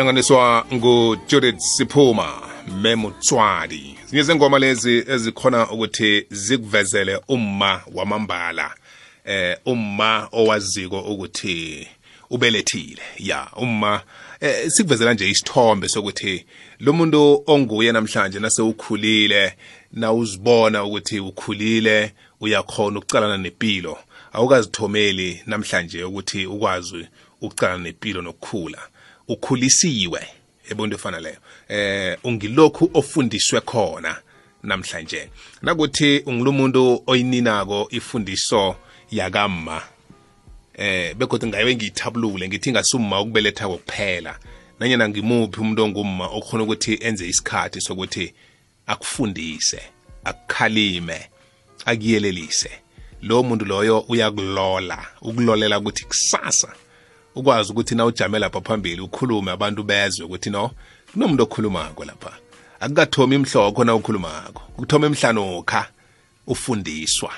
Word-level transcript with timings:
ihlanganiswa 0.00 0.66
ngujudith 0.74 1.58
siphuma 1.58 2.32
memutswadi. 2.82 3.96
Zinye 4.06 4.22
zengoma 4.22 4.58
lezi 4.58 5.04
ezikhona 5.08 5.70
ukuthi 5.70 6.26
zikuvezele 6.30 7.20
umma 7.28 7.80
wamambala 7.94 8.74
eh 9.24 9.56
umma 9.64 10.28
owaziko 10.32 11.00
ukuthi 11.00 11.88
ubelethile. 12.30 13.02
Ya 13.18 13.46
umma 13.56 14.00
eh, 14.40 14.70
sikuvezela 14.70 15.14
nje 15.14 15.30
isithombe 15.30 15.88
sokuthi 15.88 16.46
lo 16.80 16.92
muntu 16.92 17.42
onguye 17.46 17.92
namhlanje 17.92 18.38
nase 18.38 18.62
ukhulile 18.62 19.56
na 19.92 20.12
uzibona 20.12 20.84
ukuthi 20.84 21.20
ukhulile 21.20 22.12
uyakhona 22.40 22.98
ukucalana 22.98 23.36
nempilo 23.36 23.98
awukazithomeli 24.32 25.42
namhlanje 25.46 26.04
ukuthi 26.04 26.46
ukwazi 26.46 27.06
ukucalana 27.40 27.82
nempilo 27.82 28.22
nokukhula. 28.22 28.78
Ukhulisiwe 29.28 30.20
ebonto 30.70 30.96
efana 30.96 31.20
leyo. 31.20 31.36
Eh 31.68 32.18
ungilokhu 32.24 32.90
ofundiswe 32.94 33.60
khona 33.60 34.16
namhlanje. 34.62 35.30
Nakuthi 35.62 36.22
ungilumuntu 36.26 37.02
oyininako 37.06 37.88
ifundiso 37.90 38.76
yakamma. 39.10 39.82
Eh 40.80 41.14
begodwa 41.14 41.48
ngabe 41.48 41.76
ngiyithabulule 41.76 42.48
ngithi 42.48 42.72
ngasumma 42.72 43.20
ukubeletha 43.20 43.68
kokuphela. 43.68 44.38
Nanyana 44.78 45.08
ngimuphi 45.08 45.60
umuntu 45.60 45.84
ongumma 45.84 46.26
okhona 46.26 46.64
ukuthi 46.64 46.98
enze 47.00 47.28
isikhathi 47.28 47.80
sokuthi 47.80 48.32
akufundise 48.86 49.80
akukhalime 50.24 51.28
akuyelelise. 51.84 52.70
Lo 53.22 53.42
muntu 53.42 53.64
loyo 53.64 53.98
uyakulola 54.08 55.06
ukulolela 55.22 55.78
ukuthi 55.78 56.04
kusasa 56.04 56.72
ukwazi 57.34 57.72
ukuthi 57.72 57.94
na 57.94 58.04
ujame 58.04 58.38
lapha 58.38 58.60
phambili 58.60 59.00
ukhulume 59.00 59.50
abantu 59.50 59.82
bezwe 59.82 60.26
ukuthi 60.26 60.50
no 60.50 60.70
kunomuntu 61.12 61.42
okhulumako 61.42 62.04
lapha. 62.04 62.32
Akukathomi 62.80 63.34
imhlokho 63.36 63.84
na 63.84 63.94
ukhulumako 63.94 64.62
kuthoma 64.76 65.06
emhlanokha 65.06 65.86
ufundiswa 66.46 67.32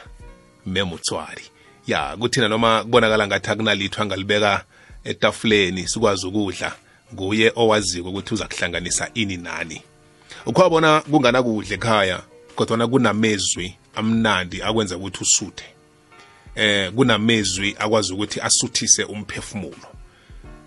memutswari 0.67 1.52
ya 1.86 2.16
kuthina 2.16 2.48
noma 2.48 2.83
kubonakala 2.83 3.27
ngathi 3.27 3.50
akunalitho 3.50 4.02
angalibeka 4.02 4.64
etafuleni 5.05 5.89
sikwazi 5.89 6.27
ukudla 6.27 6.72
nguye 7.14 7.52
owaziko 7.56 8.08
ukuthi 8.08 8.34
uza 8.34 8.48
kuhlanganisa 8.48 9.11
ini 9.14 9.36
nani. 9.36 9.83
Ukhwabona 10.47 11.00
kunganakudla 11.00 11.74
ekhaya 11.74 12.22
kodwana 12.56 12.86
kunamezwi 12.86 13.77
amnandi 13.94 14.62
akwenza 14.62 14.97
ukuthi 14.97 15.22
usuthe. 15.22 15.64
Eh 16.55 16.92
kunamezwi 16.92 17.77
akwazi 17.78 18.12
ukuthi 18.12 18.41
asuthise 18.41 19.05
umphefumulo. 19.05 19.89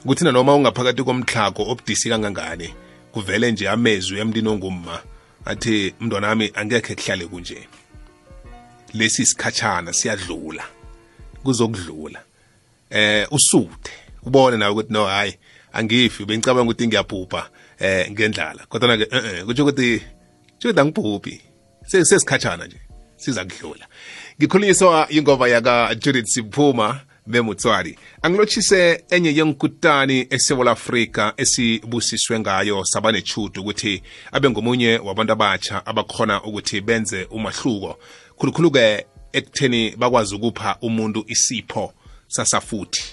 Kuthina 0.06 0.32
noma 0.32 0.56
ungaphakathi 0.56 1.04
komtlhago 1.04 1.64
obudisi 1.72 2.10
kangangani 2.10 2.74
kuvele 3.12 3.52
nje 3.52 3.70
amezwi 3.70 4.20
emntwini 4.20 4.50
ongumma 4.50 5.02
athi 5.46 5.94
mntwana 6.00 6.28
wami 6.28 6.52
angekhe 6.54 6.96
kuhlale 6.96 7.26
kunje. 7.26 7.68
Lesi 8.94 9.22
isikhatshana 9.22 9.94
siyadlula. 9.94 10.64
Kuzokudlula. 11.46 12.22
Eh 12.90 13.28
usuthe 13.32 13.92
ubone 14.26 14.58
nawe 14.58 14.72
ukuthi 14.72 14.94
no 14.94 15.06
hayi 15.06 15.34
angifi 15.74 16.26
bengicabanga 16.26 16.72
ukuthi 16.72 16.88
ngiyabhubha 16.88 17.50
eh 17.80 18.12
ngendlala. 18.12 18.66
Kodwa 18.70 18.98
ke 18.98 19.08
eh 19.12 19.46
kutsho 19.46 19.64
ukuthi 19.64 20.02
kutsho 20.54 20.70
ukuthi 20.70 20.80
angibhubhi. 20.80 21.42
Sesikhatshana 21.88 22.66
nje 22.66 22.80
siza 23.18 23.46
kudlula. 23.46 23.86
Ngikhulunyiswa 24.40 25.08
ingoma 25.10 25.48
yaka 25.48 25.96
Judith 25.96 26.28
Siphuma 26.28 27.02
bemutswari 27.28 27.98
angilotshise 28.22 29.04
enye 29.10 29.36
yenkutani 29.36 30.28
esewula 30.30 30.72
afrika 30.72 31.34
esibusiswe 31.38 32.40
ngayo 32.40 32.86
sabanechudu 32.86 33.62
ukuthi 33.62 34.04
abe 34.32 34.50
ngomunye 34.50 34.98
wabantu 34.98 35.34
abatsha 35.34 35.86
abakhona 35.86 36.44
ukuthi 36.44 36.82
benze 36.82 37.28
umahluko. 37.32 37.98
Khulukhulu-ke 38.38 39.06
ekutheni 39.38 39.96
bakwazi 39.98 40.36
ukupha 40.36 40.78
umuntu 40.82 41.24
isipho 41.28 41.94
sasafuthi. 42.28 43.04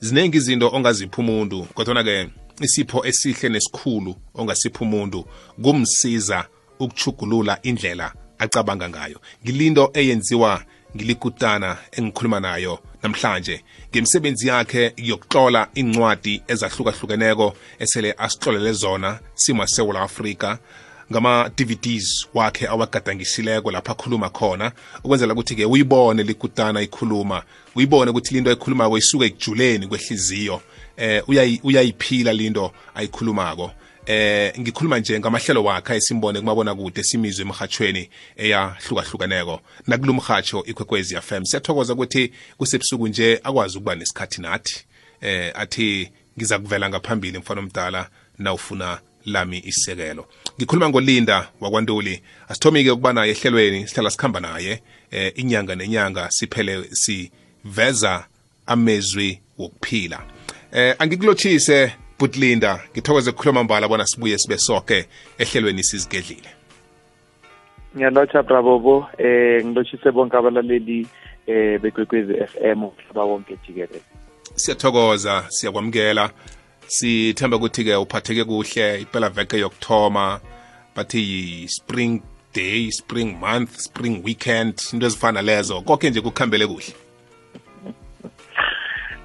Ziningi 0.00 0.36
izinto 0.36 0.70
ongazipha 0.76 1.18
umuntu 1.18 1.66
kodwana-ke 1.74 2.28
isipho 2.60 3.06
esihle 3.06 3.48
nesikhulu 3.48 4.16
ongasipha 4.34 4.80
umuntu 4.80 5.24
kumsiza 5.62 6.48
ukuchugulula 6.78 7.58
indlela 7.62 8.12
acabanga 8.38 8.88
ngayo. 8.88 9.20
Ngilinto 9.44 9.90
eyenziwa 9.94 10.64
ngilikutana 10.96 11.78
engikhuluma 11.92 12.40
nayo 12.40 12.78
namhlanje. 13.02 13.64
Ngemsebenzi 13.90 14.48
yakhe 14.48 14.92
yokuhlola 14.96 15.68
incwadi 15.74 16.42
ezahlukahlukeneko 16.48 17.56
esele 17.78 18.14
asihlolele 18.18 18.72
zona 18.72 19.20
simasewula 19.34 20.02
afrika. 20.02 20.58
Ngama-dvds 21.12 22.26
wakhe 22.34 22.68
awagadangisileko 22.68 23.70
lapho 23.70 23.92
akhuluma 23.92 24.30
khona 24.30 24.72
ukwenzela 25.04 25.32
ukuthi-ke 25.32 25.64
uyibone 25.64 26.22
likutana 26.22 26.82
ikhuluma 26.82 27.42
uyibone 27.76 28.10
ukuthi 28.10 28.34
linto 28.34 28.50
ayikhulumako 28.50 28.98
isuke 28.98 29.26
ekujuleni 29.26 29.86
kwehliziyo. 29.86 30.62
Eh 30.96 31.22
uyayiphila 31.62 32.32
linto 32.32 32.72
ayikhulumako. 32.94 33.70
Eh 34.06 34.52
ngikhuluma 34.60 34.98
nje 34.98 35.18
ngamahlelo 35.18 35.64
wakhe 35.64 35.96
esimbone 35.96 36.40
kumabona 36.40 36.74
kude 36.74 37.02
simizwe 37.02 37.42
emhathweni 37.42 38.08
eyahlukahlukaneko. 38.36 39.60
Nakulo 39.86 40.12
mhatsho 40.12 40.64
ikwekwezi 40.64 41.16
FM 41.20 41.44
siyathokoza 41.44 41.92
ukuthi 41.92 42.32
kusebusuku 42.56 43.08
nje 43.08 43.40
akwazi 43.44 43.78
ukuba 43.78 43.94
nesikhathi 43.94 44.40
nathi. 44.40 44.84
Eh 45.20 45.52
athi 45.54 46.10
ngiza 46.38 46.58
kuvela 46.58 46.88
ngaphambili 46.88 47.38
mfana 47.38 47.60
omdala 47.60 48.08
nawufuna 48.38 48.98
lami 49.32 49.62
isekelo 49.64 50.26
ngikhuluma 50.58 50.88
ngolinda 50.88 51.48
wakwantuli. 51.60 52.22
Asithomike 52.48 52.90
ukuba 52.90 53.12
naye 53.12 53.30
ehlelweni 53.30 53.88
sihlala 53.88 54.10
sikhamba 54.10 54.40
naye 54.40 54.82
eh 55.10 55.32
inyanga 55.36 55.74
nenyanga 55.74 56.30
siphele 56.30 56.84
siveza 56.92 58.26
amezwi 58.66 59.40
wokuphila. 59.58 60.22
Eh 60.72 60.94
angikulochise 60.98 61.92
butlinda 62.18 62.80
ngithokoze 62.92 63.30
ukukhuluma 63.30 63.64
mbala 63.64 63.88
bona 63.88 64.06
sibuye 64.06 64.38
sibe 64.38 64.58
soke 64.58 65.08
ehlelweni 65.38 65.82
sizigedlile. 65.82 66.50
Ngiyalotsha 67.96 68.42
brabobo 68.42 69.08
eh 69.18 69.64
ngilotshise 69.64 70.10
bonke 70.10 70.36
abalaleli 70.36 71.06
eh 71.46 71.80
bekwekwezi 71.80 72.34
FM 72.34 72.84
umhlaba 72.84 73.24
wonke 73.24 73.56
jikelele. 73.66 74.02
Siyathokoza 74.54 75.44
siyakwamukela. 75.48 76.30
Sithemba 76.88 77.56
ukuthi-ke 77.56 77.96
uphatheke 77.96 78.44
kuhle 78.44 79.00
impela 79.00 79.28
veke 79.28 79.58
yokuthoma 79.58 80.40
bathi 80.96 81.20
yi-spring 81.20 82.22
day 82.54 82.90
spring 82.90 83.36
month 83.40 83.76
spring 83.78 84.22
weekend 84.24 84.74
into 84.92 85.06
ezifana 85.06 85.42
lezo 85.42 85.80
konke 85.80 86.10
nje 86.10 86.20
kukhambele 86.20 86.66
kuhle 86.66 86.94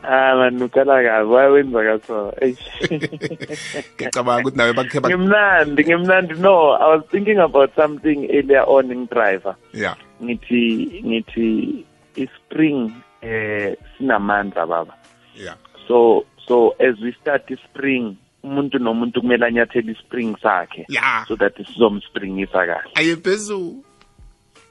Ah 0.05 0.35
man 0.35 0.59
ukala 0.61 0.99
kabi 1.03 1.29
wayenza 1.31 1.79
kaso. 1.83 2.33
ngicabanga 3.95 4.41
ukuthi 4.41 4.57
nawe 4.57 4.73
bakhe 4.73 4.99
bak- 4.99 5.09
Ngimnandi 5.11 5.83
ngimnandi 5.83 6.33
no 6.43 6.71
I 6.75 6.95
was 6.95 7.03
thinking 7.11 7.39
about 7.39 7.71
something 7.75 8.27
earlier 8.29 8.63
on 8.67 8.91
in 8.91 9.05
driver. 9.07 9.55
ya 9.73 9.95
Ngithi 10.23 10.99
ngithi 11.07 11.85
ispring 12.15 12.91
eh 13.21 13.75
sinamandla 13.97 14.67
baba. 14.67 14.93
ya 15.39 15.55
So 15.87 16.25
so 16.47 16.75
as 16.79 16.99
we 16.99 17.11
start 17.21 17.51
ispring 17.51 18.17
umuntu 18.43 18.79
nomuntu 18.79 19.21
kumele 19.21 19.45
anyathele 19.45 19.91
ispring 19.91 20.35
sakhe 20.41 20.85
ya 20.89 21.25
so 21.27 21.35
that 21.35 21.55
sizomspringisa 21.57 22.65
kahle. 22.65 22.91
aye 22.95 23.15
phezulu 23.15 23.83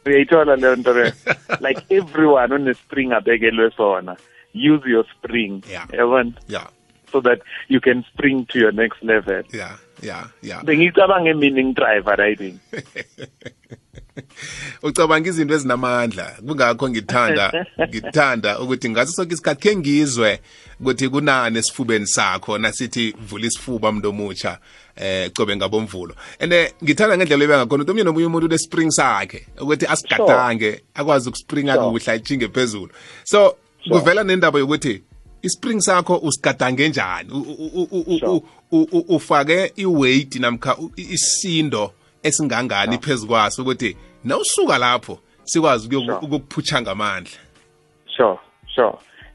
Uyayithola 0.06 0.56
leyo 0.56 0.76
nto 0.76 0.92
leyo. 0.92 1.12
Like 1.60 1.80
everyone 1.90 2.52
on 2.52 2.68
a 2.68 2.74
spring 2.74 3.12
abekelwe 3.12 3.70
sona. 3.76 4.16
Use 4.52 4.82
your 4.84 5.04
spring. 5.14 5.62
Yeah. 5.70 5.86
Yabona? 5.86 6.34
ya 6.48 6.66
so 7.12 7.20
that 7.20 7.40
you 7.68 7.80
can 7.80 8.04
spring 8.12 8.46
to 8.46 8.58
your 8.58 8.72
next 8.72 9.04
level. 9.04 9.44
ya 9.52 9.76
ya 10.02 10.32
ya 10.42 10.64
Bengicabanga 10.64 11.36
meaning 11.36 11.74
driver 11.76 12.16
riding. 12.18 12.58
ucabanga 14.82 15.28
izinto 15.28 15.54
ezinamandla. 15.54 16.36
Kungakho 16.46 16.88
ngithanda 16.88 17.52
ngithanda 17.88 18.58
ukuthi 18.60 18.90
ngaso 18.90 19.12
sonke 19.12 19.34
isikhathi 19.34 19.60
khe 19.60 19.76
ngizwe 19.76 20.40
ukuthi 20.80 21.08
kunani 21.08 21.58
esifubeni 21.58 22.06
sakho 22.06 22.58
nasithi 22.58 23.14
vula 23.28 23.46
isifuba 23.46 23.92
mntu 23.92 24.08
omutsha 24.08 24.58
eh 24.96 25.30
cobe 25.32 25.56
ngabomvulo. 25.56 26.14
And 26.40 26.52
eh, 26.52 26.72
ngithanda 26.84 27.16
ngendlela 27.16 27.44
ebe 27.44 27.56
ngakhona 27.56 27.82
ukuthi 27.82 27.90
omunye 27.90 28.04
nomunye 28.04 28.26
umuntu 28.26 28.46
unespring 28.46 28.90
sakhe 28.90 29.46
ukuthi 29.60 29.86
asigadange 29.86 30.82
akwazi 30.94 31.28
ukuspringa 31.28 31.78
kuhle 31.78 32.12
ajinge 32.12 32.48
phezulu. 32.48 32.92
So 33.24 33.56
kuvela 33.88 34.24
nendaba 34.24 34.58
yokuthi 34.58 35.02
ispring 35.42 35.80
sakho 35.80 36.16
usigadange 36.16 36.88
njani? 36.88 37.30
Ufake 39.08 39.72
iweight 39.76 40.34
namkha 40.36 40.76
isindo 40.96 41.92
esingangani 42.22 42.98
phezu 42.98 43.26
kwaso 43.26 43.62
ukuthi 43.62 43.96
nawusuka 44.24 44.78
lapho 44.78 45.18
sikwazi 45.44 45.96
ukukuphutsha 45.96 46.82
ngamandla. 46.82 47.38
Sure 48.16 48.38
sure. 48.74 48.94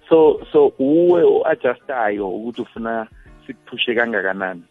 So 0.10 0.42
so 0.52 0.74
uwe 0.80 1.24
o-adjustayo 1.24 2.30
ukuthi 2.30 2.62
ufuna 2.62 3.08
sikuphushe 3.48 3.96
kangakanani? 3.96 4.64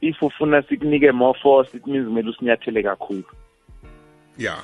If 0.00 0.22
ufuna 0.22 0.62
sikunike 0.62 1.12
more 1.12 1.38
force 1.42 1.76
it 1.76 1.86
means 1.86 2.06
kumele 2.06 2.30
usinyathele 2.30 2.82
kakhulu. 2.82 3.24
Ya 4.38 4.56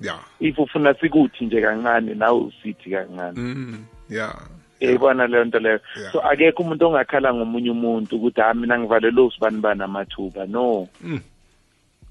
ya. 0.00 0.18
If 0.40 0.58
ufuna 0.58 0.94
sikuthi 0.94 1.44
nje 1.44 1.60
kancane 1.60 2.14
nawe 2.14 2.40
usithi 2.40 2.90
kancane. 2.90 3.40
Mm 3.40 3.84
ya 4.10 4.34
yayibona 4.80 5.26
leyo 5.26 5.44
nto 5.44 5.58
leyo? 5.58 5.80
Yeah. 6.00 6.12
so 6.12 6.20
akekho 6.20 6.62
umuntu 6.62 6.86
ongakhala 6.86 7.34
ngomunye 7.34 7.70
umuntu 7.70 8.16
ukuthi 8.16 8.40
ha 8.40 8.54
mina 8.54 8.78
ngivalelwe 8.78 9.24
usibani 9.24 9.60
bani 9.60 9.82
amathuba. 9.82 10.46
No. 10.46 10.88
Mm. 11.00 11.20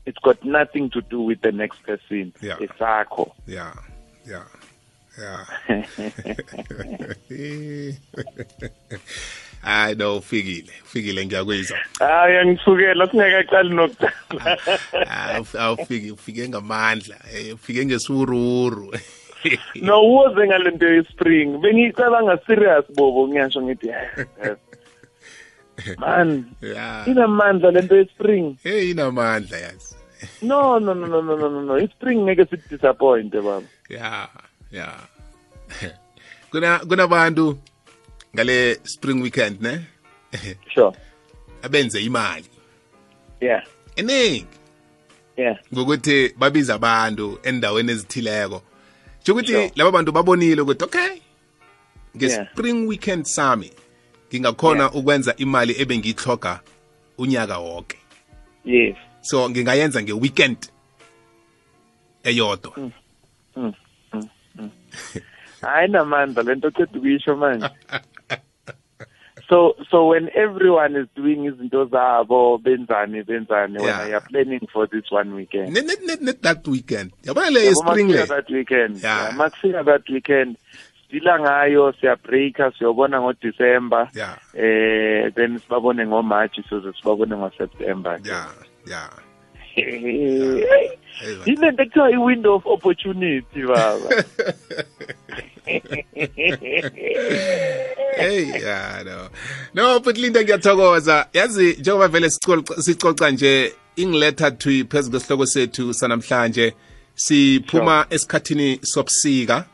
It's 0.07 0.19
got 0.24 0.39
nothing 0.44 0.89
to 0.89 1.01
do 1.01 1.21
with 1.21 1.42
the 1.42 1.51
next 1.51 1.83
person. 1.83 2.31
Yeah. 2.42 2.57
esakho 2.63 3.31
ya 3.48 3.74
ya 4.25 4.42
ya 5.18 5.33
hayi 9.62 9.95
no 9.95 10.18
ufikile 10.18 10.71
ufikile 10.86 11.25
ngiyakwizwa 11.25 11.77
hayi 12.00 12.38
angithukela 12.38 13.07
singakaqali 13.12 13.69
nokuqala 13.69 14.57
Ah, 15.09 15.39
uf- 15.39 15.59
awufike 15.59 16.12
ufike 16.12 16.50
ngamandla. 16.50 17.15
Eh, 17.36 17.56
ufike 17.56 17.86
ngesururu. 17.86 18.94
No 19.75 20.01
uwoze 20.01 20.48
ngale 20.48 20.71
nto 20.71 20.86
yespring. 20.94 21.57
Bengiyicabanga 21.62 22.38
serious 22.48 22.86
bobo. 22.95 23.27
Ngiyasho 23.27 23.62
ngithi 23.62 23.89
"Eh, 23.89 24.56
man 25.98 26.45
ya 26.62 27.03
inamandla 27.07 27.71
lento 27.71 27.95
yespring. 27.95 28.57
Hey 28.63 28.92
inamandla 28.92 29.57
yazi. 29.57 29.95
No 30.42 30.80
no 30.80 30.94
no 30.94 31.08
no 31.08 31.22
no 31.22 31.36
no 31.36 31.50
no 31.50 31.62
no. 31.62 31.78
Ispring 31.80 32.22
ngeke 32.24 32.46
sikudisappointe 32.46 33.42
baba 33.42 33.68
ya 33.90 34.30
ya 34.72 34.94
kuna 36.52 36.80
kunabantu 36.80 37.58
ngale 38.36 38.75
spring 38.84 39.22
weekend 39.22 39.62
ne? 39.62 39.80
Sure. 40.74 40.92
Abenze 41.62 42.04
imali. 42.04 42.46
Yeah. 43.42 43.64
Eningi 43.96 44.46
yeah. 45.38 45.58
Ngokuthi 45.74 46.34
babiza 46.38 46.75
abantu 46.75 47.40
endaweni 47.44 47.92
ezithileko. 47.92 48.62
Ukuthi 49.30 49.52
Sure. 49.52 49.72
laba 49.75 49.92
bantu 49.92 50.12
babonile 50.12 50.62
ukuthi 50.62 50.84
okay 50.84 51.02
Yeah. 52.20 52.40
nge-spring 52.40 52.88
weekend 52.88 53.25
sami 53.25 53.72
ngingakhona 54.34 54.80
Yeah. 54.84 54.96
ukwenza 54.96 55.36
imali 55.36 55.81
ebengiyihloga 55.81 56.60
unyaka 57.18 57.58
wonke 57.60 57.98
yes. 58.66 58.96
So 59.27 59.50
ngingayenza 59.50 60.01
nge-weekend 60.03 60.57
eyodwa. 62.24 62.71
Hayi 65.62 65.88
namandla 65.91 66.44
lento 66.44 66.71
qeda 66.71 66.91
ukuyisho 66.97 67.35
manje. 67.35 67.69
So 69.50 69.75
so 69.89 70.07
when 70.07 70.27
everyone 70.35 70.97
is 70.97 71.07
doing 71.15 71.45
izinto 71.47 71.85
zabo 71.85 72.57
benzani 72.57 73.24
benzani 73.24 73.79
Yeah. 73.79 74.00
when 74.00 74.09
you 74.09 74.15
are 74.15 74.21
planning 74.29 74.68
for 74.74 74.88
this 74.88 75.09
one 75.09 75.33
weekend. 75.35 75.71
Net 75.74 75.85
net 75.85 76.01
net 76.03 76.21
net 76.21 76.41
that 76.41 76.68
weekend. 76.68 77.13
Yabona 77.24 77.51
le 77.53 77.62
Yabo 77.63 77.75
spring 77.79 78.07
makufika 78.09 78.19
le? 78.19 78.25
that 78.27 78.50
weekend. 78.51 78.97
Yeah. 79.01 79.24
yeah, 79.24 79.38
makufika 79.38 79.85
that 79.85 80.09
weekend 80.09 80.57
sidila 81.09 81.39
ngayo 81.39 81.94
siyabreaka 82.00 82.71
siyobona 82.77 83.21
ngodisemba 83.21 84.09
Yeah. 84.15 84.35
eh 84.53 85.31
then 85.35 85.59
sibabone 85.59 86.07
ngomarch 86.07 86.59
soze 86.69 86.91
sibabone 87.00 87.35
ngoseptember. 87.38 88.19
Ya 88.27 88.47
ya. 88.89 89.10
Hey, 89.75 90.89
yilento 91.45 91.84
ekuthiwa 91.84 92.12
i-window 92.12 92.56
of 92.56 92.66
opportunity 92.66 93.62
baba. 93.62 94.10
Hey 98.18 98.50
ya 98.62 99.04
no. 99.06 99.30
No 99.74 100.00
but 100.00 100.18
linda 100.18 100.44
ngiyathokoza. 100.44 101.28
Yazi 101.34 101.74
njengoba 101.80 102.07
vele 102.07 102.30
sicoca 102.80 103.31
nje 103.31 103.74
ingiletha 103.95 104.51
twi 104.51 104.84
phezu 104.84 105.12
kwesihloko 105.12 105.45
sethu 105.45 105.94
sanamhlanje 105.94 106.74
siphuma 107.16 108.06
esikhathini 108.10 108.80
sobusika 108.84 109.66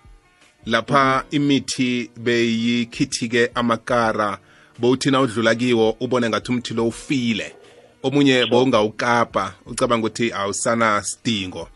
lapha 0.65 1.24
imithi 1.31 2.10
beyikhithike 2.18 3.50
amakara 3.56 4.38
bowuthina 4.80 5.21
udlula 5.21 5.56
kiwo 5.56 5.98
ubone 6.00 6.30
ngathi 6.30 6.51
umthi 6.51 6.74
lo 6.74 6.88
ufile. 6.88 7.56
Omunye 8.03 8.45
bowungawukapa 8.45 9.53
ucabanga 9.65 10.07
ukuthi 10.07 10.33
awusana 10.33 11.03
sidingo 11.03 11.69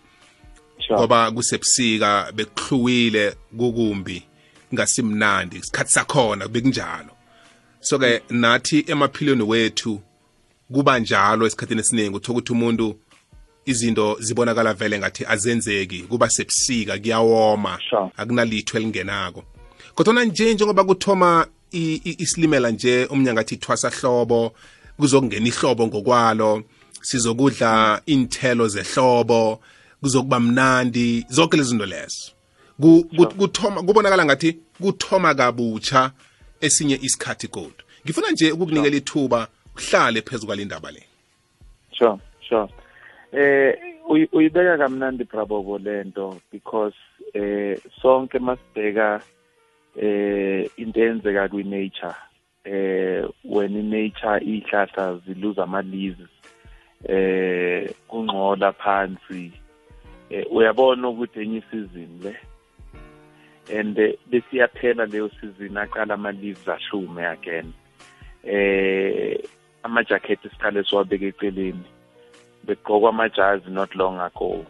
ngoba 0.94 1.32
kusebusika 1.32 2.32
bekuhluwile 2.36 3.36
kukumbi 3.58 4.24
kungasimnandi 4.70 5.58
isikhathi 5.58 5.92
sakhona 5.92 6.48
bekunjalo. 6.48 7.12
So 7.80 8.00
ke 8.00 8.22
nathi 8.30 8.86
emaphilweni 8.88 9.44
wethu 9.44 10.02
kuba 10.74 11.00
njalo 11.00 11.46
esikhathini 11.48 11.82
esiningi 11.82 12.16
uthola 12.16 12.38
ukuthi 12.38 12.52
umuntu 12.52 13.00
izinto 13.66 14.18
zibonakala 14.20 14.74
vele 14.74 15.00
ngathi 15.00 15.26
azenzeki 15.26 16.00
kuba 16.00 16.30
sebusika 16.30 16.98
kuyawoma 16.98 17.80
akunalitho 18.18 18.78
elingenako. 18.78 19.44
Kodwa 19.96 20.26
nje 20.26 20.54
njengoba 20.54 20.84
kuthoma 20.84 21.48
isilimela 21.72 22.72
nje 22.72 23.06
umnyaka 23.06 23.42
athi 23.42 23.58
thwasa 23.58 23.90
hlobo 23.90 24.54
kuzokungena 24.98 25.48
ihlobo 25.48 25.88
ngokwalo 25.88 26.64
sizokudla 27.02 28.02
inthelo 28.06 28.68
zehlobo 28.68 29.60
kuzokuba 30.02 30.40
mnandi 30.40 31.26
zonke 31.30 31.58
lezi 31.58 31.70
zinto 31.70 31.86
lezo. 31.86 32.32
Ku- 32.82 33.04
ku- 33.18 33.26
kuthoma 33.36 33.84
kubonakala 33.84 34.26
ngathi 34.26 34.58
kuthoma 34.82 35.36
kabutsha 35.36 36.12
esinye 36.62 37.00
isikhathi 37.02 37.48
kodwa 37.48 37.84
ngifuna 38.06 38.32
nje 38.32 38.52
ukukunikela 38.52 38.96
ithuba 38.98 39.48
uhlale 39.76 40.22
phezu 40.22 40.46
kwalindaba 40.46 40.92
le. 40.92 41.04
Sure 41.98 42.18
sure. 42.50 42.68
Eh 43.32 43.74
uyi- 44.10 44.30
uyibeka 44.32 44.78
kamnandi 44.78 45.24
brabobo 45.24 45.78
lento 45.78 46.38
because 46.52 46.96
eh 47.34 47.78
sonke 48.02 48.40
masibheka 48.40 49.22
eh 50.02 50.70
into 50.78 51.00
eyenzeka 51.00 51.50
kwi-nature. 51.50 52.16
Eh 52.68 53.24
when 53.44 53.78
i-nature 53.78 54.40
ihlahla 54.44 55.22
ziluza 55.26 55.64
ama-leaves 55.64 56.34
eh 57.08 57.90
kungcola 58.08 58.74
phansi. 58.74 59.52
Eh 60.30 60.46
uyabona 60.52 61.10
ukuthi 61.10 61.42
enye 61.42 61.62
season 61.72 62.20
le? 62.24 62.36
And 63.80 64.00
eh, 64.00 64.14
besiyaphela 64.30 65.06
leyo 65.06 65.30
season 65.40 65.78
aqala 65.78 66.14
ama-leaves 66.14 66.68
ahlume 66.68 67.26
again. 67.26 67.74
Eh 68.44 69.38
ama-jacket 69.84 70.46
isikhale 70.46 70.84
siwabeka 70.84 71.26
eceleni. 71.26 71.84
Begqokwa 72.66 73.10
amajazi 73.10 73.70
not 73.70 73.96
long 73.96 74.20
ago. 74.20 74.66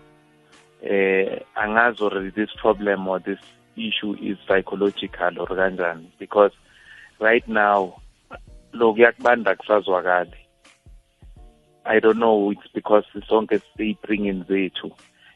Eh 0.83 1.41
angazi 1.55 2.01
already 2.01 2.29
this 2.29 2.53
problem 2.61 3.07
or 3.07 3.19
this 3.19 3.39
issue 3.75 4.15
is 4.21 4.37
psychological 4.47 5.39
or 5.39 5.47
kanjani 5.47 6.05
because 6.19 6.51
right 7.19 7.47
now 7.47 8.01
lo 8.73 8.93
kuyakubanda 8.93 9.55
kusazwakali 9.55 10.37
i 11.85 11.99
don't 11.99 12.17
know 12.17 12.51
it's 12.51 12.73
because 12.73 13.05
sonke 13.29 13.59
siyibringing 13.77 14.43
zethu 14.47 14.91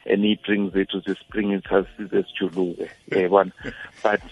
and 0.06 0.24
iy'bring 0.24 0.70
zethu 0.72 1.00
zisibring 1.06 1.62
size 1.62 2.08
sijuluke 2.10 2.90
yabona? 3.10 3.52
But 4.02 4.22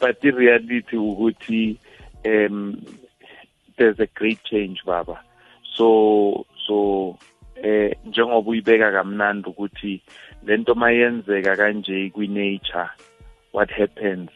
but 0.00 0.24
i-reality 0.24 0.96
ukuthi 0.96 1.78
um 2.24 2.86
there's 3.76 4.00
a 4.00 4.06
great 4.06 4.42
change 4.44 4.82
baba. 4.84 5.20
So 5.76 6.46
so 6.66 7.18
eh 7.62 7.94
njengoba 8.06 8.50
uyibeka 8.50 8.92
kamnandi 8.92 9.48
ukuthi 9.48 10.02
lento 10.42 10.74
mayenzeka 10.74 11.56
kanje 11.56 12.10
kwi-nature 12.10 12.90
what 13.52 13.70
happens 13.70 14.30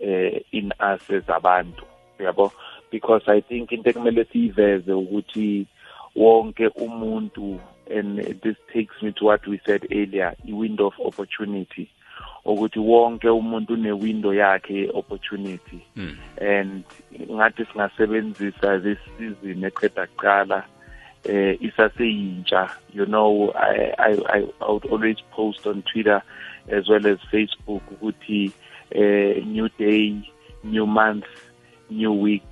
eh 0.00 0.40
in 0.52 0.72
us 0.80 1.10
as 1.10 1.24
abantu 1.26 1.84
yabo? 2.18 2.52
Because 2.90 3.22
i 3.28 3.40
think 3.40 3.72
into 3.72 3.90
ekumele 3.90 4.24
siyiveze 4.24 4.92
ukuthi 4.92 5.66
wonke 6.16 6.68
umuntu 6.68 7.60
and 7.90 8.18
this 8.42 8.56
takes 8.72 8.94
me 9.02 9.12
to 9.12 9.24
what 9.24 9.46
we 9.46 9.60
said 9.66 9.86
earlier 9.90 10.34
i-window 10.46 10.86
of 10.86 11.00
opportunity. 11.00 11.90
Ukuthi 12.44 12.78
wonke 12.78 13.28
umuntu 13.28 13.74
une-window 13.74 14.32
yakhe 14.32 14.74
ye-opportunity. 14.74 15.84
And 16.40 16.84
ngathi 17.30 17.66
singasebenzisa 17.66 18.82
this 18.82 18.98
season 19.18 19.64
eqeda 19.64 20.06
kuqala 20.06 20.64
eh 21.24 21.58
isaseyintsha. 21.60 22.70
You 22.92 23.06
know 23.06 23.52
I, 23.54 23.92
I 23.98 24.10
i 24.36 24.38
i 24.60 24.70
would 24.70 24.86
always 24.86 25.20
post 25.32 25.66
on 25.66 25.82
twitter 25.82 26.22
as 26.68 26.88
well 26.88 27.06
as 27.06 27.18
facebook 27.32 27.82
ukuthi 27.90 28.52
Eh, 28.90 29.42
new 29.46 29.68
day 29.78 30.18
new 30.64 30.86
month 30.86 31.24
new 31.90 32.12
week 32.12 32.42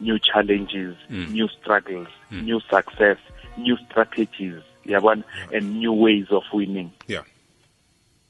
new 0.00 0.18
challenges 0.18 0.96
Mm. 1.10 1.30
new 1.30 1.48
struggles 1.48 2.08
mm. 2.30 2.42
new 2.44 2.60
success 2.60 3.18
new 3.56 3.76
strategies 3.88 4.62
yabona? 4.86 5.22
And 5.52 5.78
new 5.78 5.92
ways 5.92 6.26
of 6.30 6.42
winning. 6.52 6.90
Yeah. 7.06 7.22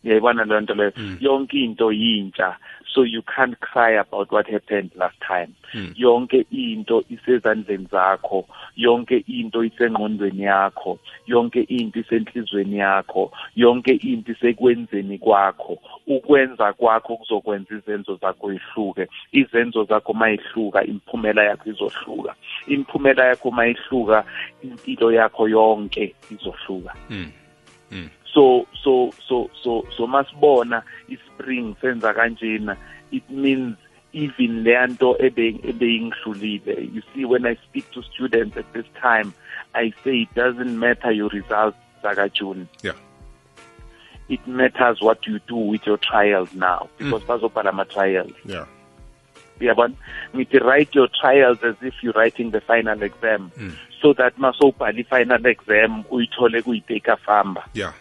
Yayibona 0.05 0.45
leyo 0.45 0.61
nto 0.61 0.75
leyo? 0.75 0.93
Mm. 0.97 1.19
Yonke 1.21 1.65
into 1.65 1.85
yintsha 1.93 2.57
so 2.87 3.03
you 3.03 3.23
can't 3.23 3.59
cry 3.61 3.91
about 3.91 4.31
what 4.33 4.47
happened 4.47 4.91
last 4.97 5.17
time. 5.21 5.55
Yonke 5.95 6.47
into 6.51 7.03
isezandleni 7.11 7.89
zakho 7.89 8.45
yonke 8.77 9.25
into 9.29 9.63
isengqondweni 9.63 10.43
yakho 10.43 10.99
yonke 11.27 11.67
into 11.69 12.01
isenhlizweni 12.01 12.79
yakho 12.79 13.31
yonke 13.57 13.93
into 14.03 14.33
isekwenzeni 14.33 15.19
kwakho. 15.19 15.79
Ukwenza 16.07 16.73
kwakho 16.73 17.17
kuzokwenza 17.17 17.75
izenzo 17.75 18.17
zakho 18.17 18.53
ihluke 18.53 19.09
izenzo 19.33 19.85
zakho 19.85 20.13
mayihluka 20.13 20.85
imiphumela 20.85 21.45
yakho 21.45 21.71
izohluka. 21.71 22.35
Imiphumela 22.67 23.27
yakho 23.27 23.51
mayihluka 23.51 24.25
impilo 24.63 25.13
yakho 25.13 25.49
yonke 25.49 26.15
izohluka. 26.31 26.95
Mm. 27.11 28.09
So 28.35 28.67
so 28.83 29.13
so 29.29 29.51
so 29.63 29.87
so 29.97 30.07
masibona 30.07 30.83
ispring 31.09 31.77
senza 31.81 32.15
kanjena. 32.15 32.77
It 33.11 33.29
means 33.31 33.77
even 34.13 34.65
leyanto 34.65 35.17
ebeyingihlulile. 35.21 36.95
You 36.95 37.03
see 37.15 37.25
when 37.25 37.47
i 37.47 37.57
speak 37.69 37.91
to 37.93 38.03
students 38.03 38.57
at 38.57 38.71
this 38.73 38.87
time 39.01 39.35
i 39.75 39.93
say 40.05 40.23
it 40.23 40.35
doesn't 40.35 40.79
matter 40.79 41.11
your 41.11 41.29
results 41.29 41.77
zakajune 42.03 42.67
yeah. 42.83 42.93
It 44.29 44.47
matters 44.47 45.03
what 45.03 45.27
you 45.27 45.41
do 45.47 45.57
with 45.57 45.85
your 45.85 45.99
trials 45.99 46.55
now 46.55 46.89
because 46.97 47.23
bazobhala 47.25 47.69
ama-trials. 47.69 48.33
Yeah. 48.47 48.65
Uyabona? 49.61 49.95
Ngithi 50.33 50.61
write 50.63 50.95
your 50.95 51.09
trials 51.21 51.59
as 51.63 51.75
if 51.83 51.95
you're 52.03 52.15
writing 52.15 52.51
the 52.51 52.61
final 52.61 53.03
exam. 53.03 53.53
Mm. 53.59 53.75
so 54.01 54.13
that 54.15 54.37
masowubhala 54.39 54.99
i-final 54.99 55.45
exam 55.47 56.05
uyithole 56.11 56.63
kuyiteka 56.63 57.17
famba. 57.19 57.65
Yeah 57.75 57.93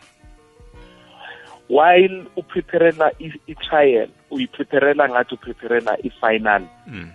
while 1.75 2.17
upreparela 2.35 3.07
i- 3.25 3.41
i-trial 3.51 4.09
uyipreparela 4.31 5.09
ngathi 5.09 5.33
upreparela 5.35 5.93
i-final 6.07 6.63
Mm. 6.87 7.09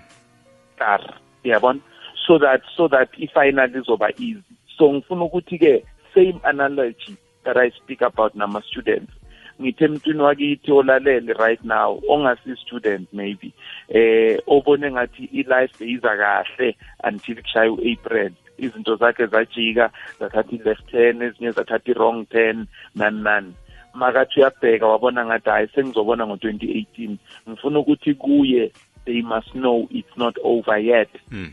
star 0.75 1.01
uyabona? 1.45 1.81
So 2.27 2.39
that 2.39 2.63
so 2.77 2.89
that 2.89 3.09
i-final 3.25 3.69
izoba 3.81 4.09
easy. 4.19 4.43
So 4.77 4.93
ngifuna 4.93 5.25
ukuthi-ke 5.29 5.85
same 6.15 6.41
analogy 6.45 7.17
that 7.45 7.57
i 7.57 7.71
speak 7.71 8.01
about 8.03 8.35
nama-students 8.35 9.13
ngithe 9.61 9.85
emntwini 9.85 10.21
wakithi 10.21 10.73
olalele 10.73 11.33
right 11.39 11.63
now 11.65 12.01
ongasi-student 12.09 13.09
maybe 13.13 13.53
eh 13.89 14.37
obone 14.47 14.91
ngathi 14.93 15.25
i-life 15.33 15.73
beyiza 15.81 16.13
kahle 16.23 16.77
until 17.05 17.37
kushaya 17.43 17.73
u-april. 17.73 18.33
Izinto 18.59 18.97
zakhe 18.97 19.27
zajika 19.27 19.91
zathatha 20.21 20.53
i-left 20.57 20.85
turn 20.91 21.23
ezinye 21.23 21.51
zathatha 21.53 21.91
i-wrong 21.93 22.27
turn 22.29 22.67
nani 22.95 23.21
nani 23.23 23.53
makathi 23.97 24.41
uyabheka 24.41 24.87
wabona 24.87 25.27
ngathi 25.27 25.51
hayi 25.51 25.69
sengizobona 25.75 26.27
ngo-2018 26.27 27.17
ngifuna 27.49 27.79
ukuthi 27.79 28.15
kuye 28.15 28.73
they 29.05 29.23
must 29.23 29.51
know 29.53 29.87
it's 29.91 30.17
not 30.17 30.37
over 30.43 30.79
yet 30.79 31.09
Mm. 31.31 31.53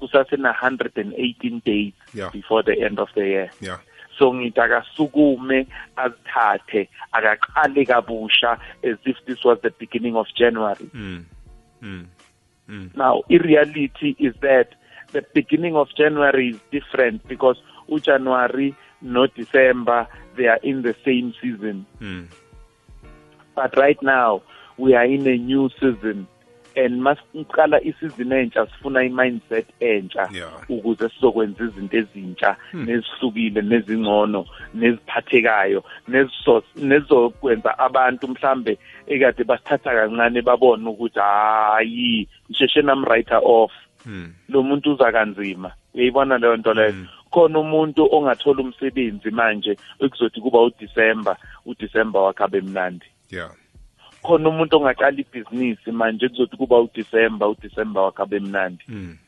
kusasena-118 0.00 1.60
days 1.64 1.92
Yeah. 2.14 2.32
before 2.32 2.62
the 2.62 2.84
end 2.86 2.98
of 2.98 3.08
the 3.14 3.20
year 3.26 3.50
yeah 3.60 3.78
so 4.18 4.34
ngithi 4.34 4.60
akasukume 4.60 5.66
azithathe 5.96 6.88
akaqale 7.12 7.84
kabusha 7.86 8.58
as 8.82 8.98
if 9.04 9.16
this 9.26 9.44
was 9.44 9.58
the 9.62 9.70
beginning 9.78 10.16
of 10.16 10.26
january 10.34 10.88
Mm. 10.94 11.24
Mm. 11.82 12.06
Mm. 12.68 12.90
now 12.94 13.22
i-reality 13.30 14.16
is 14.18 14.34
that 14.40 14.68
the 15.12 15.22
beginning 15.34 15.76
of 15.76 15.88
january 15.96 16.48
is 16.48 16.60
different 16.70 17.26
because 17.28 17.58
ujanuary 17.88 18.74
no-december 19.02 20.06
they 20.36 20.46
are 20.46 20.60
in 20.62 20.82
the 20.82 20.94
same 21.04 21.34
season. 21.40 21.86
Mm. 22.00 22.26
but 23.54 23.76
right 23.76 24.02
now 24.02 24.42
we 24.78 24.94
are 24.94 25.04
in 25.04 25.26
a 25.26 25.36
new 25.36 25.68
season. 25.80 26.26
And 26.76 27.02
masiqala 27.02 27.80
isizini 27.82 28.34
entsha 28.34 28.66
sifuna 28.66 29.02
i-mindset 29.04 29.66
entsha 29.80 30.28
ukuze 30.68 31.08
sizokwenza 31.08 31.64
izinto 31.64 31.96
ezintsha 31.96 32.56
nezihlukile 32.74 33.62
nezingcono 33.62 34.46
neziphathekayo 34.74 35.84
nezokwenza 36.76 37.78
abantu 37.78 38.28
mhlambe 38.28 38.78
ekade 39.06 39.44
basithatha 39.44 39.90
kancane 39.90 40.42
babone 40.42 40.88
ukuthi 40.88 41.18
hayi 41.18 42.28
ngisheshe 42.50 42.82
nam-writer 42.82 43.40
off. 43.44 43.72
Mm. 44.06 44.32
lo 44.48 44.62
muntu 44.62 44.92
uza 44.92 45.12
kanzima. 45.12 45.72
Uyayibona 45.94 46.38
leyo 46.38 46.56
nto 46.56 46.74
leyo? 46.74 46.94
Khona 47.30 47.58
umuntu 47.58 48.08
ongathola 48.14 48.62
umsebenzi 48.62 49.30
manje 49.30 49.76
ekuzothi 50.00 50.40
kuba 50.40 50.60
uDisemba 50.62 51.36
uDisemba 51.66 52.20
wakhe 52.20 52.44
abe 52.44 52.60
mnandi. 52.60 53.06
Yeah. 53.30 53.50
Khona 54.22 54.48
umuntu 54.48 54.76
ongaqala 54.76 55.20
ibhizinisi 55.20 55.92
manje 55.92 56.28
kuzothi 56.28 56.56
kuba 56.56 56.80
uDisemba 56.80 57.48
uDisemba 57.48 58.02
wakhe 58.02 58.22
abe 58.22 58.40
mnandi. 58.40 58.84
Mm. 58.88 59.18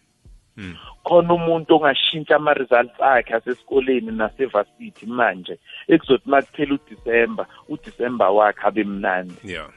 Mm. 0.57 0.77
khona 1.05 1.35
umuntu 1.35 1.75
ongashintsha 1.75 2.37
ama-results 2.37 3.01
akhe 3.01 3.35
asesikoleni 3.35 4.13
nasevasithi 4.13 5.07
manje 5.07 5.59
ekuzothi 5.89 6.29
uma 6.29 6.43
kuphela 6.43 6.75
uDisemba 6.75 7.47
uDisemba 7.69 8.31
wakhe 8.31 8.67
abe 8.67 8.85
mnandi. 8.85 9.35
Yeah. 9.45 9.71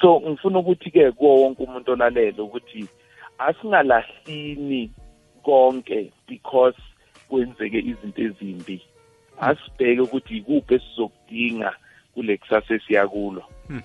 So 0.00 0.20
ngifuna 0.20 0.58
ukuthi-ke 0.58 1.12
kuwo 1.12 1.42
wonke 1.42 1.62
umuntu 1.62 1.92
olalele 1.92 2.42
ukuthi 2.42 2.88
asingalahlini 3.38 4.90
konke 5.42 6.12
because 6.28 6.80
kwenzeke 7.28 7.78
izinto 7.78 8.22
ezimbi 8.22 8.82
asibheke 9.40 10.00
ukuthi 10.00 10.36
ikuphi 10.36 10.74
esizokudinga 10.74 11.72
kule 12.14 12.36
kusasa 12.36 12.74
esiyakulo 12.74 13.44
Hmm. 13.68 13.82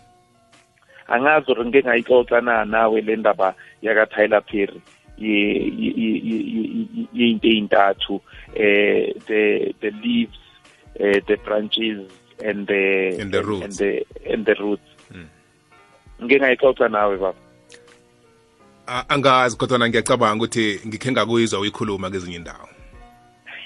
angazi 1.07 1.51
or 1.51 1.65
ngike 1.65 1.83
ngayixoxa 1.87 2.41
na 2.41 2.65
nawe 2.65 3.01
le 3.01 3.15
ndaba 3.15 3.55
yaka-tyler 3.81 4.41
perry 4.45 4.81
ye- 5.17 5.71
ye- 5.79 5.93
ye- 5.97 6.21
ye- 6.23 6.45
ye- 6.53 6.87
ye- 6.95 7.07
yey'nto 7.13 7.47
ey'ntathu 7.47 8.21
eh 8.55 9.13
the 9.27 9.73
the 9.81 9.91
leaves 9.91 10.39
eh 10.99 11.21
the 11.27 11.35
branches 11.37 11.99
and 12.45 12.67
the 12.67 13.17
And 13.21 13.31
the 13.31 13.41
roots. 13.41 13.63
and 13.65 13.73
the 13.73 14.05
and 14.33 14.45
the 14.45 14.53
roots 14.53 14.89
Mm. 15.11 15.27
ngike 16.23 16.39
ngayixoxa 16.39 16.87
nawe 16.89 17.17
baba 17.17 17.39
angazi 19.09 19.57
kodwa 19.57 19.89
ngiyacabanga 19.89 20.43
ukuthi 20.43 20.79
ngikhe 20.87 21.11
ngakuyizwa 21.11 21.59
uyikhuluma 21.59 22.09
kezinye 22.09 22.35
indawo 22.35 22.67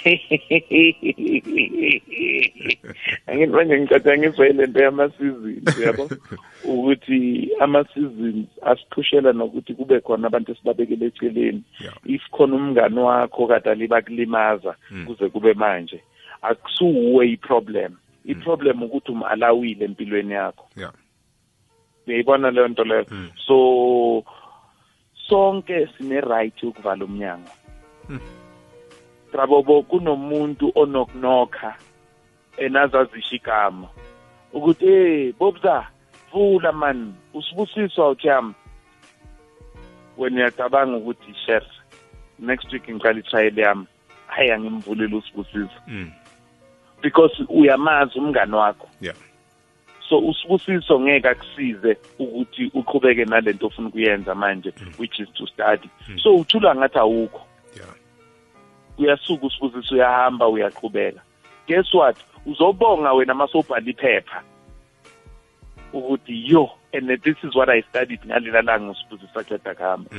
angithi 3.27 3.51
manje 3.51 3.79
ngicatha 3.79 4.17
ngizwa 4.17 4.47
ile 4.47 4.67
nto 4.67 4.83
yama-seasons 4.83 5.79
yabo 5.79 6.09
ukuthi 6.71 7.49
ama-seasons 7.59 8.47
asiphushela 8.61 9.33
nokuthi 9.33 9.73
kube 9.73 9.99
khona 9.99 10.27
abantu 10.27 10.51
esibabekele 10.51 11.05
eceleni. 11.05 11.63
If 12.05 12.21
khona 12.31 12.55
umngani 12.55 12.99
wakho 12.99 13.47
kade 13.47 13.69
alibakulimaza 13.69 14.75
kuze 15.05 15.29
kube 15.29 15.53
manje 15.53 16.03
akusuwe 16.41 17.29
i-problem. 17.29 17.95
I-problem 18.25 18.83
ukuthi 18.83 19.11
umalawile 19.11 19.85
empilweni 19.85 20.33
yakho. 20.33 20.65
Uyayibona 22.07 22.51
leyo 22.51 22.67
nto 22.67 22.83
leyo? 22.83 23.05
Mm. 23.11 23.29
so 23.47 24.23
sonke 25.29 25.87
sine-right 25.97 26.63
yokuvala 26.63 27.05
umnyango. 27.05 27.49
Trabobo 29.37 29.81
kunomuntu 29.81 30.71
onokunokha 30.75 31.75
enazazisha 32.57 33.35
igama 33.35 33.87
ukuthi 34.53 34.85
hey 34.85 35.31
bobza 35.31 35.87
vula 36.33 36.71
man 36.71 37.13
usibusiswa 37.33 38.09
utyama 38.09 38.53
wena 40.17 40.35
uyacabanga 40.35 40.97
ukuthi 40.97 41.33
share 41.45 41.65
next 42.39 42.73
week 42.73 42.89
ngiqala 42.89 43.19
itrayeli 43.19 43.61
yami. 43.61 43.85
Hayi 44.27 44.51
angimvulile 44.51 45.15
usibusiso 45.15 45.69
Mm. 45.87 46.11
because 47.01 47.43
uyamazi 47.49 48.19
umngani 48.19 48.55
wakho. 48.55 48.87
Yeah. 49.01 49.15
So 50.09 50.19
usibusiso 50.19 50.99
ngeke 50.99 51.27
akusize 51.29 51.97
ukuthi 52.19 52.71
uqhubeke 52.73 53.25
nalento 53.25 53.67
ofuna 53.67 53.87
ukuyenza 53.87 54.35
manje 54.35 54.73
which 54.99 55.19
is 55.19 55.29
to 55.33 55.47
study. 55.47 55.89
So 56.23 56.35
uthula 56.35 56.75
ngathi 56.75 56.97
awukho. 56.99 57.46
Uyasuka 58.97 59.45
usibusiso 59.45 59.95
uyahamba 59.95 60.47
uyaqhubeka. 60.47 61.21
Guess 61.67 61.93
what? 61.93 62.17
Uzobonga 62.45 63.13
wena 63.13 63.33
masobhala 63.33 63.89
iphepha 63.89 64.43
ukuthi 65.93 66.51
yo 66.51 66.69
and 66.93 67.09
this 67.23 67.35
is 67.43 67.55
what 67.55 67.69
i 67.69 67.81
studied 67.81 68.19
ngalela 68.25 68.61
langa 68.61 68.91
usibusiso 68.91 69.39
aqeda 69.39 69.75
kuhamba 69.75 70.09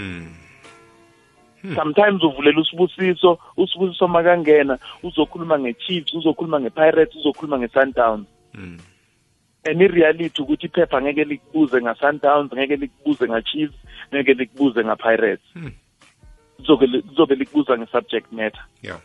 Mm. 1.65 1.75
sometimes 1.75 2.23
uvulela 2.23 2.61
usibusiso 2.61 3.39
usibusiso 3.57 4.09
makangena 4.09 4.79
uzokhuluma 5.03 5.59
nge-chiefs 5.59 6.15
uzokhuluma 6.15 6.61
nge-pirates 6.61 7.17
uzokhuluma 7.17 7.59
nge-sundowns. 7.59 8.27
Mm. 8.55 8.79
and 9.65 9.83
i-reality 9.83 10.43
ukuthi 10.43 10.67
iphepha 10.67 11.03
ngeke 11.03 11.25
likubuze 11.25 11.83
nga-sundowns 11.83 12.53
ngeke 12.55 12.77
likubuze 12.77 13.29
nga-chiefs 13.29 13.75
ngeke 14.15 14.35
likubuze 14.35 14.85
nga-pirates 14.85 15.45
lizobe 15.55 15.88
lizobe 16.59 17.35
likubuza 17.35 17.79
nge-subject 17.79 18.33
matter. 18.33 18.65
Yeah. 18.83 19.01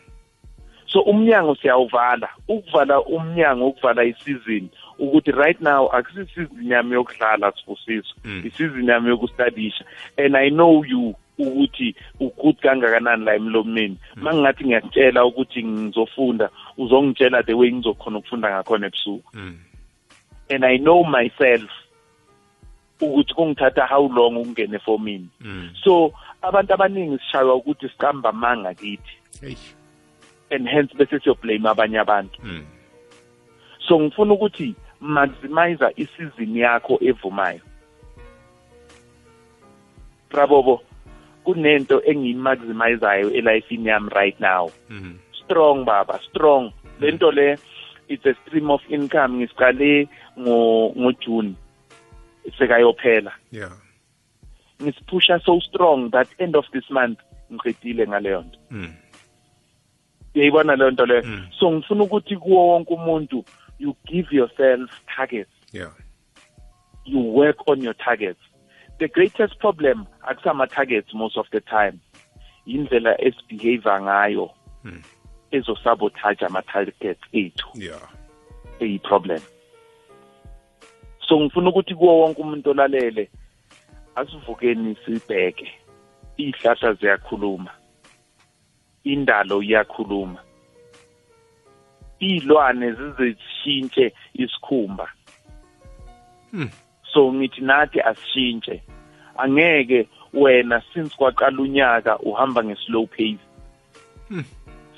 So 0.86 1.00
umnyango 1.00 1.54
siyawuvala 1.54 2.28
ukuvala 2.48 3.00
umnyango 3.02 3.68
ukuvala 3.68 4.04
isizini 4.04 4.68
ukuthi 4.98 5.30
right 5.32 5.60
now 5.60 5.86
akusisizini 5.92 6.70
yami 6.70 6.94
yokudlala 6.94 7.52
sibusiso 7.52 8.14
Mm. 8.24 8.42
isizini 8.46 8.88
yami 8.88 9.08
yokustadisha 9.08 9.84
and 10.16 10.36
i 10.36 10.50
know 10.50 10.84
you 10.84 11.14
ukuthi 11.38 11.94
ugood 12.20 12.56
kangakanani 12.56 13.24
la 13.24 13.34
emlomeni. 13.34 13.98
Uma 14.16 14.34
ngingathi 14.34 14.64
ngiyakutshela 14.64 15.24
ukuthi 15.24 15.64
ngizofunda 15.64 16.50
uzongitshela 16.78 17.42
the 17.42 17.54
way 17.54 17.72
ngizokhona 17.72 18.18
ukufunda 18.18 18.50
ngakhona 18.50 18.86
ebusuku. 18.86 19.30
Mm. 19.34 19.58
and 20.50 20.64
i 20.64 20.78
know 20.78 21.04
myself 21.04 21.70
ukuthi 23.00 23.34
kungithatha 23.34 23.86
how 23.86 24.08
long 24.08 24.36
ukungena 24.36 24.76
efomini. 24.76 25.28
Mm. 25.40 25.70
so 25.84 26.12
abantu 26.48 26.74
abaningi 26.74 27.18
sishaywa 27.18 27.54
ukuthi 27.54 27.88
siqamba 27.88 28.28
amanga 28.28 28.74
kithi. 28.74 29.14
And 30.50 30.68
hence 30.68 30.94
bese 30.94 31.18
siyoblame 31.20 31.68
abanye 31.68 31.98
abantu. 31.98 32.38
Mm. 32.42 32.64
so 33.88 34.00
ngifuna 34.00 34.34
ukuthi 34.34 34.74
maximize 35.00 35.86
isizini 35.96 36.60
yakho 36.60 36.98
evumayo. 37.00 37.60
Rabobo 40.30 40.82
kunento 41.44 42.02
engiyimaximizayo 42.04 43.30
elifini 43.30 43.88
yami 43.88 44.10
right 44.14 44.40
now. 44.40 44.70
Mm. 44.90 45.18
strong 45.44 45.84
baba 45.84 46.20
strong. 46.28 46.72
Lento 47.00 47.30
le 47.30 47.56
it's 48.08 48.26
a 48.26 48.34
stream 48.42 48.70
of 48.70 48.80
income. 48.88 49.38
Ngisiqale 49.38 50.08
ngo 50.38 50.92
ngoJune 50.96 51.54
sekayophela. 52.58 53.32
Yeah. 53.50 53.83
Ngisiphusha 54.82 55.38
so 55.38 55.60
strong 55.60 56.10
that 56.10 56.28
end 56.38 56.56
of 56.56 56.70
this 56.70 56.90
month 56.90 57.18
ngiqedile 57.52 58.06
ngaleyo 58.08 58.42
nto 58.42 58.58
uyayibona 60.34 60.76
leyo 60.76 60.90
nto 60.90 61.06
leyo 61.06 61.22
Mm. 61.24 61.46
so 61.58 61.70
ngifuna 61.72 62.04
ukuthi 62.04 62.36
kuwo 62.36 62.68
wonke 62.68 62.94
umuntu 62.94 63.44
you 63.78 63.96
give 64.04 64.36
yourself 64.36 64.90
targets. 65.16 65.50
Yeah. 65.72 65.90
you 67.04 67.18
work 67.20 67.68
on 67.68 67.82
your 67.82 67.96
targets. 67.96 68.40
The 68.98 69.08
greatest 69.08 69.58
problem 69.58 70.06
akusama 70.22 70.66
targets 70.66 71.14
most 71.14 71.36
of 71.36 71.46
the 71.50 71.60
time. 71.60 71.98
Indlela 72.66 73.20
esibehave 73.20 74.00
ngayo. 74.02 74.50
Mm. 74.84 75.02
ezosabotage 75.50 76.46
ama 76.46 76.62
targets 76.62 77.20
ethu. 77.32 77.68
Yeah. 77.74 78.08
eyi-problem 78.80 79.40
so 81.28 81.40
ngifuna 81.40 81.68
ukuthi 81.70 81.94
kuwo 81.94 82.18
wonke 82.20 82.42
umuntu 82.42 82.70
olalele 82.70 83.30
asivukeni 84.16 84.96
sibheke 85.04 85.68
iy'hlahla 86.38 86.92
ziyakhuluma 86.94 87.70
indalo 89.04 89.62
iyakhuluma 89.62 90.40
iy'lwane 92.20 92.92
zizeshintshe 92.92 94.12
isikhumba 94.34 95.08
Hmm. 96.50 96.70
so 97.12 97.32
ngithi 97.32 97.60
nathi 97.60 98.00
asishintshe 98.00 98.82
angeke 99.36 100.08
wena 100.32 100.82
since 100.92 101.16
kwaqala 101.16 101.62
unyaka 101.62 102.18
uhamba 102.18 102.64
nge-slow 102.64 103.06
pace 103.06 103.42
Hmm. 104.28 104.44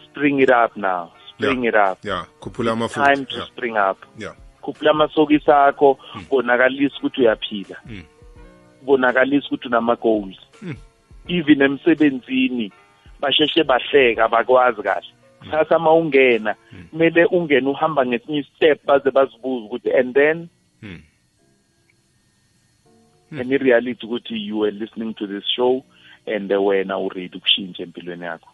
spring 0.04 0.40
it 0.40 0.50
up 0.50 0.76
now 0.76 1.10
spring 1.32 1.64
it 1.64 1.74
up 1.74 2.04
Yeah. 2.04 2.26
Khuphula 2.40 2.72
amafutha. 2.72 3.04
time 3.14 3.24
to 3.26 3.36
Yeah. 3.36 3.46
spring 3.48 3.76
up 3.76 3.98
Yeah. 4.18 4.34
khuphula 4.62 4.90
amasokisi 4.90 5.50
akho 5.50 5.98
bonakalisa 6.30 6.96
ukuthi 6.98 7.20
uyaphila 7.20 7.76
Mm. 7.86 8.02
Bonakalisa 8.86 9.46
ukuthi 9.46 9.68
unama-goals 9.68 10.36
Mm. 10.62 10.76
even 11.28 11.62
emsebenzini 11.62 12.72
basheshe 13.20 13.64
bahleka 13.64 14.28
bakwazi 14.28 14.82
kahle 14.82 15.06
kusasa 15.40 15.76
uma 15.76 15.92
ungena 15.92 16.54
kumele 16.90 17.24
ungene 17.24 17.68
uhamba 17.68 18.06
ngesinye 18.06 18.42
step 18.42 18.86
baze 18.86 19.10
bazibuza 19.10 19.66
ukuthi 19.66 19.92
and 19.92 20.14
then 20.14 20.48
Mm. 20.82 21.00
and 23.40 23.52
i-reality 23.52 24.06
ukuthi 24.06 24.46
you 24.46 24.58
were 24.58 24.70
listening 24.78 25.14
to 25.14 25.26
this 25.26 25.44
show 25.56 25.84
and 26.36 26.52
wena 26.52 26.98
uready 26.98 27.36
ukushintsha 27.38 27.82
empilweni 27.82 28.24
yakho 28.24 28.48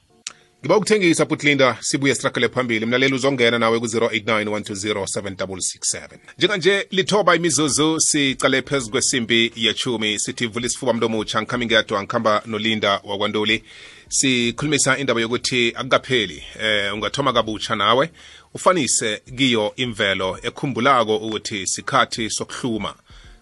ngiba 0.62 0.76
ukuthengisa 0.76 1.26
putlinda 1.26 1.76
sibuye 1.80 2.14
sirakele 2.14 2.48
phambili. 2.48 2.86
Mlaleli 2.86 3.14
uzongena 3.14 3.58
nawe 3.58 3.80
ku-089 3.80 4.44
120 4.44 6.18
njenganje 6.38 6.86
lithoba 6.90 7.36
imizuzu 7.36 8.00
sicale 8.00 8.62
phezu 8.62 8.90
kwesimbi 8.90 9.52
yechumi. 9.56 10.18
Sithi 10.18 10.46
vula 10.46 10.66
isifuba 10.66 10.92
mntu 10.92 11.06
omutsha 11.06 11.42
ngikhamba 11.42 11.66
ngedwa 11.66 12.02
ngikhamba 12.02 12.42
nolinda 12.46 13.00
wakwantuli 13.04 13.64
sikhulumisa 14.08 14.98
indaba 14.98 15.20
yokuthi 15.20 15.72
akukapheli 15.76 16.42
eh 16.60 16.94
ungathoma 16.94 17.32
kabutsha 17.32 17.76
nawe. 17.76 18.10
Ufanise 18.54 19.22
kiyo 19.36 19.72
imvelo 19.76 20.38
ekhumbulako 20.42 21.16
ukuthi 21.16 21.66
sikhathi 21.66 22.30
sokuhluma. 22.30 22.94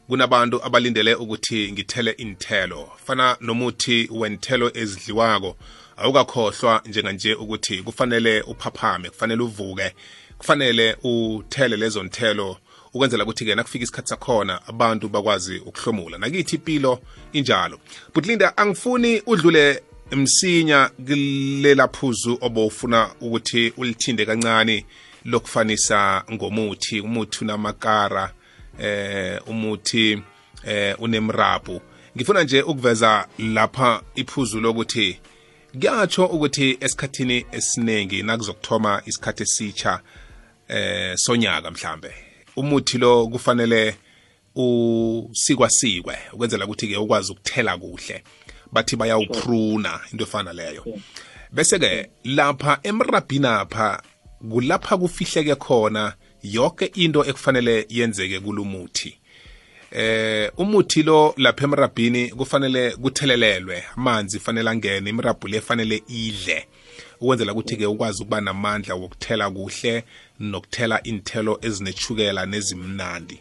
Kunabantu 0.08 0.64
abalindele 0.64 1.14
ukuthi 1.14 1.72
ngithele 1.72 2.10
inthelo 2.10 2.92
fana 3.04 3.36
nomuthi 3.40 4.08
wenthelo 4.10 4.70
ezidliwako. 4.74 5.56
Awukakhohlwa 6.00 6.82
njenganje 6.86 7.34
ukuthi 7.34 7.82
kufanele 7.82 8.40
uphaphame 8.40 9.10
kufanele 9.10 9.42
uvuke 9.42 9.94
kufanele 10.38 10.96
uthele 11.02 11.76
lezo 11.76 12.02
nthelo 12.02 12.56
ukwenzela 12.94 13.24
ukuthi-ke 13.24 13.54
nakufika 13.54 13.82
isikhathi 13.84 14.08
sakhona 14.08 14.66
abantu 14.66 15.08
bakwazi 15.08 15.58
ukuhlomula. 15.58 16.18
Nakithi 16.18 16.56
impilo 16.56 17.00
injalo. 17.32 17.78
But 18.14 18.26
linda 18.26 18.56
angifuni 18.56 19.22
udlule 19.26 19.82
msinya 20.12 20.90
kulela 21.06 21.88
phuzu 21.88 22.38
obowufuna 22.40 23.10
ukuthi 23.20 23.72
ulithinde 23.76 24.26
kancane 24.26 24.86
lokufanisa 25.24 26.24
ngomuthi 26.32 27.00
umuthi 27.00 27.44
unamakara 27.44 28.32
eh 28.80 29.40
umuthi 29.46 30.22
eh 30.66 30.96
unemrabu 30.98 31.80
ngifuna 32.16 32.42
nje 32.42 32.62
ukuveza 32.62 33.26
lapha 33.38 34.02
iphuzu 34.14 34.60
lokuthi 34.60 35.20
kuyatsho 35.72 36.26
ukuthi 36.26 36.78
esikhathini 36.80 37.46
esiningi 37.52 38.22
nakuzokuthoma 38.22 39.02
isikhathi 39.06 39.42
esitsha 39.42 40.00
eh 40.68 41.16
sonyaka 41.16 41.70
mhlambe. 41.70 42.14
Umuthi 42.56 42.98
lo 42.98 43.26
kufanele 43.26 43.96
usikwasikwe 44.54 46.18
ukwenzela 46.32 46.64
ukuthi-ke 46.64 46.96
ukwazi 46.96 47.32
ukuthela 47.32 47.78
kuhle 47.78 48.24
bathi 48.72 48.96
bayawupruna 48.96 50.00
into 50.12 50.24
efana 50.24 50.52
leyo. 50.52 50.84
Bese-ke 51.52 52.10
lapha 52.24 52.80
emrabhini 52.82 53.46
apha 53.46 54.02
kulapha 54.50 54.96
kufihleke 54.96 55.54
khona 55.54 56.14
yonke 56.42 56.86
into 56.94 57.24
ekufanele 57.24 57.86
yenzeke 57.88 58.40
kulumuthi 58.40 59.19
eh 59.90 60.50
umuthi 60.56 61.02
lo 61.02 61.34
lapha 61.36 61.64
emrabhini 61.64 62.28
kufanele 62.28 62.90
kuthelelelwe. 62.90 63.84
Amanzi 63.96 64.38
fanele 64.40 64.70
angene 64.70 65.10
imirabhu 65.10 65.48
le 65.48 65.60
fanele 65.60 66.02
idle. 66.08 66.66
Ukwenzela 67.20 67.52
ukuthi-ke 67.52 67.86
ukwazi 67.86 68.22
ukuba 68.22 68.40
namandla 68.40 68.94
wokuthela 68.94 69.50
kuhle 69.50 70.04
nokuthela 70.40 71.02
inthelo 71.02 71.58
ezinechukela 71.62 72.46
nezimnandi. 72.46 73.40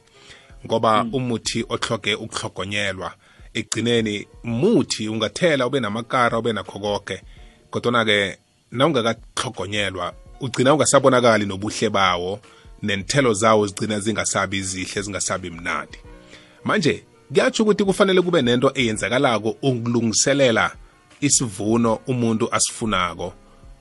Ngoba 0.65 1.05
umuthi 1.13 1.65
ohloge 1.69 2.15
ukuhlogonyelwa. 2.15 3.13
Ekugcineni 3.53 4.27
muthi 4.43 5.09
ungathela 5.09 5.67
ube 5.67 5.79
namakara 5.79 6.37
ube 6.37 6.53
nakho 6.53 6.79
konke 6.79 7.21
kodwana-ke 7.71 8.37
nawungakahlogonyelwa 8.71 10.13
ugcina 10.41 10.73
ungasabonakali 10.73 11.45
nobuhle 11.45 11.89
bawo 11.89 12.39
nenthelo 12.81 13.33
zawo 13.33 13.67
zigcina 13.67 13.99
zingasabi 13.99 14.57
izihle 14.57 15.01
zingasabi 15.01 15.49
mnandi. 15.49 15.97
Manje 16.63 17.03
kuyatsho 17.33 17.63
ukuthi 17.63 17.83
kufanele 17.83 18.21
kube 18.21 18.41
nento 18.41 18.71
eyenzakalako 18.75 19.49
ukulungiselela 19.61 20.71
isivuno 21.21 21.99
umuntu 22.07 22.49
asifunako 22.53 23.33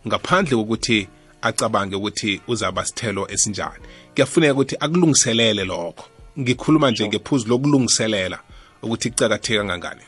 ngaphandle 0.07 0.57
kokuthi 0.57 1.09
acabange 1.43 1.97
ukuthi 1.97 2.41
uzaba 2.49 2.85
sithelo 2.85 3.27
esinjani. 3.31 3.85
Kuyafuneka 4.15 4.55
ukuthi 4.55 4.77
akulungiselele 4.81 5.65
lokho. 5.65 6.05
Ngikhuluma 6.39 6.91
nje 6.91 7.09
ngephuzu 7.09 7.49
lokulungiselela 7.49 8.39
ukuthi 8.83 9.11
kucakatheka 9.11 9.59
kangangani. 9.65 10.01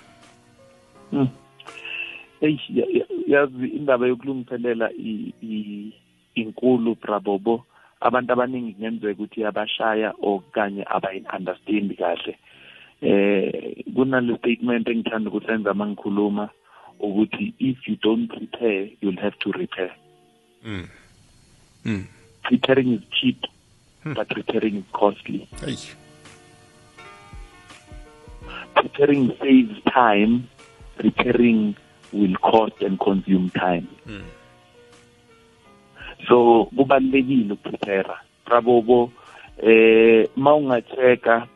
Eyi 2.41 2.61
ya- 2.75 2.87
ya- 2.93 3.07
yazi 3.27 3.67
indaba 3.67 4.07
yokulungiselela 4.07 4.91
inkulu 6.35 6.95
brabobo 7.03 7.65
abantu 8.01 8.33
abaningi 8.33 8.73
kungenzeka 8.73 9.13
ukuthi 9.13 9.45
abashaya 9.45 10.15
okanye 10.23 10.85
abayi-understand 10.87 11.97
kahle. 11.97 12.37
Eh 13.03 13.85
kunale 13.95 14.37
statement 14.39 14.89
engithanda 14.89 15.31
ukusenza 15.31 15.73
uma 15.73 15.87
ngikhuluma 15.87 16.49
ukuthi 17.01 17.55
if 17.59 17.89
you 17.89 17.97
don't 18.03 18.29
prepare 18.29 18.91
you'll 19.01 19.21
have 19.21 19.37
to 19.39 19.53
repair 19.53 19.91
Mm. 20.65 20.89
Mm. 21.85 22.05
preparing 22.43 22.93
is 22.93 23.01
cheap 23.21 23.39
but 24.05 24.29
repairing 24.37 24.77
is 24.77 24.85
costly 24.93 25.49
Hey. 25.65 25.77
preparing 28.75 29.33
saves 29.41 29.77
time 29.95 30.43
repairing 30.99 31.75
will 32.13 32.35
cost 32.37 32.83
and 32.83 32.99
consume 32.99 33.51
time 33.51 33.87
so 36.29 36.65
kubalekile 36.77 37.53
ukuprepare 37.53 38.05
rabobo 38.47 39.13
eh 39.63 40.29
mawungacheka 40.37 41.47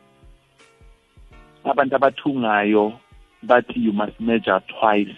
abantu 1.64 1.96
abathungayo 1.96 2.92
bathi 3.42 3.84
you 3.84 3.92
must 3.92 4.20
measure 4.20 4.60
twice 4.68 5.16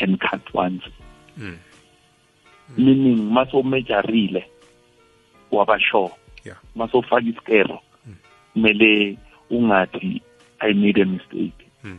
and 0.00 0.20
cut 0.20 0.54
once. 0.54 0.84
Meaning 2.76 3.30
masomejarile 3.32 4.44
waba 5.50 5.80
sure 5.80 6.10
yeah. 6.44 6.56
Masofaka 6.76 7.26
isikero. 7.26 7.80
Kumele 8.54 9.18
ungathi 9.50 10.22
i 10.60 10.72
made 10.72 11.02
a 11.02 11.04
mistake. 11.04 11.66
Mm. 11.84 11.98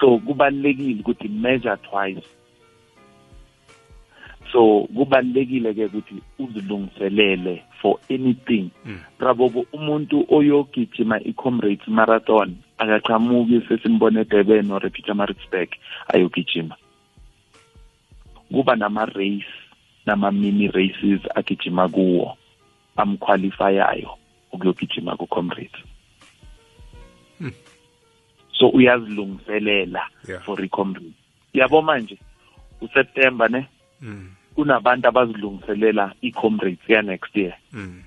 so 0.00 0.18
kubalekile 0.18 1.00
ukuthi 1.00 1.28
measure 1.28 1.76
twice. 1.76 2.22
So 4.52 4.80
kubalekile 4.94 5.74
ke 5.74 5.84
ukuthi 5.84 6.14
uzilungiselele 6.38 7.62
for 7.80 7.98
anything 8.10 8.70
Mm. 8.84 9.00
rabobo 9.18 9.66
umuntu 9.72 10.26
oyogijima 10.28 11.20
i-comrades 11.20 11.88
marathon 11.88 12.56
akaqhamuki 12.78 13.60
sesimbone 13.68 14.20
edurban 14.20 14.70
or 14.70 14.86
epietermaritzburg 14.86 15.68
ayogijima 16.08 16.76
kuba 18.52 18.76
nama-race 18.76 19.46
nama-mini 20.06 20.68
races 20.68 21.20
agijima 21.34 21.88
kuwo 21.88 22.36
amqualifayayo 22.96 24.10
ukuyogijima 24.52 25.16
ku-comrades 25.16 25.80
so 28.58 28.68
uyazilungiselela 28.68 30.02
Yeah. 30.28 30.42
for 30.42 30.64
i-comrades 30.64 31.12
yabo 31.54 31.82
manje 31.82 32.18
useptember 32.80 33.50
ne 33.50 33.66
Mm. 34.02 34.30
Kunabantu 34.58 35.08
abazilungiselela 35.08 36.14
i-comrades 36.20 36.88
ya 36.88 37.02
next 37.02 37.36
year. 37.36 37.54
Mm. 37.72 38.02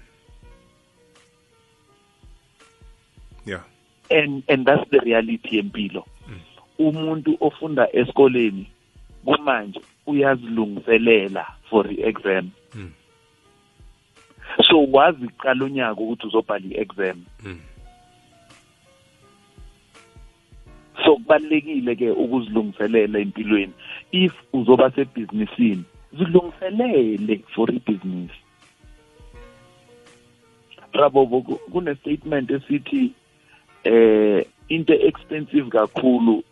yeah. 3.46 3.64
And 4.10 4.44
and 4.50 4.66
that's 4.66 4.90
the 4.90 5.00
reality 5.00 5.56
yempilo. 5.58 6.06
Umuntu 6.80 7.38
ofunda 7.40 7.88
esikoleni 7.96 8.68
kumanje 9.26 9.82
uyazilungiselela 10.06 11.46
for 11.70 11.88
i-exam. 11.92 12.52
Mm. 12.76 12.92
so 14.68 14.84
wazi 14.92 15.28
qala 15.28 15.66
unyaka 15.66 16.02
ukuthi 16.02 16.28
uzobhala 16.28 16.66
i-exam. 16.66 17.24
Mm. 17.44 17.60
so 21.06 21.16
kubalekile 21.16 21.96
ke 21.96 22.12
ukuzilungiselela 22.12 23.20
empilweni. 23.20 23.74
If 24.12 24.34
uzoba 24.54 24.92
sebhizinisini 24.92 25.84
zilungiselele 26.18 27.38
for 27.56 27.70
ibhizinisi 27.74 28.40
rabobo 30.94 31.42
ku- 31.42 31.60
kune 31.72 31.96
statement 31.96 32.52
esithi 32.52 33.12
eh 33.84 34.46
into 34.70 34.94
expensive 34.94 35.70
kakhulu 35.70 36.44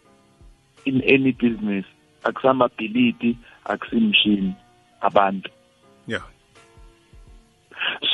in 0.86 1.02
any 1.04 1.32
business 1.32 1.86
akusamabhilidi 2.24 3.38
akusimshini 3.66 4.54
abantu 5.02 5.50
yeah 6.08 6.24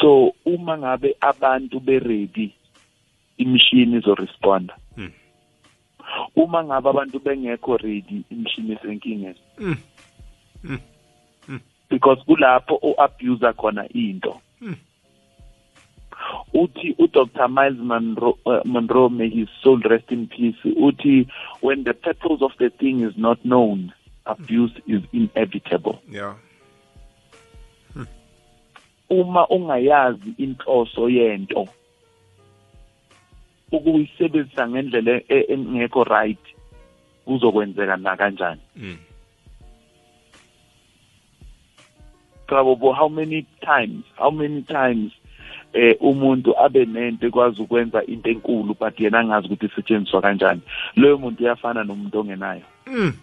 so 0.02 0.34
uma 0.46 0.78
ngabe 0.78 1.16
abantu 1.22 1.80
beready 1.80 2.54
imishini 3.38 3.98
izoresponda 3.98 4.76
Mm. 4.98 5.12
uma 6.36 6.64
ngabe 6.64 6.90
abantu 6.90 7.20
bengekho 7.20 7.78
ready 7.78 8.22
imishini 8.32 8.72
esenkingeni 8.74 9.36
Mm. 9.60 9.76
Mm. 10.64 10.80
Mm. 11.90 11.90
because 11.90 12.20
kulapho 12.28 12.80
u-abuse 12.84 13.54
khona 13.58 13.86
into 13.94 14.34
Mm. 14.62 14.76
uthi 16.54 16.96
udr 16.98 17.48
miles 17.50 17.78
monroe, 17.78 18.38
uh, 18.46 18.62
monroe 18.66 19.10
may 19.10 19.30
his 19.30 19.50
soul 19.64 19.80
rest 19.82 20.12
in 20.12 20.28
peace 20.28 20.56
uthi 20.66 21.28
when 21.62 21.84
the 21.84 21.94
purpose 21.94 22.42
of 22.42 22.52
the 22.58 22.70
thing 22.70 23.02
is 23.04 23.18
not 23.18 23.38
known 23.44 23.92
abuse 24.26 24.72
is 24.88 25.02
inevitable 25.14 26.00
yeah 26.12 26.34
uma 29.10 29.48
ungayazi 29.50 30.34
inhloso 30.38 31.10
yento 31.10 31.68
ukuyisebenzisa 33.72 34.68
ngendlela 34.70 35.22
e- 35.30 35.46
engekho 35.50 36.04
right 36.04 36.40
kuzokwenzeka 37.26 37.98
na 37.98 38.16
kanjani 38.18 38.62
Mm. 38.76 38.98
Bravo 42.48 42.94
how 42.94 43.10
many 43.10 43.46
times 43.62 44.04
how 44.18 44.32
many 44.32 44.62
times 44.62 45.12
eh 45.74 45.96
umuntu 46.00 46.54
abe 46.60 46.86
nento 46.86 47.28
ekwazi 47.28 47.62
ukwenza 47.62 48.04
into 48.06 48.30
enkulu 48.30 48.74
but 48.80 49.00
yena 49.00 49.20
angazi 49.20 49.48
ukuthi 49.48 49.66
isetshenziswa 49.66 50.22
kanjani 50.22 50.62
loyo 50.96 51.18
muntu 51.18 51.44
uyafana 51.44 51.84
nomuntu 51.84 52.20
ongenayo 52.20 52.62
Mm. 52.88 53.14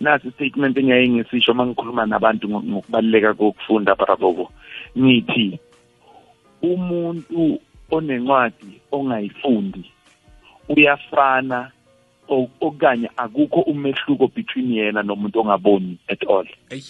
nasi 0.00 0.30
statement 0.30 0.78
engiyaye 0.78 1.08
ngisisho 1.08 1.52
uma 1.52 1.66
ngikhuluma 1.66 2.06
nabantu 2.06 2.48
ngo- 2.48 2.62
ngokubaluleka 2.62 3.34
kokufunda 3.34 3.94
bravo 3.94 4.50
ngithi 4.98 5.58
umuntu 6.62 7.60
onencwadi 7.90 8.80
ongayifundi 8.92 9.84
uyafana 10.68 11.70
o- 12.28 12.48
okanye 12.60 13.10
akukho 13.16 13.60
umehluko 13.60 14.28
between 14.28 14.72
yena 14.72 15.02
nomuntu 15.02 15.40
ongaboni 15.40 15.98
at 16.08 16.22
all 16.30 16.46
Ey. 16.70 16.82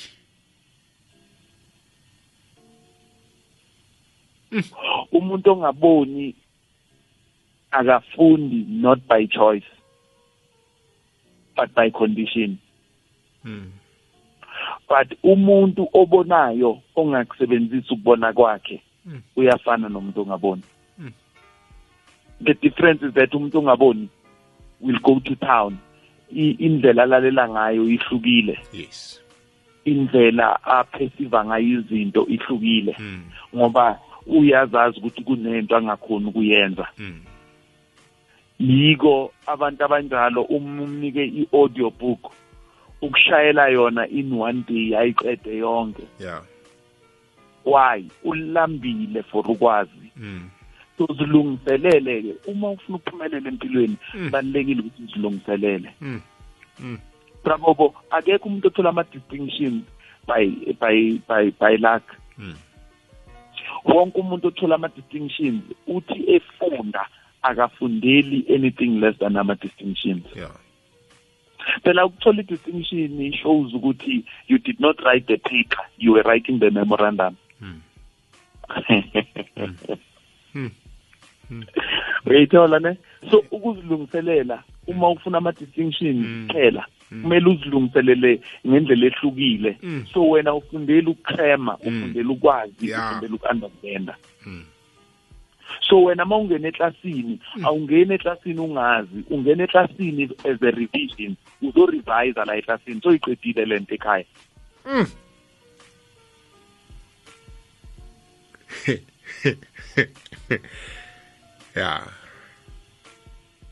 umuntu 5.12 5.52
ongaboni 5.52 6.34
akafundi 7.70 8.66
not 8.68 8.98
by 9.08 9.26
choice 9.26 9.66
but 11.56 11.74
by 11.74 11.90
condition 11.90 12.56
Mm. 13.44 13.70
but 14.88 15.18
umuntu 15.22 15.88
obonayo 15.92 16.82
ongakusebenzisa 16.96 17.94
ukubona 17.94 18.32
kwakhe 18.32 18.82
Mm. 19.06 19.22
uyafana 19.36 19.88
nomuntu 19.88 20.20
ongaboni 20.22 20.62
Mm. 20.98 21.12
the 22.44 22.54
difference 22.54 23.06
is 23.06 23.12
that 23.14 23.34
umuntu 23.34 23.58
ongaboni 23.58 24.08
will 24.80 25.00
go 25.00 25.20
to 25.20 25.34
town 25.34 25.76
indlela 26.30 27.02
alalela 27.02 27.48
ngayo 27.48 27.88
ihlukile 27.88 28.58
yes 28.72 29.20
indlela 29.84 30.64
aphesiva 30.64 31.44
ngayo 31.44 31.68
izinto 31.80 32.26
ihlukile 32.26 32.96
Mm. 32.98 33.22
Ngoba 34.28 34.38
uyazazi 34.40 34.98
ukuthi 34.98 35.22
kunento 35.24 35.76
angakhoni 35.76 36.26
ukuyenza 36.26 36.86
Mm. 36.98 37.20
yiko 38.58 39.32
abantu 39.46 39.84
abanjalo 39.84 40.42
uma 40.42 40.82
umnike 40.82 41.24
i-audio 41.24 41.90
book 41.90 42.32
ukushayela 43.02 43.68
yona 43.68 44.08
in 44.08 44.32
one 44.32 44.62
day 44.68 44.96
ayiqede 44.96 45.56
yonke 45.56 46.02
yeah 46.20 46.42
why 47.64 48.04
ulambile 48.24 49.22
for 49.22 49.50
ukwazi 49.50 49.90
Mm. 50.16 50.48
so 50.98 51.06
zilungiselele 51.18 52.22
ke 52.22 52.50
uma 52.50 52.70
ufuna 52.70 52.96
ukuphumelela 52.98 53.48
empilweni 53.48 53.96
Mm. 54.14 54.30
balekile 54.30 54.80
ukuthi 54.80 55.02
uzilungiselele 55.02 55.90
Mm. 56.00 56.20
Mm. 56.80 56.98
bravo 57.44 57.94
akekho 58.10 58.48
umuntu 58.48 58.68
othola 58.68 58.88
ama 58.90 59.04
distinctions 59.04 59.82
by 60.28 60.46
by 60.80 61.18
by 61.28 61.50
by 61.60 61.76
luck 61.76 62.02
Mm. 62.38 62.54
Wonke 63.84 64.20
umuntu 64.20 64.48
othola 64.48 64.74
ama 64.74 64.88
distinctions 64.88 65.62
uthi 65.86 66.32
efunda 66.32 67.06
akafundeli 67.42 68.44
anything 68.54 69.00
less 69.00 69.18
than 69.18 69.36
ama 69.36 69.54
distinctions 69.54 70.24
yeah. 70.36 70.50
Phela 71.84 72.06
ukuthola 72.06 72.40
i-distinction 72.40 73.32
shows 73.32 73.74
ukuthi 73.74 74.24
you 74.48 74.58
did 74.58 74.80
not 74.80 75.00
write 75.00 75.26
the 75.26 75.36
paper 75.36 75.84
you 75.98 76.12
were 76.12 76.22
writing 76.22 76.58
the 76.58 76.70
memorandum. 76.70 77.36
Mm. 77.60 77.80
uyayithola 82.26 82.78
ne? 82.78 82.96
So 83.30 83.38
ukuzilungiselela 83.50 84.62
uma 84.86 85.10
ufuna 85.10 85.38
ama-distinction 85.38 86.16
Mm. 86.16 86.48
Phela 87.10 87.22
kumele 87.22 87.48
uzilungiselele 87.50 88.40
ngendlela 88.66 89.06
ehlukile. 89.06 89.78
Mm. 89.82 90.06
so 90.12 90.28
wena 90.28 90.54
ufundela 90.54 91.10
ukucrema 91.10 91.76
ufundela 91.76 92.30
ukwazi 92.30 92.92
ufundela 92.92 93.34
uku-understanda. 93.34 94.16
Mm. 94.46 94.64
so 95.80 96.02
wena 96.02 96.24
ma 96.24 96.36
ungena 96.36 96.68
eklasini 96.68 97.40
awungeni 97.62 98.14
eklasini 98.14 98.60
ungazi 98.60 99.24
ungena 99.30 99.64
eklasini 99.64 100.30
as 100.44 100.62
a 100.62 100.70
revision 100.70 101.36
uzorevisa 101.62 102.44
la 102.44 102.56
eklasini 102.56 103.00
so 103.02 103.14
iqedile 103.14 103.64
le 103.64 103.78
nto 103.78 103.94
ekhaya. 103.94 104.24
Yeah. 111.76 112.02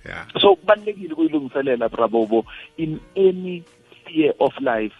Yeah. 0.06 0.26
So 0.40 0.56
kubalulekile 0.56 1.12
ukuyilungiselela 1.12 1.88
brabobo 1.88 2.46
in 2.76 3.00
any 3.16 3.62
sphere 3.92 4.34
of 4.38 4.60
life 4.60 4.94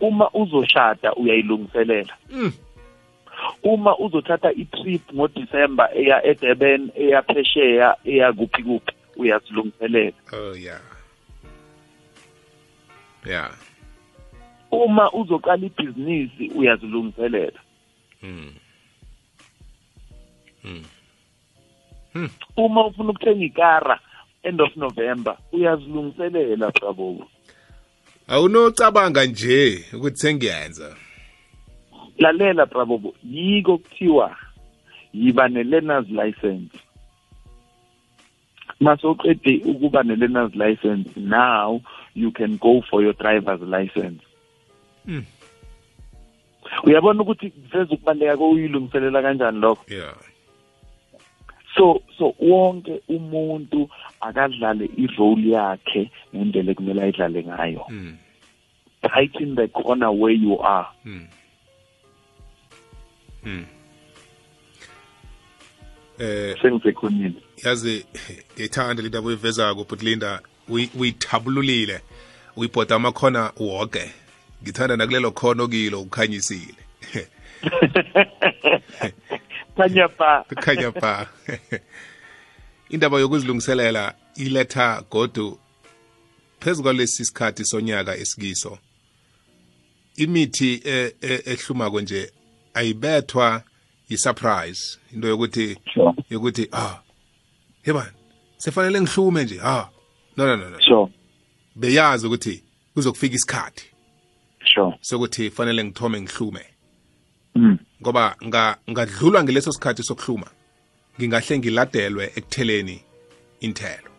uma 0.00 0.30
uzoshada 0.30 1.14
uyayilungiselela. 1.14 2.16
Mm. 2.30 2.52
uma 3.62 3.98
uzothatha 3.98 4.52
i-trip 4.52 5.12
ngoDecember 5.14 5.88
eya 5.94 6.26
eDurban 6.26 6.90
eya 6.94 7.22
phesheya 7.22 7.96
eya 8.04 8.32
kuphi 8.32 8.62
kuphi 8.62 8.92
uyazilungiselela. 9.16 10.12
Oh 10.32 10.56
yeah. 10.56 10.80
Yeah. 13.26 13.50
Uma 14.70 15.12
uzoqala 15.12 15.66
ibhizinisi 15.66 16.50
uyazilungiselela. 16.54 17.60
Mm. 18.22 18.54
Uma 22.56 22.86
ufuna 22.86 23.10
ukuthenga 23.10 23.44
ikara 23.44 24.00
end 24.42 24.60
of 24.60 24.76
November 24.76 25.36
uyazilungiselela 25.52 26.70
bravo 26.70 27.26
awunocabanga 28.28 29.24
nje 29.24 29.84
ukuthi 29.92 30.16
sengiyenza 30.16 30.96
lalela 32.18 32.66
bravo 32.66 33.14
yiko 33.24 33.78
kuthiwa 33.78 34.36
yiba 35.12 35.48
ne-learners 35.48 36.08
license. 36.08 36.78
Masoqede 38.80 39.62
ukuba 39.64 40.02
ne-learners 40.02 40.54
license 40.54 41.10
now 41.16 41.80
you 42.14 42.30
can 42.30 42.56
go 42.56 42.82
for 42.90 43.02
your 43.02 43.14
driver's 43.14 43.60
license. 43.60 44.22
Mm. 45.06 45.24
uyabona 46.84 47.22
ukuthi 47.22 47.50
kuveza 47.50 47.94
ukubaluleka 47.94 48.36
kouyilungiselela 48.36 49.22
kanjani 49.22 49.60
lokho? 49.60 49.84
Yeah. 49.88 50.14
So 51.76 52.02
so 52.18 52.34
wonke 52.40 53.00
umuntu 53.08 53.90
akadlale 54.20 54.90
irole 54.96 55.50
yakhe 55.50 56.10
ngendlela 56.36 56.70
ekumele 56.72 57.02
ayidlale 57.02 57.44
ngayo 57.44 57.84
mm. 57.88 58.16
right 59.02 59.34
in 59.40 59.56
the 59.56 59.68
corner 59.68 60.08
where 60.10 60.36
you 60.36 60.62
are 60.62 60.86
Mm. 61.04 61.26
Mm. 63.44 63.64
eh 66.18 66.56
sengisekhoneni 66.62 67.42
yazi 67.64 68.06
ngithanda 68.54 69.02
into 69.02 69.18
abuyivezako 69.18 69.84
but 69.84 70.02
linda 70.02 70.40
uyi- 70.68 70.90
uyithabululile 70.98 72.00
uyibhoda 72.56 72.96
amakhona 72.96 73.52
woke 73.56 74.10
ngithanda 74.62 74.96
nakulelo 74.96 75.30
khono 75.30 75.68
kilo 75.68 76.00
ukhanyisile 76.00 76.74
khanya 79.76 80.08
pa 80.08 80.44
kukhanya 80.48 80.92
pha 80.92 81.26
indaba 82.94 83.20
yokuzilungiselela 83.20 84.14
iletha 84.36 85.02
godu 85.10 85.58
phezu 86.60 86.82
kwalesi 86.82 87.24
sikhathi 87.24 87.64
sonyaka 87.64 88.16
esikiso 88.16 88.78
imithi 90.16 90.82
e- 90.84 91.14
e- 91.20 91.42
ehlumako 91.46 92.00
nje 92.00 92.32
ayibethwa 92.74 93.62
yi-surprise. 94.08 94.98
Into 95.12 95.28
yokuthi 95.28 95.76
yokuthi 96.30 96.68
ah 96.72 97.02
yebani 97.86 98.12
sefanele 98.56 99.00
ngihlume 99.00 99.44
nje 99.44 99.60
ah 99.62 99.88
no 100.36 100.46
no 100.46 100.56
no 100.56 100.70
no. 100.70 100.78
Sure. 100.80 101.08
Beyazi 101.76 102.26
ukuthi 102.26 102.64
kuzokufika 102.94 103.34
isikhathi 103.34 103.84
sure. 104.74 104.98
sokuthi 105.00 105.50
fanele 105.50 105.84
ngithome 105.84 106.20
ngihlume. 106.20 106.64
Ngoba 108.02 108.36
nga 108.44 108.76
ngadlulwa 108.90 109.42
ngeleso 109.44 109.72
sikhathi 109.72 110.02
sokuhluma 110.02 110.46
ngingahle 111.18 111.58
ngiladelwe 111.58 112.24
ekutheleni 112.36 113.00
inthelo. 113.60 114.10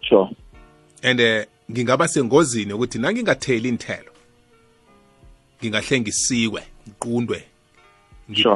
Sure. 0.00 0.30
And 1.02 1.20
eh, 1.20 1.46
ngingaba 1.70 2.08
sengozini 2.08 2.72
ukuthi 2.72 2.98
nangingatheli 2.98 3.68
inthelo 3.68 4.12
ngingahle 5.62 6.00
ngisikwe 6.00 6.62
ngiqundwe 6.88 7.44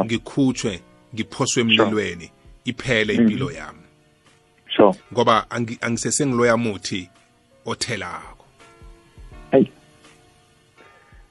ngikhutshwe 0.05 0.81
ngiphoswe 1.15 1.61
emlilweni 1.63 2.31
iphele 2.65 3.15
impilo 3.15 3.51
yami. 3.51 3.79
Sure. 4.77 4.95
Ngoba 5.13 5.47
angi- 5.51 5.79
angisesengiloya 5.81 6.57
muthi 6.57 7.09
othelako. 7.67 8.45
Hey. 9.51 9.67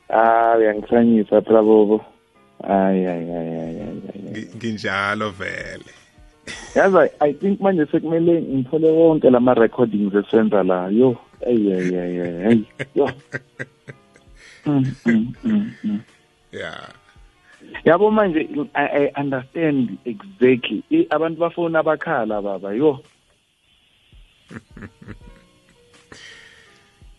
Ah 0.10 0.55
uyangikhanyisa 0.57 1.41
bravo 1.41 2.05
ay 2.05 2.11
ay 2.63 3.00
ay 3.08 3.26
ay 3.32 3.50
ay 3.63 3.76
ay. 3.82 3.95
Ngi- 4.32 4.50
nginjalo 4.58 5.30
vele. 5.32 5.91
Yazi 6.76 6.97
I- 6.97 7.13
i 7.30 7.34
think 7.34 7.60
manje 7.62 7.86
sekumele 7.91 8.41
ngithole 8.41 8.89
wonke 8.91 9.30
lama 9.30 9.54
recordings 9.54 10.13
esenza 10.13 10.63
la 10.63 10.88
yo 10.89 11.15
ay 11.47 11.60
ay 11.74 11.89
ay 11.95 12.15
ay 12.21 12.36
ay. 12.47 12.60
Yo. 12.95 13.08
Mm, 14.65 14.86
mm, 15.06 15.34
mm, 15.43 15.74
mm. 15.84 16.00
yeah 16.54 16.86
yabo 17.86 18.12
manje 18.13 18.45
I, 18.78 18.86
i 19.10 19.12
understand 19.21 19.97
exactly. 20.06 20.84
I- 20.93 21.08
abantu 21.10 21.39
bafona 21.41 21.80
abakhala 21.82 22.41
baba 22.45 22.69
yo. 22.74 23.02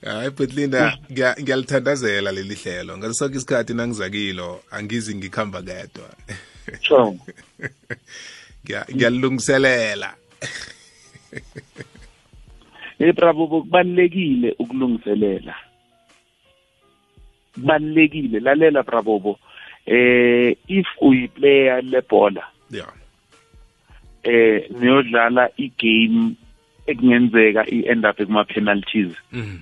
hayi 0.05 0.31
but 0.31 0.53
linda 0.55 0.99
ngiya- 1.11 1.43
ngiyalithandazela 1.43 2.33
leli 2.33 2.55
hlelo. 2.55 2.99
Ngaso 2.99 3.15
sonke 3.15 3.37
isikhathi 3.37 3.75
nangizakilo 3.75 4.63
angizi 4.71 5.15
ngikhamba 5.15 5.63
kedwa 5.63 6.09
sure. 6.81 7.19
Ngiya- 8.65 8.87
ngiyalilungiselela. 8.95 10.15
Bravo 13.15 13.47
kubalekile 13.47 14.55
ukulungiselela. 14.59 15.55
Kubalekile 17.55 18.41
lalela 18.41 18.83
bravo 18.83 19.39
eh 19.87 20.57
if 20.69 20.87
uyiplayer 21.01 21.83
lebhola 21.83 22.43
yeah 22.71 22.93
eh 24.23 24.71
niyodlala 24.71 25.51
igame 25.57 26.35
ekungenzeka 26.87 27.67
i-end 27.67 28.07
up 28.07 28.17
kuma 28.17 28.45
penalties 28.45 29.13
mm. 29.33 29.59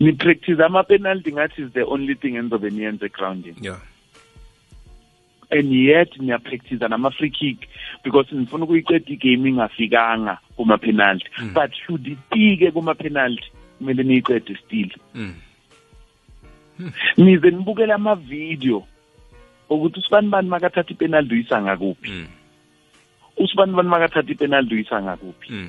Ni 0.00 0.12
practice 0.12 0.64
ama 0.64 0.82
penalty 0.84 1.32
ngathi 1.32 1.62
is 1.62 1.72
the 1.72 1.82
only 1.82 2.14
thing 2.14 2.36
enzobe 2.36 2.70
niyenze 2.70 3.06
egroundini 3.06 3.56
yeah. 3.60 3.80
And 5.50 5.72
yet 5.72 6.12
niya 6.20 6.38
practice 6.38 6.88
nama 6.88 7.10
free 7.10 7.30
kick 7.30 7.68
because 8.04 8.26
nifuna 8.32 8.64
ukuyiqeda 8.64 9.12
igame 9.12 9.48
ingafikanga 9.48 10.38
kuma 10.56 10.78
penalty 10.78 11.24
but 11.54 11.72
should 11.86 12.06
ifike 12.06 12.70
kuma 12.72 12.94
penalty 12.94 13.50
kumele 13.78 14.02
niyiqede 14.02 14.56
still. 14.66 14.90
Mm. 15.14 15.34
nize 17.16 17.50
nibukele 17.50 17.92
ama 17.92 18.14
video 18.14 18.86
ukuthi 19.70 20.00
usibani 20.00 20.28
bani 20.28 20.48
makathatha 20.48 20.92
ipenalty 20.92 21.34
uyisa 21.34 21.62
ngakuphi? 21.62 22.10
Mm. 22.10 22.26
usibani 23.36 23.72
bani 23.72 23.88
makathatha 23.88 24.32
ipenalty 24.32 24.74
uyisa 24.74 25.02
ngakuphi? 25.02 25.52
Mm. 25.52 25.68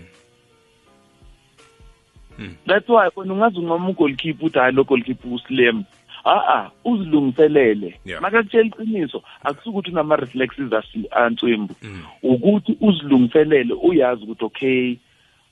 That's 2.68 2.90
why 2.90 3.10
wena 3.16 3.34
ungazi 3.34 3.60
unqoma 3.60 3.90
ugoalkeeper 3.90 4.46
uthi 4.48 4.60
hayi 4.60 4.76
lo 4.76 4.84
goalkeeper 4.84 5.34
uslam 5.34 5.84
a-a 6.26 6.72
uzilungiselele 6.86 7.96
Yeah. 8.06 8.22
makakutshela 8.22 8.66
iqiniso 8.66 9.24
akusukuthi 9.44 9.92
unama-reflexes 9.92 10.74
asi- 10.74 11.08
antswembu 11.12 11.76
Mm. 11.84 12.02
ukuthi 12.24 12.78
uzilungiselele 12.82 13.74
uyazi 13.74 14.24
ukuthi 14.24 14.46
okay 14.46 14.96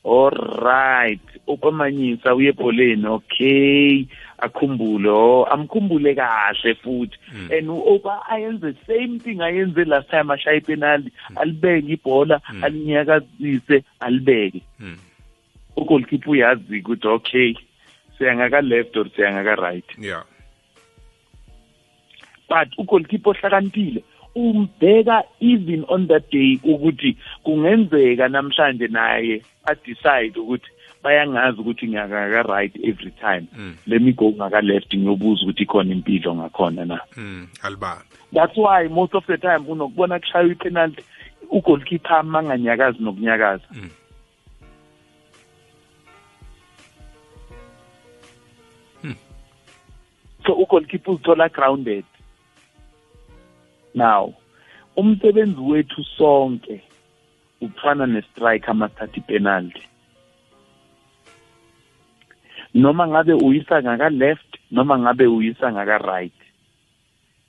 alright 0.06 1.20
upamanyisa 1.48 2.36
uye 2.36 2.50
ebholeni 2.50 3.08
okay 3.08 4.06
akhumbule 4.38 5.10
oh 5.10 5.46
amkhumbule 5.46 6.16
kahle 6.16 6.76
futhi 6.76 7.18
Mm. 7.36 7.50
and 7.58 7.70
uopa 7.70 8.26
ayenze 8.30 8.74
same 8.88 9.20
thing 9.20 9.42
ayenze 9.42 9.86
last 9.86 10.10
time 10.10 10.34
ashaya 10.34 10.58
ipenalty 10.58 11.12
alibeke 11.36 11.92
ibhola 11.94 12.42
alinyakazise 12.62 13.84
alibeke 14.00 14.62
Mm. 14.80 14.98
Ugoalkeeper 15.78 16.30
uyazi 16.30 16.80
ukuthi 16.80 17.08
okay 17.08 17.56
siyangaka 18.18 18.62
left 18.62 18.98
or 18.98 19.10
siyangaka 19.16 19.56
right 19.56 19.86
yeah 20.00 20.24
but 22.50 22.68
ugoalkeeper 22.78 23.32
ohlakaniphile 23.32 24.04
umbheka 24.36 25.24
even 25.40 25.86
on 25.88 26.08
that 26.08 26.32
day 26.32 26.60
ukuthi 26.64 27.18
kungenzeka 27.44 28.28
namhlanje 28.28 28.88
naye 28.88 29.42
adecide 29.66 30.40
ukuthi 30.40 30.70
bayangazi 31.04 31.62
ukuthi 31.62 31.88
ngiyakaka 31.88 32.44
right 32.44 32.76
every 32.84 33.12
time 33.12 33.48
Mm. 33.58 33.76
let 33.88 34.02
me 34.02 34.12
go 34.12 34.32
ngaka 34.32 34.62
left 34.62 34.96
ngiyobuza 34.96 35.42
ukuthi 35.44 35.64
ikhona 35.64 35.94
impilo 35.94 36.36
ngakhona 36.36 36.86
na 36.86 37.00
mm. 37.18 37.48
alibambe 37.64 38.04
that's 38.34 38.58
why 38.58 38.88
most 38.90 39.16
of 39.16 39.26
the 39.26 39.38
time 39.38 39.64
unokubona 39.68 40.20
kushaywa 40.20 40.52
ipenalty 40.52 41.04
ugoalkeeper 41.50 42.24
manganyakazi 42.24 42.98
nokunyakaza 43.04 43.64
Mm. 43.72 43.90
Ugoalkeeper 50.56 51.14
uzithola 51.14 51.50
grounded. 51.50 52.06
Now 53.94 54.34
umsebenzi 54.96 55.62
wethu 55.62 56.04
sonke 56.18 56.82
ufana 57.62 58.06
nestriker 58.06 58.72
amathatha 58.72 59.18
ipenalty 59.18 59.84
noma 62.74 63.08
ngabe 63.08 63.34
uyisa 63.34 63.82
ngaka 63.82 64.10
left 64.10 64.58
noma 64.72 65.00
ngabe 65.00 65.26
uyisa 65.26 65.72
ngaka 65.72 65.98
right 65.98 66.34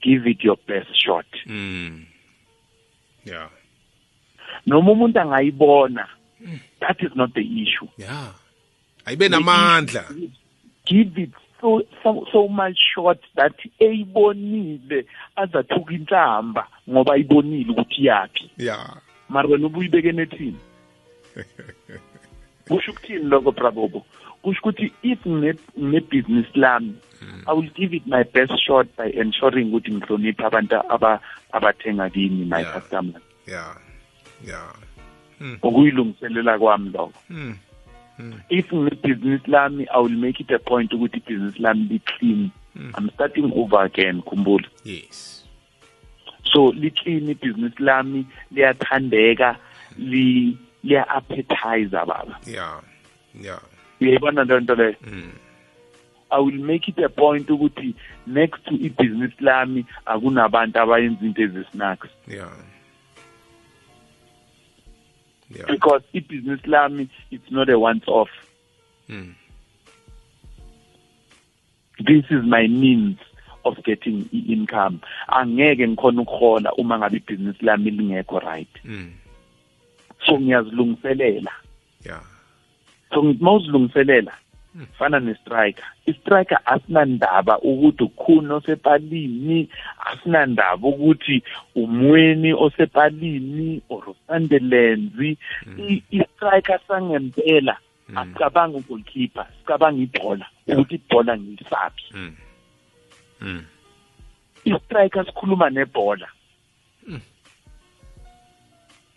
give 0.03 0.31
it 0.31 0.45
your 0.45 0.57
best 0.67 0.95
shot. 0.95 1.27
Mm. 1.47 2.07
Yeah. 3.25 3.49
Noma 4.67 4.93
umuntu 4.93 5.21
angayibona 5.21 6.07
that 6.81 7.03
is 7.03 7.11
not 7.15 7.35
the 7.35 7.41
issue. 7.41 7.89
Yeah. 7.97 8.33
Ayibe 9.05 9.29
namandla. 9.29 10.05
Give 10.85 11.19
it 11.19 11.33
so 11.61 11.83
so, 12.03 12.27
so 12.33 12.49
much 12.49 12.79
short 12.95 13.19
that 13.37 13.55
eyibonile 13.81 15.07
azathuka 15.37 15.93
inhlamba 15.95 16.67
ngoba 16.91 17.15
ayibonile 17.15 17.71
ukuthi 17.71 18.07
yaphi 18.07 18.51
yeah 18.59 18.97
mara 19.29 19.49
wena 19.49 19.67
ubuyibeke 19.67 20.13
nethini 20.13 20.57
kusho 22.69 22.91
ukuthini 22.91 23.25
lokho 23.25 23.53
brabobo 23.53 24.07
kusho 24.43 24.61
ukuthi 24.61 24.93
if 25.03 25.27
ngine-business 25.27 26.47
lami 26.55 26.95
i 27.47 27.53
will 27.57 27.71
give 27.75 27.97
it 27.97 28.07
my 28.07 28.25
best 28.25 28.53
shot 28.67 28.87
by 28.97 29.11
ensuring 29.21 29.69
ukuthi 29.69 29.93
ngihloniphe 29.93 30.45
abantu 30.45 30.77
aba- 30.89 31.21
abathenga 31.53 32.11
kimi 32.11 32.45
my 32.45 32.65
customers 32.65 33.23
yeah 33.47 33.77
yeah 34.47 34.75
ukuyilungiselela 35.63 36.59
kwami 36.59 36.91
lokho. 36.91 37.13
Mm. 38.19 38.41
If 38.51 38.73
ngine-business 38.73 39.43
lami 39.47 39.89
i 39.89 39.99
will 39.99 40.19
make 40.19 40.41
it 40.41 40.51
a 40.51 40.59
point 40.59 40.93
ukuthi 40.93 41.17
ibhizinisi 41.17 41.63
lami 41.63 41.83
li-clean. 41.91 42.51
I'm 42.95 43.11
starting 43.15 43.53
over 43.55 43.85
again 43.85 44.23
khumbula 44.23 44.69
yes. 44.85 45.45
So 46.45 46.69
li-clean 46.69 47.29
ibhizinisi 47.29 47.81
lami 47.81 48.27
liyathandeka 48.53 49.57
li 49.99 50.59
liya-appetizer 50.85 52.07
baba. 52.07 52.39
Yeah 52.47 52.81
yeah 53.35 53.61
uyayibona 54.01 54.45
leyo 54.45 54.61
nto 54.61 54.75
leyo? 54.75 54.95
Mm. 55.07 55.31
I 56.31 56.39
will 56.41 56.61
make 56.61 56.89
it 56.89 56.99
a 56.99 57.09
point 57.09 57.49
ukuthi 57.49 57.95
next 58.27 58.65
to 58.65 58.75
ibhizinisi 58.75 59.41
lami 59.41 59.87
akunabantu 60.07 60.81
abayenza 60.81 61.25
into 61.25 61.43
ezisnacks 61.43 62.09
yeah 62.27 62.53
yeah. 65.51 65.67
Because 65.67 66.03
ibhizinisi 66.15 66.67
lami 66.67 67.09
it's 67.31 67.51
not 67.51 67.71
a 67.71 67.79
once 67.79 68.05
off 68.09 68.31
mm 69.09 69.35
this 72.07 72.25
is 72.31 72.45
my 72.45 72.69
means 72.69 73.19
of 73.65 73.83
getting 73.83 74.29
i-income. 74.33 75.01
Angeke 75.29 75.89
ngikhona 75.89 76.23
ukuhola 76.23 76.73
uma 76.73 76.99
ngabe 76.99 77.17
ibhizinisi 77.17 77.65
lami 77.65 77.91
lingekho 77.91 78.39
right. 78.39 78.85
Mm 78.85 79.13
so 80.27 80.39
ngiyazilungiselela. 80.39 81.53
Yeah. 82.07 82.23
So 83.15 83.23
ngithi 83.23 83.41
uma 83.41 83.53
uzilungiselela 83.53 84.33
fana 84.99 85.21
ne-striker. 85.21 85.85
I-striker 86.07 86.59
asinandaba 86.65 87.59
ukuthi 87.59 88.05
ukhuni 88.05 88.53
osepalini 88.53 89.69
asinandaba 89.99 90.89
ukuthi 90.89 91.43
umweni 91.75 92.53
osepalini 92.53 93.83
or 93.89 94.05
usandelenzi. 94.09 95.39
I- 95.79 96.03
i-striker 96.11 96.81
sangempela 96.89 97.77
asicabanga 98.17 98.79
ugolkeeper 98.79 99.47
sicabanga 99.59 100.03
ibhola 100.03 100.47
ukuthi 100.67 100.95
ibhola 100.95 101.39
ngilisaphi 101.39 102.05
mm 102.15 102.37
mm 103.41 103.65
i-striker 104.65 105.25
sikhuluma 105.27 105.71
nebhola. 105.71 106.29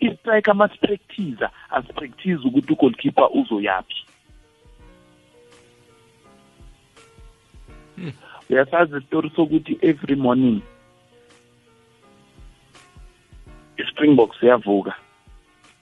I-striker 0.00 0.54
masipractice 0.54 1.46
asipractice 1.70 2.40
ukuthi 2.44 2.72
ugolkeeper 2.72 3.28
uzoyaphi. 3.34 4.06
Uyasazi 8.50 8.96
isitori 8.96 9.30
sokuthi 9.36 9.78
every 9.82 10.16
morning 10.16 10.62
i-springbok 13.76 14.34
siyavuka 14.40 14.94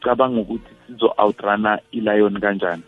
cabanga 0.01 0.41
ukuthi 0.41 0.73
sizo-outrana 0.87 1.79
ilion 1.93 2.41
kanjani. 2.41 2.83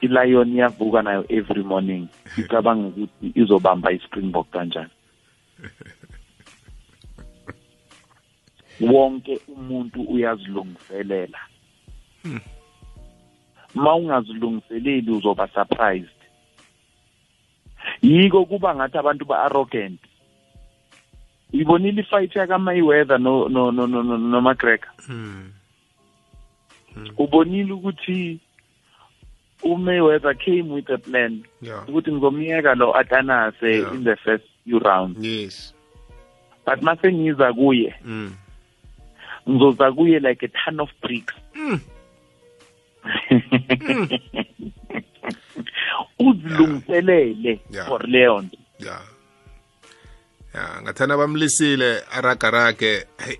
Ilion 0.00 0.52
iyavuka 0.52 1.02
nayo 1.02 1.24
every 1.28 1.62
morning. 1.62 2.08
Icabanga 2.38 2.88
ukuthi 2.88 3.32
izobamba 3.34 3.92
i-springbok 3.92 4.50
kanjani. 4.50 4.90
Wonke 8.80 9.40
umuntu 9.48 10.02
uyazilungiselela. 10.02 11.38
Ma 13.74 13.94
ungazilungiseleli 13.94 15.10
uzoba 15.10 15.48
surprised. 15.48 16.17
Yiko 18.02 18.44
kuba 18.44 18.74
ngathi 18.74 18.98
abantu 18.98 19.24
ba-arrogant 19.24 20.00
ibonile 21.52 22.02
ifight 22.02 22.36
yakamayweather 22.36 23.18
no 23.18 23.48
no 23.48 23.70
no 23.70 23.86
no 23.86 24.02
no 24.02 24.16
nomagregor 24.18 24.90
mm 25.08 25.50
ubonile 27.18 27.72
ukuthi 27.72 28.40
umayweather 29.62 30.34
came 30.34 30.70
with 30.74 30.90
a 30.90 30.98
plan 30.98 31.42
yeah. 31.62 31.88
ukuthi 31.88 32.12
ngizomyeka 32.12 32.74
lo 32.74 32.96
atanase 32.96 33.66
Yeah. 33.66 33.94
in 33.94 34.04
the 34.04 34.16
first 34.16 34.44
few 34.64 34.78
rounds. 34.78 35.18
Yes. 35.24 35.74
But 36.66 36.82
mase 36.82 37.12
ngiza 37.12 37.52
kuye. 37.52 37.94
Mm 38.04 38.32
ngizoza 39.48 39.92
kuye 39.92 40.20
like 40.20 40.42
a 40.42 40.48
ton 40.48 40.80
of 40.80 40.90
bricks. 41.02 41.34
Mm. 41.54 41.80
uzilungiselele 46.18 47.60
Yeah. 47.70 47.86
for 47.88 48.08
leyo 48.08 48.40
nto. 48.42 48.56
Yeah. 48.78 49.00
Ya 50.54 50.82
ngathana 50.82 51.16
bamlisile 51.16 52.00
aragarage 52.12 53.06
hey 53.26 53.36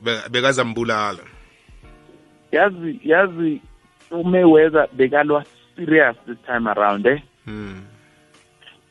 be- 0.00 0.28
bekazambulala. 0.30 1.22
Yazi 2.52 3.00
yazi 3.04 3.60
umayweather 4.10 4.88
bekalwa 4.92 5.44
serious 5.76 6.16
this 6.26 6.38
time 6.46 6.70
around 6.70 7.06
eh? 7.06 7.20
Mm 7.46 7.84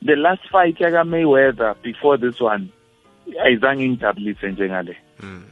the 0.06 0.15
last 0.15 0.43
fight 0.51 0.80
yaka 0.82 1.03
mayweather 1.03 1.75
before 1.84 2.17
this 2.17 2.41
one 2.41 2.67
ayizange 3.43 3.86
ingijabulise 3.86 4.51
njengale. 4.51 4.97
Mm 5.19 5.43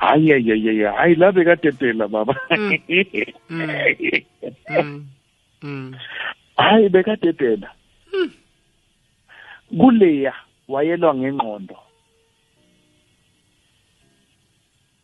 hayi 0.00 0.30
hayi 0.30 0.50
hayi 0.66 0.82
hayi 0.82 1.14
la 1.14 1.32
bekadedela 1.32 2.08
baba. 2.08 2.36
Mm 2.50 2.78
mm 4.70 5.06
hayi 6.56 6.88
bekadedela. 6.88 7.70
Kuleya 9.78 10.34
wayelwa 10.68 11.14
ngengqondo 11.14 11.76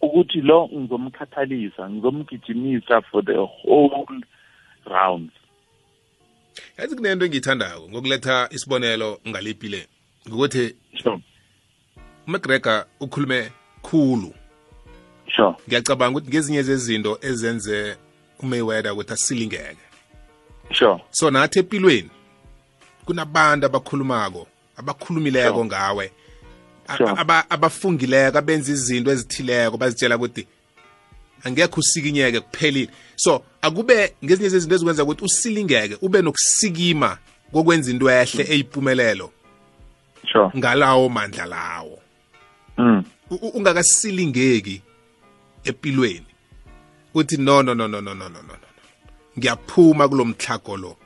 ukuthi 0.05 0.41
lo 0.41 0.69
ngizomkhathalisa 0.75 1.91
ngizomgijimisa 1.91 3.03
for 3.03 3.25
the 3.25 3.33
whole 3.33 4.21
round. 4.87 5.31
Yazi 6.79 6.97
kunento 6.97 7.25
engiyithandako 7.25 7.89
ngokuletha 7.89 8.49
isibonelo 8.51 9.21
ngaliphi 9.29 9.87
ngokuthi 10.29 10.77
sure. 11.03 11.21
umcgregor 12.27 12.87
ukhulume 13.01 13.51
khulu. 13.83 14.35
Sure. 15.29 15.55
Ngiyacabanga 15.69 16.19
ukuthi 16.19 16.31
ngezinye 16.31 16.63
zezinto 16.63 17.19
ezenze 17.21 17.97
umayweather 18.43 18.93
ukuthi 18.93 19.13
asilingeke. 19.13 19.84
sure. 20.75 21.01
So 21.11 21.31
nathi 21.31 21.59
empilweni 21.59 22.11
kunabantu 23.05 23.67
abakhulumako 23.67 24.47
abakhulumileko 24.77 25.65
ngawe. 25.65 26.13
Abafungileko 27.51 28.39
abenza 28.39 28.73
izinto 28.73 29.11
ezithileko 29.11 29.77
bazitshela 29.77 30.17
ukuthi 30.17 30.47
angekho 31.45 31.81
usikinyeke 31.81 32.41
kuphelile. 32.41 32.91
So 33.17 33.45
akube 33.63 34.15
ngezinye 34.25 34.49
zezinto 34.49 34.75
ezikwenza 34.75 35.05
ukuthi 35.05 35.25
usilingeke 35.25 35.99
ube 36.03 36.23
nokusikima 36.23 37.19
kokwenza 37.53 37.91
into 37.91 38.11
ehle 38.11 38.45
eyimpumelelo 38.53 39.31
sure. 40.33 40.51
ngalawo 40.57 41.09
mandla 41.09 41.47
lawo. 41.47 41.99
Mm. 42.79 43.05
Ungakasilingeki 43.31 44.83
empilweni 45.65 46.27
uthi 47.15 47.37
no 47.37 47.63
no 47.63 47.75
no 47.75 47.89
no 47.89 48.01
no 48.01 48.15
no 48.15 48.29
no. 48.29 48.55
ngiyaphuma 49.39 50.09
kulomthlago 50.09 50.77
lo. 50.77 50.97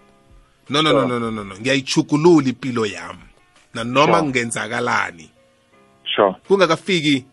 No 0.69 0.83
no 0.83 0.93
no 0.93 1.07
no 1.07 1.19
no 1.19 1.45
no. 1.45 1.55
Ngiyayichukulula 1.55 2.49
impilo 2.49 2.87
yami. 2.87 3.29
Nanoma 3.75 4.23
kungenzakalani 4.23 5.31
sure. 6.05 6.35
kungakafiki 6.49 7.25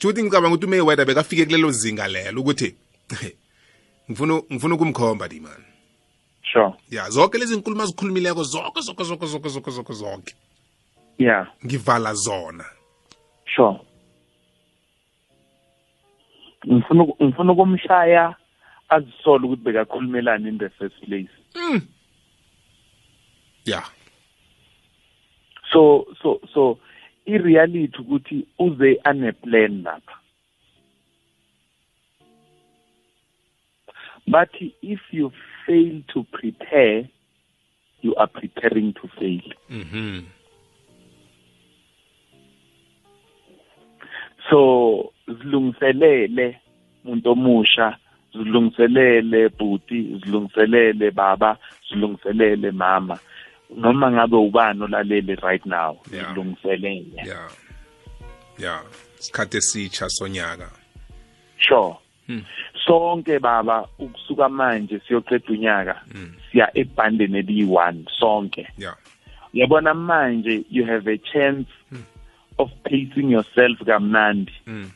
juthi 0.00 0.22
ngicabanga 0.22 0.54
ukuthi 0.54 0.66
umayweather 0.66 1.06
bekafike 1.06 1.44
kulelo 1.44 1.70
zinga 1.70 2.08
lelo 2.08 2.40
ukuthi 2.40 2.74
ngifuna 4.10 4.42
ngifuna 4.52 4.74
ukumkhomba 4.74 5.28
diman 5.28 5.64
sure. 6.42 6.72
Ya 6.90 7.10
zonke 7.10 7.38
lezi 7.38 7.56
nkulumo 7.56 7.82
azikhulumileko 7.82 8.42
zonke 8.42 8.80
zonke 8.80 9.04
zonke 9.04 9.26
zonke 9.26 9.48
zonke 9.48 9.70
zonke 9.70 9.92
zonke 9.92 10.34
ya. 11.18 11.46
Ngivala 11.66 12.14
zona. 12.14 12.64
Sure. 13.44 13.80
Ngifuna 16.66 17.04
ngifuna 17.22 17.52
ukumshaya 17.52 18.36
azisole 18.88 19.46
ukuthi 19.46 19.62
bekakhulumelana 19.62 20.48
in 20.48 20.58
the 20.58 20.70
first 20.70 21.00
place. 21.04 21.28
Yeah. 23.64 23.84
So 25.72 26.06
so 26.22 26.40
so 26.54 26.78
i-reality 27.26 27.98
ukuthi 27.98 28.46
uze 28.58 29.00
aneplan 29.04 29.82
lapha. 29.82 30.14
But 34.26 34.50
if 34.82 35.00
you 35.10 35.32
fail 35.66 36.02
to 36.14 36.24
prepare 36.32 37.08
you 38.00 38.14
are 38.14 38.28
preparing 38.28 38.94
to 38.94 39.08
fail. 39.18 39.42
Mhm 39.70 40.26
so 44.50 45.12
zilungiselele 45.26 46.60
umuntu 47.04 47.30
omusha 47.30 47.96
zilungiselele 48.44 49.48
bhuti 49.48 50.20
zilungiselele 50.24 51.10
baba 51.10 51.56
zilungiselele 51.90 52.70
mama. 52.70 53.18
Noma 53.76 54.10
ngabe 54.10 54.36
ubani 54.36 54.82
olalele 54.82 55.34
right 55.42 55.66
now 55.66 55.96
Yeah. 56.12 56.28
zilungiselele. 56.34 57.22
Yeah. 57.26 57.50
Yeah. 58.58 58.82
Isikhathi 59.18 59.56
esitsha 59.56 60.08
sonyaka. 60.08 60.70
Sure. 61.58 61.96
Hmm. 62.26 62.42
sonke 62.86 63.38
baba 63.38 63.88
ukusuka 63.98 64.48
manje 64.48 65.00
siyoqeda 65.08 65.44
unyaka 65.48 66.02
siya 66.52 66.70
ebhandeni 66.78 67.38
eliyi-one 67.38 68.04
sonke. 68.20 68.68
Yeah. 68.78 68.94
Yabona 69.54 69.94
manje 69.94 70.64
you 70.70 70.84
have 70.84 71.06
a 71.08 71.18
chance 71.18 71.68
of 72.58 72.70
pacing 72.84 73.30
yourself 73.30 73.78
kamnandi. 73.86 74.52
Mm. 74.66 74.90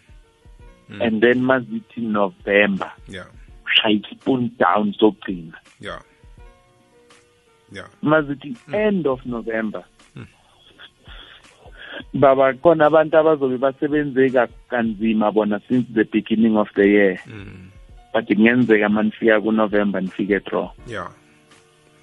And 1.00 1.22
then 1.22 1.40
mazithi 1.42 1.98
november 2.02 2.90
yeah. 3.08 3.26
ushaya 3.66 4.00
ispoon 4.10 4.50
down 4.58 4.92
sokugcina. 5.00 5.54
Yeah. 5.80 6.02
Yeah. 7.72 7.88
Mazithi 8.02 8.56
end 8.74 9.06
of 9.06 9.24
november 9.26 9.84
baba 12.14 12.52
khona 12.54 12.86
abantu 12.86 13.16
abazobe 13.18 13.58
basebenze 13.58 14.30
ka- 14.32 14.48
kanzima 14.70 15.32
bona 15.32 15.60
since 15.68 15.86
the 15.94 16.04
beginning 16.04 16.56
of 16.56 16.68
the 16.74 16.86
year. 16.88 17.18
Mm. 17.26 17.70
but 18.12 18.26
kungenzeka 18.26 18.88
manifika 18.88 19.40
kunovember 19.40 20.00
nifike 20.02 20.44
draw. 20.44 20.70
Yeah. 20.86 21.10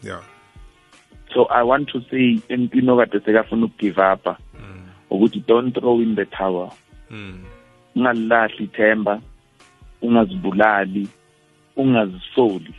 Yeah. 0.02 0.22
So 1.34 1.46
i 1.46 1.62
want 1.64 1.90
to 1.90 2.02
say 2.10 2.40
empini 2.50 2.90
okade 2.90 3.20
sekafuna 3.20 3.66
ukugive 3.66 4.02
up 4.14 4.38
ukuthi 5.12 5.46
don't 5.46 5.74
throw 5.74 6.00
in 6.02 6.16
the 6.16 6.26
towel. 6.26 6.74
Mm. 7.12 7.44
Ungalilahli 8.00 8.64
ithemba 8.64 9.22
ungazibulali 10.02 11.08
ungazisoli 11.76 12.74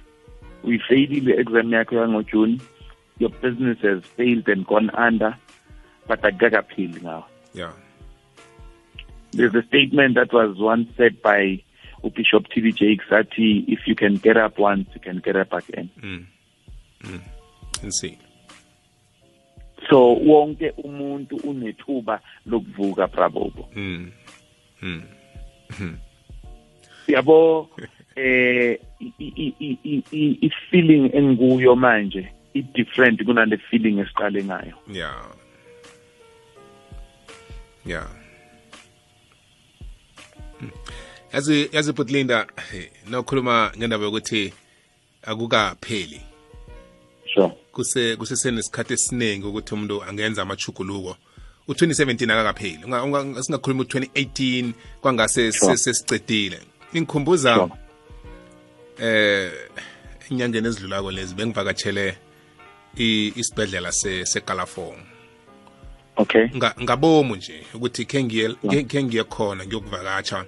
uyifeyilile 0.64 1.40
exam 1.40 1.72
yakho 1.72 1.94
yangojuni. 1.94 2.60
Your 3.18 3.30
business 3.30 3.78
has 3.82 4.02
failed 4.16 4.48
and 4.48 4.66
gone 4.66 4.90
under 5.06 5.36
but 6.08 6.24
akukakaphili 6.24 7.00
ngawo 7.00 7.24
yeah. 7.54 7.72
There's 9.32 9.54
a 9.54 9.62
statement 9.62 10.14
that 10.14 10.32
was 10.32 10.56
once 10.58 10.88
said 10.96 11.22
by 11.22 11.62
ubishop 12.02 12.48
tb 12.48 12.74
jakes 12.74 13.12
athi 13.12 13.64
if 13.68 13.86
you 13.86 13.94
can 13.94 14.16
get 14.16 14.36
up 14.36 14.58
once 14.58 14.88
you 14.94 15.00
can 15.00 15.18
get 15.18 15.36
up 15.36 15.52
again. 15.52 15.90
Mm. 16.02 16.26
mm. 17.04 17.92
see. 17.92 18.18
So 19.90 20.14
wonke 20.14 20.70
umuntu 20.70 21.36
unethuba 21.36 22.20
lokuvuka 22.46 23.06
brabobo 23.06 23.68
mm. 23.76 24.10
Yabo 27.08 27.68
eh 28.16 28.78
i- 29.00 29.12
i- 29.18 29.54
i- 29.60 29.78
i- 29.84 30.04
i- 30.12 30.38
manje 31.76 32.32
i-different 32.54 33.24
kunale 33.24 33.56
feeling 33.56 33.98
esiqale 34.00 34.44
ngayo. 34.44 34.74
Yeah 34.92 35.34
yeah 37.86 38.08
yazi 41.32 41.68
yazi 41.72 41.92
Butlinda 41.92 42.46
nokhuluma 43.10 43.72
ngendaba 43.78 44.04
yokuthi 44.04 44.52
akukapheli. 45.22 46.20
Sure. 47.34 47.52
Kuse 47.72 48.16
kusesenesikhathi 48.16 48.92
esiningi 48.92 49.46
ukuthi 49.46 49.74
umuntu 49.74 50.02
angenza 50.04 50.42
amachuguluko 50.42 51.16
u2017 51.70 52.32
akakapheli. 52.32 52.82
Singakhuluma 53.42 53.82
u2018 53.82 54.72
kwangase 55.00 55.52
sesicedile 55.52 56.60
ingikhumbuza 56.92 57.68
eh 59.00 59.52
inyangeni 60.30 60.68
ezidlulako 60.68 61.10
lezi 61.10 61.34
bengivakatshele 61.34 62.16
isibhedlela 62.96 63.92
se 63.92 64.26
segalafong 64.26 64.98
okay. 66.16 66.48
Nga- 66.54 66.74
ngabomu 66.82 67.36
nje 67.36 67.64
ukuthi 67.74 68.04
khe 68.04 68.24
ngiye 69.04 69.24
khona 69.24 69.66
ngiyokuvakatsha 69.66 70.44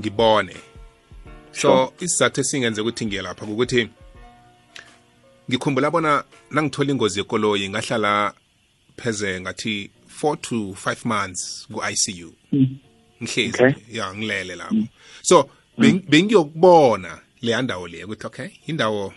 ngibone. 0.00 0.56
So 1.52 1.92
isizathu 2.00 2.40
esingenze 2.40 2.80
ukuthi 2.80 3.06
ngiye 3.06 3.22
lapha 3.22 3.46
ukuthi 3.46 3.88
ngikhumbula 5.50 5.90
bona 5.90 6.24
nangithola 6.50 6.90
ingozi 6.90 7.18
yekoloyi 7.18 7.68
ngahlala 7.68 8.32
pheze 8.96 9.40
ngathi 9.40 9.90
4 10.22 10.36
to 10.36 10.56
5 10.84 11.04
months 11.04 11.66
ku-ICU 11.72 12.32
ngihlezi 13.22 13.62
Okay. 13.64 13.96
ya 13.96 14.14
ngilele 14.14 14.56
lapho. 14.56 14.74
So 15.22 15.50
beng- 15.78 16.02
bengiyokubona 16.08 17.20
leya 17.42 17.62
ndawo 17.62 17.88
leya 17.88 18.04
ukuthi 18.06 18.26
okay 18.26 18.48
indawo 18.66 19.14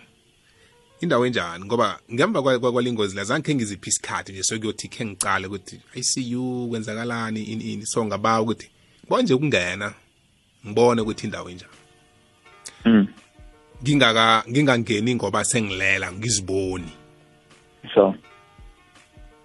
indawo 1.01 1.25
enjani? 1.25 1.65
Ngoba 1.65 1.99
ngemva 2.13 2.41
kwa- 2.41 2.59
kwa- 2.59 2.71
kwalingozi 2.71 3.15
la 3.15 3.23
zange 3.23 3.55
ngiziphi 3.55 3.89
isikhathi 3.89 4.31
nje 4.31 4.43
sokuyothi 4.43 4.87
khe 4.87 5.05
ngicale 5.05 5.47
ukuthi 5.47 5.79
ICU 5.95 6.67
kwenzakalani 6.69 7.43
ini 7.43 7.73
ini 7.73 7.85
so 7.85 8.05
ngaba 8.05 8.41
ukuthi 8.41 8.69
bonje 9.09 9.33
ukungena 9.33 9.93
ngibone 10.67 11.01
ukuthi 11.01 11.25
indawo 11.27 11.49
enjani 11.49 11.71
mm. 12.85 13.07
ngingaka 13.83 14.43
ngingangeni 14.49 15.15
ngoba 15.15 15.43
sengilela 15.45 16.11
ngiziboni. 16.11 16.91
So. 17.93 18.15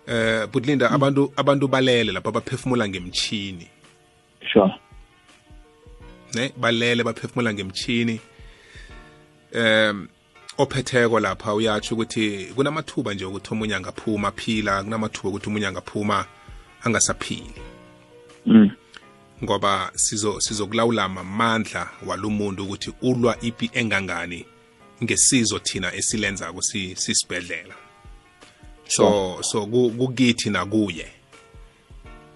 Eh 0.06 0.46
butlinda 0.52 0.90
abantu 0.90 1.32
abantu 1.36 1.68
balele 1.68 2.12
lapha 2.12 2.30
baphefumula 2.30 2.88
ngemchini 2.88 3.68
sure. 4.52 4.74
Ne 6.34 6.52
balele 6.56 7.04
baphefumula 7.04 7.54
ngemchini 7.54 8.20
em 9.52 10.08
ophetheko 10.58 11.20
lapha 11.20 11.54
uyatsho 11.54 11.94
ukuthi 11.94 12.52
kunamathuba 12.54 13.14
nje 13.14 13.24
ukuthi 13.24 13.52
omunye 13.52 13.74
angaphuma 13.74 14.28
aphila 14.28 14.82
kunamathuba 14.82 15.28
ukuthi 15.28 15.48
omunye 15.48 15.66
angaphuma 15.66 16.26
angasaphili. 16.84 17.54
Mm. 18.46 18.70
ngoba 19.44 19.90
sizo 19.94 20.40
sizokulawula 20.40 21.04
amandla 21.04 21.90
walumuntu 22.06 22.64
ukuthi 22.64 22.92
ulwa 23.02 23.40
ipi 23.40 23.70
engangani 23.72 24.44
ngesizo 25.02 25.58
thina 25.58 25.94
esilenza 25.94 26.52
kusi 26.52 26.96
sisibedlela 26.96 27.74
so 28.86 29.38
so 29.42 29.66
ku- 29.66 29.90
kukithi 29.90 30.50
nakuye. 30.50 31.06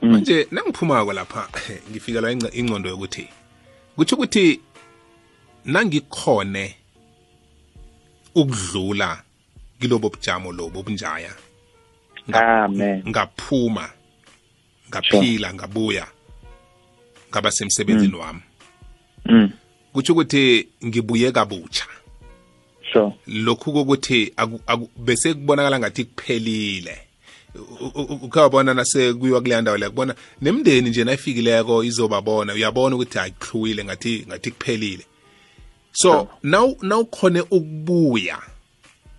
Manje 0.02 0.46
nangiphumako 0.50 1.12
lapha 1.12 1.48
ngifikelwa 1.90 2.32
inc- 2.32 2.54
ingcondo 2.58 2.88
yokuthi 2.90 3.28
kuthi 3.96 4.14
ukuthi 4.14 4.60
nangikhone 5.64 6.74
ukudlula 8.34 9.22
kilobo 9.80 10.08
bujamo 10.10 10.52
lobo 10.52 10.82
bunjaya 10.82 11.34
amen. 12.32 13.02
ngaphuma 13.08 13.90
ngaphila 14.90 15.54
ngabuya 15.54 16.06
ngaba 17.30 17.50
semsebenzini 17.50 18.14
wami. 18.16 18.40
Mm. 19.24 19.50
kutsho 19.92 20.12
ukuthi 20.12 20.68
ngibuye 20.84 21.32
kabutsha 21.32 21.86
sure. 22.92 23.12
Lokhu 23.26 23.72
kokuthi 23.72 24.32
bese 24.96 25.34
kubonakala 25.34 25.78
ngathi 25.78 26.04
kuphelile. 26.04 26.98
Ukhawabona 28.22 28.74
nase 28.74 29.12
kuyiwa 29.14 29.40
kuleya 29.40 29.60
ndawo 29.60 29.76
leya 29.78 29.90
kubona 29.90 30.14
nemndeni 30.42 30.90
nje 30.90 31.04
nayifikileko 31.04 31.84
izobabona 31.84 32.52
uyabona 32.54 32.96
ukuthi 32.96 33.18
hayi 33.18 33.32
kuhluyile 33.32 33.84
ngathi 33.84 34.24
ngathi 34.28 34.50
kuphelile. 34.50 35.04
So 35.92 36.28
naw 36.42 36.74
nawukhone 36.82 37.40
ukubuya 37.40 38.38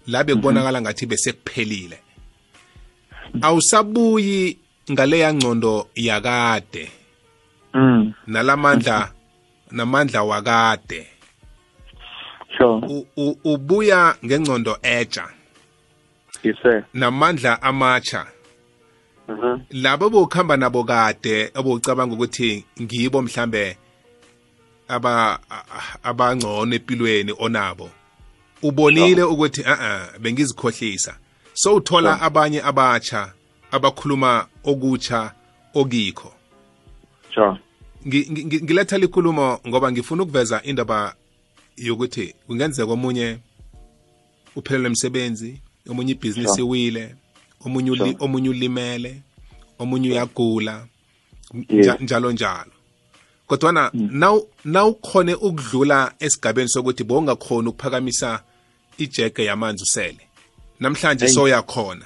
la 0.07 0.23
bekubonakala 0.23 0.81
ngathi 0.81 1.05
bese 1.05 1.31
kuphelile. 1.33 1.99
Awusabuyi 3.41 4.57
ngaleya 4.91 5.33
ngcondo 5.33 5.87
yakade. 5.95 6.91
Mm. 7.73 8.13
nalamandla 8.27 9.11
namandla 9.71 10.23
wakade. 10.23 11.07
Sure. 12.57 13.05
Ubuya 13.43 14.15
ngengcondo 14.25 14.77
etsha. 14.81 15.29
Yes 16.43 16.55
sir. 16.61 16.85
Namandla 16.93 17.61
amatsha. 17.61 18.25
Uh-huh. 19.29 19.59
labo 19.71 20.09
bokuhamba 20.09 20.57
nabo 20.57 20.83
kade 20.83 21.51
abocabanga 21.53 22.15
ukuthi 22.15 22.65
ngibo 22.81 23.21
mhlambe 23.21 23.77
aba 24.87 25.39
abangcono 26.03 26.75
empilweni 26.75 27.33
onabo. 27.39 27.89
Ubonile 28.63 29.23
ukuthi 29.23 29.63
a 29.65 29.73
a 29.79 30.19
bengizikhohlisa. 30.19 31.15
So 31.53 31.75
uthola 31.75 32.21
abanye 32.21 32.61
abatsha 32.63 33.33
abakhuluma 33.71 34.47
okutsha 34.63 35.31
okikho. 35.75 36.33
Sure. 37.33 37.57
Ngi- 38.07 38.27
ngi- 38.31 38.45
ngi- 38.45 38.63
ngiletha 38.63 38.97
likhulumo 38.97 39.59
ngoba 39.67 39.91
ngifuna 39.91 40.23
ukuveza 40.23 40.61
indaba 40.63 41.13
yokuthi 41.79 42.35
kungenzeka 42.47 42.91
omunye 42.91 43.37
uphelelwe 44.55 44.87
emsebenzi 44.87 45.59
omunye 45.89 46.11
ibhizinisi 46.11 46.59
iwile 46.61 47.15
omunye 47.65 48.15
omunye 48.19 48.49
ulimele 48.49 49.21
omunye 49.79 50.09
uyagula 50.09 50.87
njalo 51.99 52.31
njalo. 52.31 52.71
Kodwana 53.47 53.91
naw 53.93 54.39
nawukhone 54.65 55.33
ukudlula 55.35 56.13
esigabeni 56.19 56.69
sokuthi 56.69 57.03
bowungakhona 57.03 57.69
ukuphakamisa 57.69 58.43
ijeke 58.97 59.43
yamanzi 59.45 59.83
usele 59.83 60.19
namhlanje 60.79 61.25
soyakhona 61.27 62.05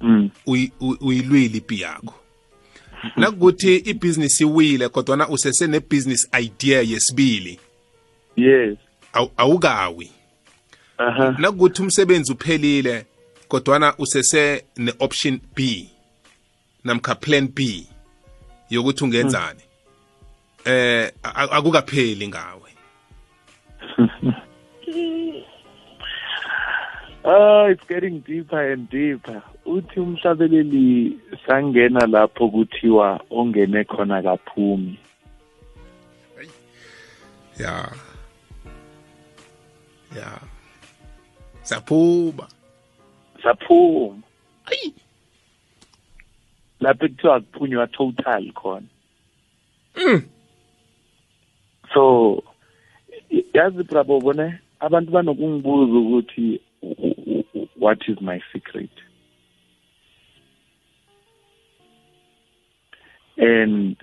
mm. 0.00 0.30
uyi- 0.46 0.72
uyi- 0.80 0.98
uyilwile 1.00 1.58
ipi 1.58 1.80
yakho. 1.80 2.14
Nakuthi 3.16 3.76
ibhizinisi 3.76 4.42
iwile 4.42 4.88
kodwana 4.88 5.28
usesenebhizinisi 5.28 6.28
idea 6.40 6.82
yesibili 6.82 7.60
yes. 8.38 8.78
Awu- 9.12 9.30
awukawi. 9.36 10.10
Aha. 10.98 11.34
Nakuthi 11.38 11.82
umsebenzi 11.82 12.32
uphelile 12.32 13.06
kodwana 13.48 13.94
usese 13.98 14.64
ne-option 14.76 15.40
b 15.56 15.90
namkha 16.84 17.14
plan 17.14 17.48
b 17.48 17.86
yokuthi 18.70 19.04
ungenzani. 19.04 19.60
Eh 20.64 21.10
a- 21.22 21.34
a- 21.34 21.50
akukapheli 21.50 22.28
ngawe. 22.28 22.70
Oh, 27.24 27.66
it's 27.70 27.84
getting 27.88 28.20
deeper 28.26 28.72
and 28.72 28.88
deeper. 28.90 29.42
Uthi 29.66 30.00
umhlabeleli 30.00 31.18
sangena 31.46 32.06
lapho 32.06 32.48
kuthiwa 32.48 33.20
ongene 33.30 33.84
khona 33.84 34.22
kaphumi. 34.22 34.98
ya. 37.58 37.88
Ya 40.16 40.40
saphuma 41.62 42.48
Saphuma. 43.42 44.22
ayi 44.66 44.94
Lapho 46.80 47.08
kuthiwa 47.08 47.40
kuphunywa 47.40 47.86
total 47.86 48.52
khona. 48.52 48.86
Mm. 49.96 50.22
So 51.94 52.42
yazi 53.54 53.82
brabo 53.82 54.20
bone 54.20 54.58
abantu 54.80 55.10
banokungibuza 55.12 55.98
ukuthi 55.98 56.60
what 57.78 57.98
is 58.08 58.20
my 58.20 58.40
secret? 58.52 58.90
And 63.36 63.96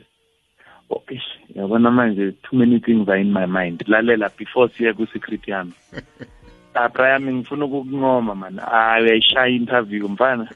okay, 0.90 1.20
yabona 1.56 1.92
manje 1.92 2.34
too 2.44 2.58
many 2.58 2.80
things 2.80 3.08
are 3.10 3.18
in 3.18 3.32
my 3.32 3.46
mind. 3.46 3.84
Lalela 3.88 4.30
before 4.38 4.70
siye 4.70 4.96
ku 4.96 5.06
secret 5.14 5.42
yami. 5.48 5.74
Lapha 6.76 7.08
yami 7.12 7.34
ngifuna 7.34 7.66
ukukunqoma 7.66 8.36
man. 8.36 8.60
Ah 8.60 8.98
uyayishaya 9.02 9.56
interview 9.56 10.08
mfana. 10.08 10.50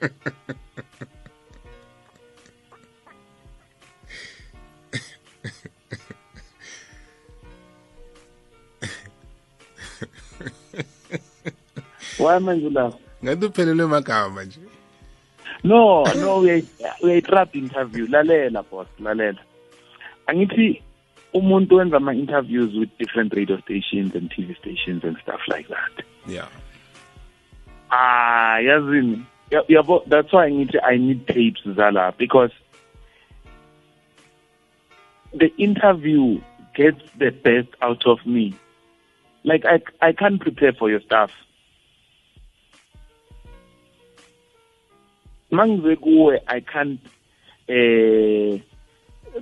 Why 12.20 12.40
manje 12.40 12.68
ulapha? 12.68 12.98
ngathi 13.24 13.46
uphelelwe 13.46 13.88
magama 13.88 14.44
nje 14.44 14.60
No, 15.64 16.04
no, 16.16 16.40
we 16.40 16.64
we 17.04 17.22
trap 17.22 17.54
interview. 17.54 18.08
Lalela 18.08 18.64
boss, 18.70 18.88
lalela. 19.00 19.40
Angithi 20.30 20.82
umuntu 21.34 21.76
wenza 21.76 21.98
ama 21.98 22.14
interviews 22.14 22.74
with 22.76 22.90
different 22.98 23.34
radio 23.34 23.58
stations 23.62 24.16
and 24.16 24.30
TV 24.32 24.56
stations 24.62 25.04
and 25.04 25.18
stuff 25.24 25.42
like 25.48 25.68
that. 25.70 26.06
yeah 26.28 26.48
Ah, 27.92 28.60
yazini. 28.62 29.26
Ya- 29.52 29.66
Yabo, 29.70 30.04
that's 30.08 30.32
why 30.34 30.52
ngithi 30.52 30.78
I 30.84 30.98
need 30.98 31.26
tapes 31.28 31.62
zala 31.76 32.14
because 32.18 32.52
the 35.34 35.50
interview 35.58 36.40
gets 36.76 37.02
the 37.18 37.32
best 37.32 37.70
out 37.82 38.06
of 38.06 38.20
me. 38.26 38.54
Like 39.44 39.66
I 39.66 39.82
I 40.02 40.12
can't 40.14 40.40
prepare 40.40 40.74
for 40.74 40.90
your 40.90 41.02
stuff. 41.02 41.32
mangize 45.52 45.96
kuwe 45.96 46.42
i 46.48 46.62
can't 46.62 47.00
eh 47.68 48.60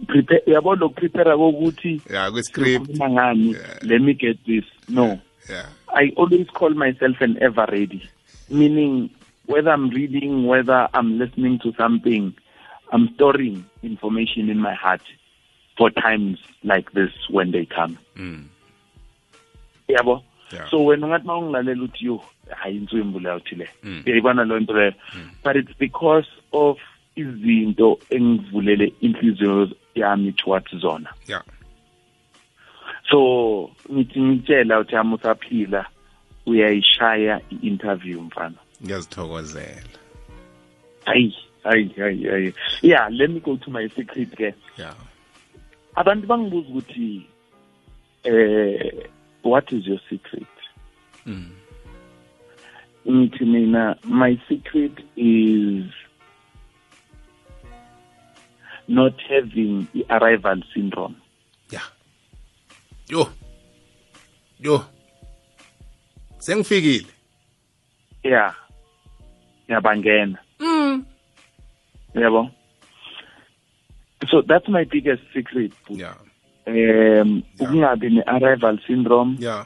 prepare 0.08 0.42
uyabona 0.48 0.86
ukuprepare 0.86 1.36
kokuthi 1.38 2.02
ya 2.14 2.32
kwi-script. 2.32 2.86
sikhuluma 2.86 3.10
ngani? 3.10 3.50
Yeah. 3.52 3.84
let 3.84 4.02
me 4.02 4.14
get 4.14 4.38
this. 4.46 4.66
No. 4.90 5.20
Ya 5.50 5.66
i 5.96 6.12
always 6.18 6.48
call 6.48 6.70
myself 6.76 7.22
an 7.22 7.38
ever 7.42 7.66
ready 7.72 8.02
meaning 8.50 9.10
whether 9.48 9.72
i'm 9.74 9.90
reading 9.90 10.46
whether 10.48 10.90
i'm 10.94 11.18
listening 11.18 11.58
to 11.60 11.72
something 11.78 12.34
i'm 12.92 13.08
storing 13.16 13.64
information 13.84 14.50
in 14.50 14.60
my 14.60 14.74
heart 14.74 15.02
for 15.78 15.90
times 15.92 16.38
like 16.64 16.92
this 16.92 17.12
when 17.30 17.52
they 17.52 17.66
come. 17.66 17.98
Mm. 18.18 18.44
yabo? 19.88 20.24
Yeah. 20.52 20.70
so 20.70 20.86
wena 20.86 21.06
ungathi 21.08 21.26
uma 21.28 21.38
ungilalela 21.38 21.84
uthi 21.84 22.06
yo 22.06 22.22
hayi 22.56 22.78
inswimbu 22.78 23.20
leyo 23.20 23.36
uthi 23.38 23.56
le 23.56 23.70
Mm. 23.84 24.04
uyayibona 24.06 24.44
leyo 24.46 24.60
nto 24.60 24.74
leyo? 24.74 24.94
But 25.44 25.56
it's 25.56 25.78
because 25.80 26.28
of 26.52 26.78
izinto 27.18 28.00
engivulele 28.10 28.94
inhliziyo 29.02 29.70
yami 29.96 30.32
towards 30.32 30.72
zona. 30.76 31.10
So 33.10 33.72
ngithi 33.92 34.22
ngitshela 34.22 34.80
uthi 34.80 34.96
ami 34.96 35.14
usaphila 35.14 35.86
uyayishaya 36.46 37.42
i-interview 37.50 38.22
mfana. 38.22 38.56
Ngiyazithokozela. 38.84 39.98
Hayi 41.06 41.36
hayi 41.64 41.92
hayi 41.98 42.24
hayi. 42.24 42.54
Yeah 42.82 43.10
let 43.12 43.30
me 43.30 43.40
go 43.40 43.56
to 43.58 43.72
my 43.72 43.88
secret 43.90 44.36
ke. 44.36 44.54
Yeah. 44.78 44.96
abantu 45.96 46.28
bangibuza 46.28 46.70
ukuthi 46.70 47.26
eh 48.24 49.10
what 49.44 49.72
is 49.72 49.88
your 49.88 50.00
secret? 50.10 50.48
Mm. 51.26 51.52
ngithi 53.10 53.46
mina 53.46 53.96
my 54.04 54.38
secret 54.50 54.92
is 55.16 55.86
not 58.88 59.14
having 59.30 59.88
i-arrival 59.94 60.64
syndrome 60.74 61.16
ya 61.72 61.82
yo 63.10 63.28
yo 64.60 64.86
sengifikile 66.40 67.08
yeah 68.24 68.56
yabangena 69.68 70.38
mm. 70.60 71.06
yabo 72.16 72.50
so 74.32 74.42
that's 74.42 74.68
my 74.68 74.86
biggest 74.86 75.24
secret 75.34 75.74
yeah. 75.90 76.16
um 76.68 77.44
ukungabi 77.60 78.10
ne-arrival 78.10 78.80
syndrome 78.88 79.38
yeah. 79.40 79.66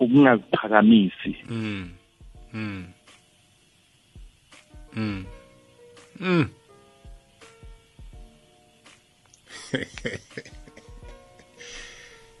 ukungaziphakamisi 0.00 1.36
mm. 1.48 1.90
mm. 2.52 2.84
mm. 4.94 5.24
mm. 6.20 6.48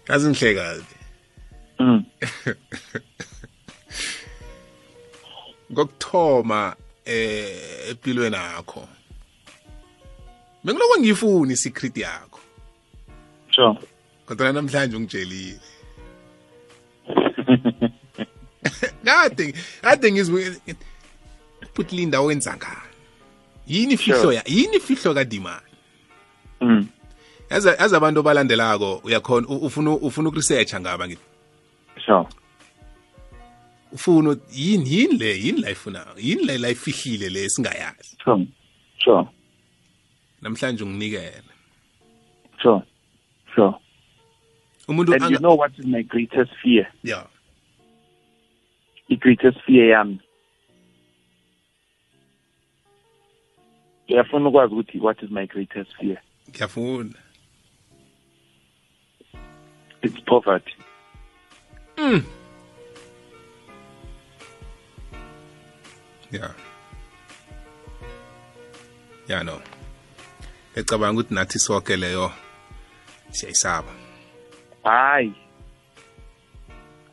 yazi 0.08 0.28
ngihlekazi 0.28 0.84
mm. 1.78 2.04
kokuthoma 5.74 6.76
eh 7.04 7.90
empilweni 7.90 8.36
yakho 8.36 8.88
bengiloko 10.64 11.00
ngiyifuna 11.00 11.52
isecret 11.52 11.96
yakho. 11.96 12.40
Sure. 13.50 13.78
Kodwa 14.26 14.52
namhlanje 14.52 14.96
ungitshelile 14.96 15.60
kade 19.04 19.54
kade 19.82 20.12
ngizwe 20.12 20.56
futhi 21.74 21.96
linda 21.96 22.20
wenza 22.20 22.56
ngani? 22.56 22.94
Yini 23.66 23.94
ifihlo 23.94 24.32
ya 24.32 24.42
yini 24.46 24.76
ifihlo 24.76 25.14
kadimani? 25.14 25.60
Mm. 26.60 26.88
Yazi 27.50 27.96
abantu 27.96 28.20
abalandelako 28.20 29.00
uyakhona 29.04 29.48
ufuna 29.48 29.90
ufuna 29.90 30.28
ukuresearcha 30.28 30.80
ngaba 30.80 31.06
ngithi? 31.08 31.22
Sure. 32.06 32.26
Ufuna 33.92 34.36
yini 34.52 34.92
yini 34.92 35.16
le 35.16 35.38
yini 35.38 35.60
la 35.60 35.70
ifuna 35.70 36.06
yini 36.16 36.44
la 36.44 36.58
la 36.58 36.68
ifihlile 36.70 37.28
le 37.28 37.48
singayazi 37.48 38.16
sure 38.24 38.46
sure. 38.98 39.26
Namhlanje 40.42 40.84
unginikele. 40.84 41.42
Sure 42.62 42.82
sure. 43.54 43.74
Umuntu 44.88 45.14
and 45.14 45.30
you 45.30 45.38
know 45.38 45.54
what 45.54 45.72
is 45.78 45.86
my 45.86 46.02
greatest 46.02 46.50
fear? 46.62 46.86
Yeah 47.02 47.24
i-greatest 49.08 49.60
fear 49.66 49.88
yami. 49.88 50.20
Ngiyafuna 54.04 54.48
ukwazi 54.48 54.74
ukuthi 54.74 54.98
what 55.00 55.22
is 55.22 55.30
my 55.30 55.46
greatest 55.46 55.96
fear? 55.96 56.18
Ngiyafuna. 56.50 57.14
It's 60.04 60.20
poverty. 60.20 60.74
Ya 66.32 66.50
ya 69.28 69.44
no 69.44 69.60
ecabanga 70.74 71.20
ukuthi 71.20 71.34
nathi 71.34 71.58
sonke 71.58 71.96
leyo 71.96 72.32
siyayisaba. 73.30 73.92
Hayi. 74.84 75.32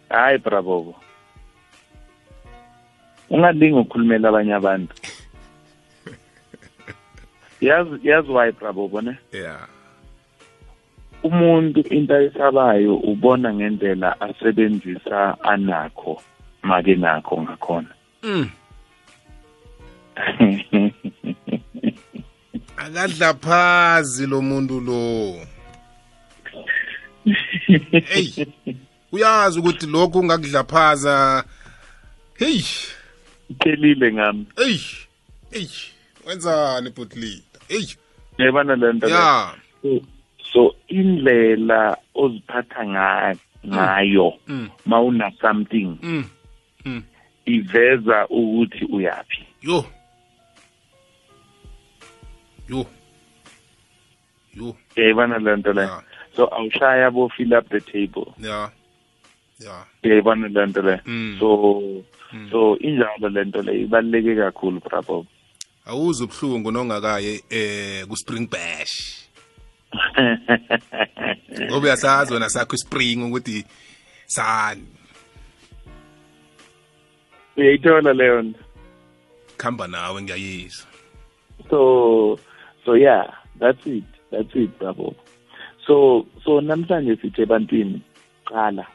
Hayi 0.10 0.38
bravobo 0.38 0.96
ungalingi 3.30 3.80
ukukhulumela 3.80 4.30
abanye 4.30 4.54
abantu. 4.54 4.96
Yazi 7.62 8.00
yazi 8.04 8.32
why 8.32 8.52
bravobo 8.52 9.02
ne? 9.02 9.18
Ya 9.32 9.68
umuntu 11.24 11.80
into 11.80 12.15
ayisabayo 12.15 12.95
ubona 12.95 13.53
ngendlela 13.53 14.22
asebenzisa 14.22 15.38
anakho 15.43 16.22
make 16.63 16.95
nakho 16.95 17.41
ngakhona. 17.41 17.93
Mm. 18.24 18.49
akadla 22.78 23.34
phazi 23.34 24.28
lo 24.28 24.41
muntu 24.41 24.80
lo. 24.80 25.36
Hey 27.89 28.47
uyazi 29.11 29.59
ukuthi 29.59 29.86
lokhu 29.88 30.19
ungakudla 30.19 30.63
phaza 30.63 31.43
hey. 32.38 32.61
Phelile 33.63 34.13
ngami. 34.13 34.45
Hey 34.55 34.80
hey 35.51 35.67
wenzani 36.28 36.89
bhutlita 36.89 37.59
hey. 37.67 37.86
Yayibona 38.38 38.76
le 38.76 38.93
nto 38.93 39.07
le? 39.07 39.13
ya. 39.13 39.53
So- 40.54 40.76
indlela 40.88 41.97
oziphatha 42.16 42.84
nga- 42.88 43.36
ngayo 43.68 44.34
Mm. 44.47 44.70
mawuna 44.86 45.32
something 45.41 45.97
mm. 46.04 47.04
iveza 47.45 48.28
ukuthi 48.30 48.86
uyaphi. 48.86 49.45
Yo. 49.62 49.86
Yo. 52.70 52.86
Yo. 54.54 54.76
Yayibona 54.95 55.38
le 55.39 55.56
nto 55.56 55.74
le. 55.74 55.88
So 56.36 56.47
awushaya 56.47 57.12
bo 57.12 57.30
fill 57.30 57.54
up 57.54 57.70
the 57.70 57.80
table. 57.82 58.34
Ya 58.39 58.72
ya 59.60 59.86
yayibona 60.04 60.47
le 60.47 60.66
nto 60.66 60.82
le. 60.82 60.99
Mm. 61.06 61.38
so 61.39 61.82
so 62.52 62.78
injalo 62.80 63.30
le 63.30 63.43
nto 63.45 63.62
le 63.62 63.82
ibaluleke 63.82 64.36
kakhulu 64.36 64.80
brabo 64.80 65.26
awuze 65.86 66.24
ubuhlungu 66.24 66.72
nongakaye 66.72 67.43
eh 67.49 68.06
ku 68.08 68.16
spring 68.16 68.47
bash. 68.49 69.28
ngoba 71.68 71.86
uyasazi 71.86 72.34
wena 72.34 72.50
sakho 72.50 72.78
spring 72.78 73.24
ukuthi 73.24 73.66
sani. 74.26 74.88
Uyayithola 77.58 78.14
leyo 78.14 78.42
nto. 78.42 78.60
Khamba 79.58 79.88
nawe 79.88 80.22
ngiyayizwa. 80.22 80.88
So 81.70 82.39
so 82.86 82.96
yeah 82.96 83.28
that's 83.60 83.86
it 83.86 84.04
that's 84.32 84.56
it 84.56 84.70
bravo 84.80 85.16
so 85.88 86.26
so 86.46 86.62
namhlanje 86.62 87.16
sithi 87.16 87.42
ebantwini 87.42 88.02
qala. 88.46 88.86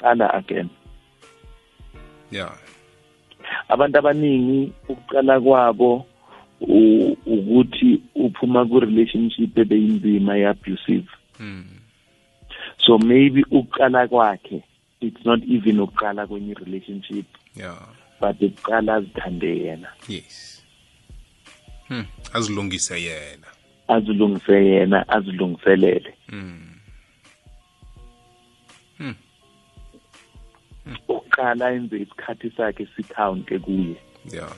Qala 0.00 0.34
again. 0.34 0.68
Ya 2.30 2.50
abantu 3.68 3.98
abaningi 3.98 4.72
ukuqala 4.88 5.40
kwabo 5.40 5.94
u- 5.94 6.04
ukuthi 6.60 8.02
uphuma 8.14 8.64
ku-relationship 8.66 9.58
ebeyinzima 9.58 10.36
ye-abusive. 10.36 11.08
Mm. 11.40 11.64
so 12.78 12.98
maybe 12.98 13.42
ukuqala 13.50 14.08
kwakhe 14.08 14.62
it's 15.00 15.24
not 15.24 15.40
even 15.48 15.80
ukuqala 15.80 16.26
kwenye 16.26 16.54
relationship 16.54 17.26
ya 17.56 17.74
but 18.20 18.40
ukuqala 18.42 18.94
azithande 18.94 19.58
yena. 19.58 19.88
Yes. 20.08 20.62
Hmm. 21.88 22.04
azilungise 22.32 23.02
yena. 23.02 23.46
Azilungise 23.88 24.64
yena 24.64 25.08
azilungiselele. 25.08 26.14
Mm. 26.28 26.74
uqala 31.08 31.72
enze 31.72 31.96
isikhathi 31.96 32.50
sakhe 32.56 32.86
sikhawunte 32.96 33.58
kuye. 33.58 33.96
Ya 34.32 34.48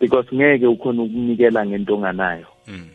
because 0.00 0.34
ngeke 0.34 0.66
ukhona 0.66 1.02
ukunikela 1.02 1.66
ngento 1.66 1.94
onganayo 1.94 2.46
mm. 2.66 2.88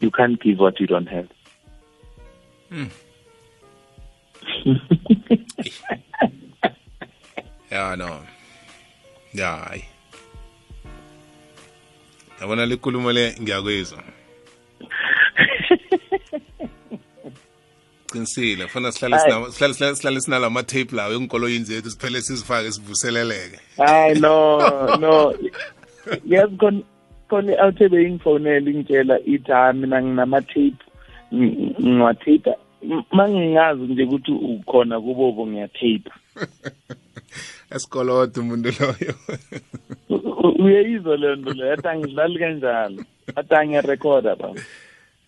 you 0.00 0.10
can't 0.10 0.42
give 0.42 0.58
what 0.62 0.80
you 0.80 0.86
don't 0.86 1.08
have. 1.08 1.28
Ya 7.70 7.96
no 7.96 8.26
ya 9.34 9.56
hayi 9.56 9.84
yabona 12.40 12.66
likhulumo 12.66 13.12
le 13.12 13.34
ngiyakwizwa. 13.42 14.02
Qinisile 18.12 18.68
funa 18.68 18.92
sihlale 18.92 19.18
sihlale 19.52 19.94
sihlale- 19.94 20.20
sinalama 20.20 20.62
tape 20.62 20.96
lawo 20.96 21.14
enkoloyini 21.14 21.64
zethu 21.64 21.90
siphele 21.90 22.20
sizifake 22.22 22.72
sivuseleleke. 22.72 23.58
Hayi 23.76 24.20
no 24.20 24.34
no. 25.02 25.34
Yazi 26.26 26.56
khona 26.56 26.82
khona 27.30 27.52
awuthe 27.62 27.88
beyingifonela 27.88 28.70
ingitshela 28.70 29.18
ithi 29.26 29.52
ha 29.52 29.72
mina 29.72 30.02
nginama-tape 30.02 30.82
Ng- 31.32 31.74
ngiwatape 31.80 32.54
ma 33.12 33.28
ngingazi 33.28 33.82
nje 33.82 34.02
ukuthi 34.04 34.32
ukhona 34.32 35.00
kubobo 35.00 35.46
ngiyatape. 35.46 36.10
Esikolodo 37.70 38.40
umuntu 38.40 38.70
loyo. 38.80 39.14
U- 40.08 40.14
u- 40.46 40.56
uyayizwa 40.64 41.16
leyo 41.16 41.36
nto 41.36 41.52
leyo? 41.52 41.72
Athi 41.72 41.88
angidlali 41.88 42.38
kanjalo. 42.38 43.04
Athi 43.36 43.54
angiyarekhoda 43.54 44.36
baba. 44.36 44.60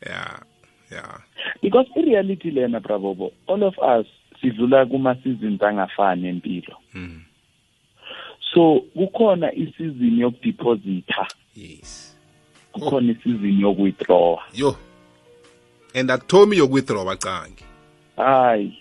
Ya 0.06 0.40
ya. 0.90 1.04
Because 1.62 1.86
i-reality 1.96 2.50
lena 2.50 2.80
bravobo 2.80 3.32
all 3.48 3.62
of 3.62 3.78
us 3.78 4.06
sidlula 4.40 4.86
kuma-seasons 4.86 5.62
angafani 5.62 6.28
empilo. 6.28 6.76
Mm. 6.94 7.22
so 8.54 8.80
kukhona 8.94 9.54
isizini 9.54 10.20
yokudeposita 10.20 11.26
yes. 11.56 12.16
Kukhona 12.72 13.12
isizini 13.12 13.62
yokuwithdrawa 13.62 14.42
yo. 14.54 14.76
And 15.94 16.10
akuthomi 16.10 16.56
yokwithdraw 16.56 17.04
bacangi. 17.04 17.64
Hayi. 18.16 18.78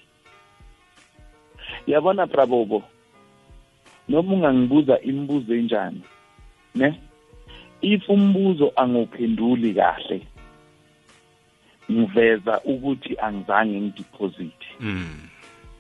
Yabona 1.88 2.26
brabobo 2.26 2.84
noma 4.09 4.34
ungangibuza 4.34 5.01
imibuzo 5.01 5.55
enjani 5.55 6.01
ne? 6.76 6.99
If 7.82 8.09
umbuzo 8.09 8.72
anguphenduli 8.76 9.74
kahle 9.74 10.28
ngiveza 11.92 12.62
ukuthi 12.64 13.18
angizange 13.20 13.82
ngideposit 13.82 14.62
mm. 14.80 15.28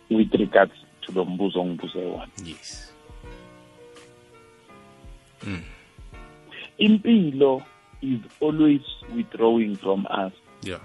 with 0.09 0.33
regards 0.33 0.73
to 1.01 1.11
lo 1.11 1.25
mbuzo 1.25 1.61
ongibuze 1.61 1.99
wona 1.99 2.27
yes. 2.45 2.93
Impilo 6.77 7.63
is 8.01 8.19
always 8.39 8.81
withdrawing 9.15 9.75
from 9.75 10.05
us. 10.05 10.33
Yeah. 10.63 10.79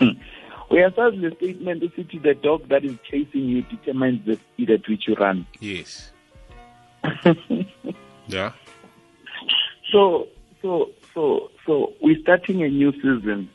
Uyasazi 0.70 1.16
le 1.16 1.30
statement 1.34 1.82
esithi 1.82 2.18
the 2.22 2.34
dog 2.34 2.68
that 2.68 2.84
is 2.84 2.96
chasing 3.10 3.48
you 3.48 3.62
determines 3.62 4.24
the 4.24 4.36
speed 4.36 4.70
at 4.70 4.88
which 4.88 5.08
you 5.08 5.14
run. 5.14 5.46
Yes. 5.60 6.12
Yeah. 8.28 8.52
So 9.90 10.28
so 10.62 10.90
so 11.14 11.50
so 11.66 11.92
we're 12.00 12.20
starting 12.20 12.62
a 12.62 12.68
new 12.68 12.92
season. 12.92 13.48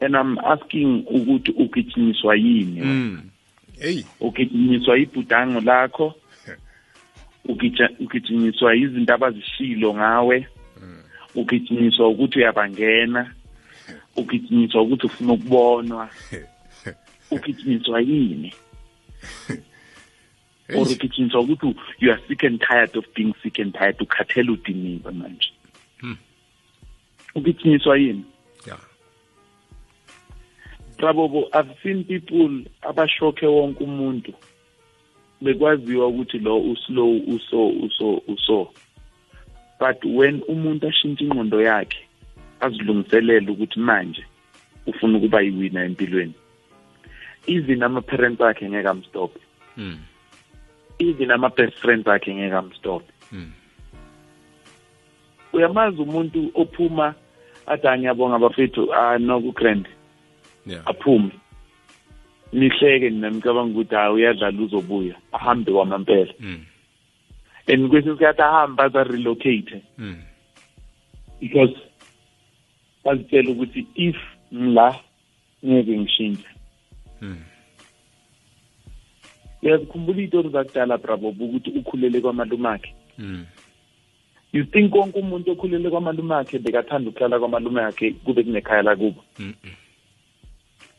And 0.00 0.14
i'm 0.16 0.38
asking 0.38 1.04
ukuthi 1.10 1.50
ugijinyiswa 1.52 2.36
yini? 2.36 2.80
Mm. 2.80 3.22
hey. 3.80 4.04
Ugijinyiswa 4.20 4.98
ibhudango 4.98 5.60
lakho? 5.60 6.14
Ugija- 7.48 7.96
ugijinyiswa 8.00 8.76
izinto 8.76 9.14
abazishilo 9.14 9.94
ngawe? 9.94 10.46
Ugijinyiswa 11.34 12.08
ukuthi 12.08 12.38
uyabangena? 12.38 13.34
Ugijinyiswa 14.16 14.82
ukuthi 14.82 15.06
ufuna 15.06 15.32
ukubonwa? 15.32 16.08
Ugijinyiswa 17.30 18.00
yini? 18.00 18.52
Or 20.76 20.86
ugijinyiswa 20.88 21.40
ukuthi 21.40 21.74
you 22.00 22.12
are 22.12 22.22
sick 22.28 22.44
and 22.44 22.60
tired 22.60 22.96
of 22.96 23.04
being 23.14 23.34
sick 23.42 23.58
and 23.58 23.72
tired 23.74 23.96
ukhathela 24.00 24.52
udiniwe 24.52 25.12
manje? 25.12 25.52
Ugijinyiswa 27.34 27.96
yini? 27.98 28.24
Yeah 28.66 28.80
Prabobo 30.98 31.48
I've 31.52 31.74
seen 31.82 32.04
people 32.04 32.64
abashokhe 32.82 33.46
wonke 33.46 33.84
umuntu 33.84 34.32
bekwaziwa 35.40 36.06
ukuthi 36.06 36.38
lo 36.38 36.60
uslow 36.60 37.20
uso 37.26 37.68
uso 37.68 38.22
uso. 38.28 38.70
But 39.80 40.04
when 40.04 40.42
umuntu 40.48 40.88
ashintsha 40.88 41.24
ingqondo 41.24 41.62
yakhe 41.62 41.98
azilungiselele 42.60 43.50
ukuthi 43.50 43.80
manje 43.80 44.24
ufuna 44.86 45.18
ukuba 45.18 45.40
yiwina 45.40 45.84
empilweni 45.84 46.34
even 47.46 47.82
ama-parents 47.82 48.40
akhe 48.40 48.68
ngeke 48.68 48.88
amstop. 48.88 49.36
Mm. 49.76 49.98
even 50.98 51.30
ama-best 51.30 51.74
friends 51.78 52.06
akhe 52.06 52.34
ngeke 52.34 52.54
amstop. 52.54 53.02
Mm. 53.32 53.52
uyamazi 55.52 56.02
umuntu 56.02 56.50
ophuma 56.54 57.14
athi 57.66 57.86
angiyabonga 57.88 58.38
bafethu 58.38 58.94
ah 58.94 59.18
no 59.18 59.40
ku-grand 59.40 59.86
Yeah. 60.66 60.82
aphume 60.86 61.30
nihleke 62.52 63.10
nina 63.10 63.30
nicabanga 63.30 63.70
ukuthi 63.72 63.94
hayi 63.94 64.14
uyadlala 64.14 64.62
uzobuya 64.62 65.14
ahambe 65.32 65.72
kwamampela 65.72 66.34
Mm. 66.40 66.64
and 67.68 67.88
kwesinye 67.90 68.14
isikhathi 68.14 68.42
ahambe 68.42 68.82
aza-relocate 68.82 69.82
Mm. 69.98 70.16
because 71.40 71.74
bazitshela 73.04 73.50
ukuthi 73.50 73.86
if 73.94 74.16
ngila 74.54 74.94
ngeke 75.66 75.98
ngishintshe 75.98 76.48
Mm. 77.22 77.38
uyazikhumbula 79.62 80.20
iy'tori 80.22 80.48
zakudala 80.48 80.98
brabob 80.98 81.40
ukuthi 81.40 81.70
ukhulele 81.70 82.20
kwamalume 82.20 82.68
akhe 82.68 82.94
Mm. 83.18 83.44
You 84.52 84.64
think 84.64 84.94
wonke 84.94 85.18
umuntu 85.18 85.50
okhulele 85.52 85.90
kwamalume 85.90 86.34
akhe 86.34 86.58
bekathanda 86.58 87.10
ukuhlala 87.10 87.38
kwamalume 87.38 87.82
akhe 87.82 88.10
kube 88.10 88.42
kunekhaya 88.42 88.82
lakubo 88.82 89.24
Mm. 89.38 89.54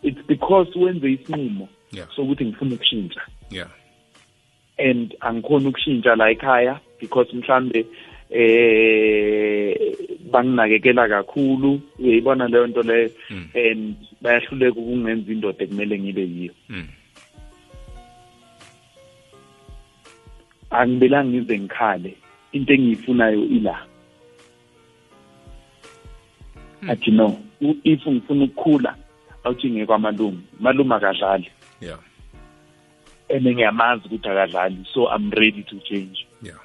it's 0.04 0.28
because 0.28 0.80
wenze 0.80 1.12
isinqumo 1.12 1.70
Yeah. 1.91 2.10
sokuthi 2.16 2.45
ngifuna 2.45 2.76
ukushintsha 2.76 3.22
Yeah. 3.51 3.70
and 4.78 5.16
angikhona 5.20 5.70
ukushintsha 5.70 6.16
la 6.16 6.30
ekhaya 6.32 6.80
because 7.01 7.36
mhlambe 7.36 7.86
eh 8.30 9.95
banginakekela 10.32 11.08
kakhulu 11.08 11.82
uyayibona 11.99 12.47
leyo 12.47 12.68
nto 12.68 12.82
leyo 12.82 13.10
Mm. 13.30 13.47
and 13.72 13.95
bayahluleka 14.22 14.80
ukungenza 14.80 15.32
indoda 15.32 15.64
ekumele 15.64 15.99
ngibe 15.99 16.22
yiyo 16.22 16.54
Mm. 16.70 16.88
angibelanga 20.70 21.30
ngize 21.30 21.60
ngikhale 21.60 22.16
into 22.54 22.74
engiyifunayo 22.74 23.43
ila 23.45 23.86
athi 26.89 27.12
no 27.12 27.39
if 27.84 28.08
ngifuna 28.08 28.43
ukukhula 28.45 28.95
awuthi 29.43 29.70
ngekwamalume 29.70 30.38
malume 30.60 30.95
akadlali 30.95 31.49
Yeah. 31.82 31.99
and 33.30 33.47
ngiyamazi 33.47 34.04
ukuthi 34.06 34.30
akadlali 34.30 34.86
so 34.93 35.08
i'm 35.16 35.32
ready 35.32 35.64
to 35.64 35.76
change 35.80 36.28
Yeah. 36.41 36.60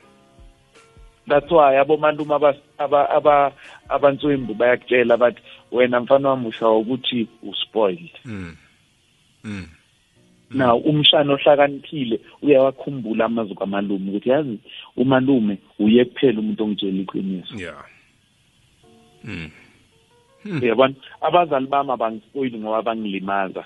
that's 1.28 1.50
why 1.50 1.78
abomalume 1.78 2.34
aba- 2.34 2.54
aba- 2.78 3.10
aba- 3.10 3.52
abantswembu 3.88 4.54
bayakutshela 4.54 5.16
bathi 5.16 5.42
wena 5.72 6.00
mfana 6.00 6.28
wami 6.28 6.46
ushawa 6.48 6.78
ukuthi 6.78 7.28
uspoiled 7.42 8.10
Mm. 8.24 8.56
Mm. 9.44 9.66
Na 10.50 10.74
umshana 10.74 11.32
ohlakaniphile 11.32 12.20
uyawakhumbula 12.42 13.24
amazwi 13.24 13.54
kamalume 13.54 14.10
ukuthi 14.10 14.28
yazi 14.28 14.58
umalume 14.96 15.58
uye 15.78 16.04
kuphela 16.04 16.40
umuntu 16.40 16.64
ongitshela 16.64 17.00
iqiniso 17.00 17.54
Yeah. 17.58 17.84
Mm. 19.24 19.50
uyabona 20.62 20.94
abazali 21.20 21.66
bami 21.66 21.90
abangispoyili 21.90 22.58
ngoba 22.58 22.82
bangilimaza 22.82 23.64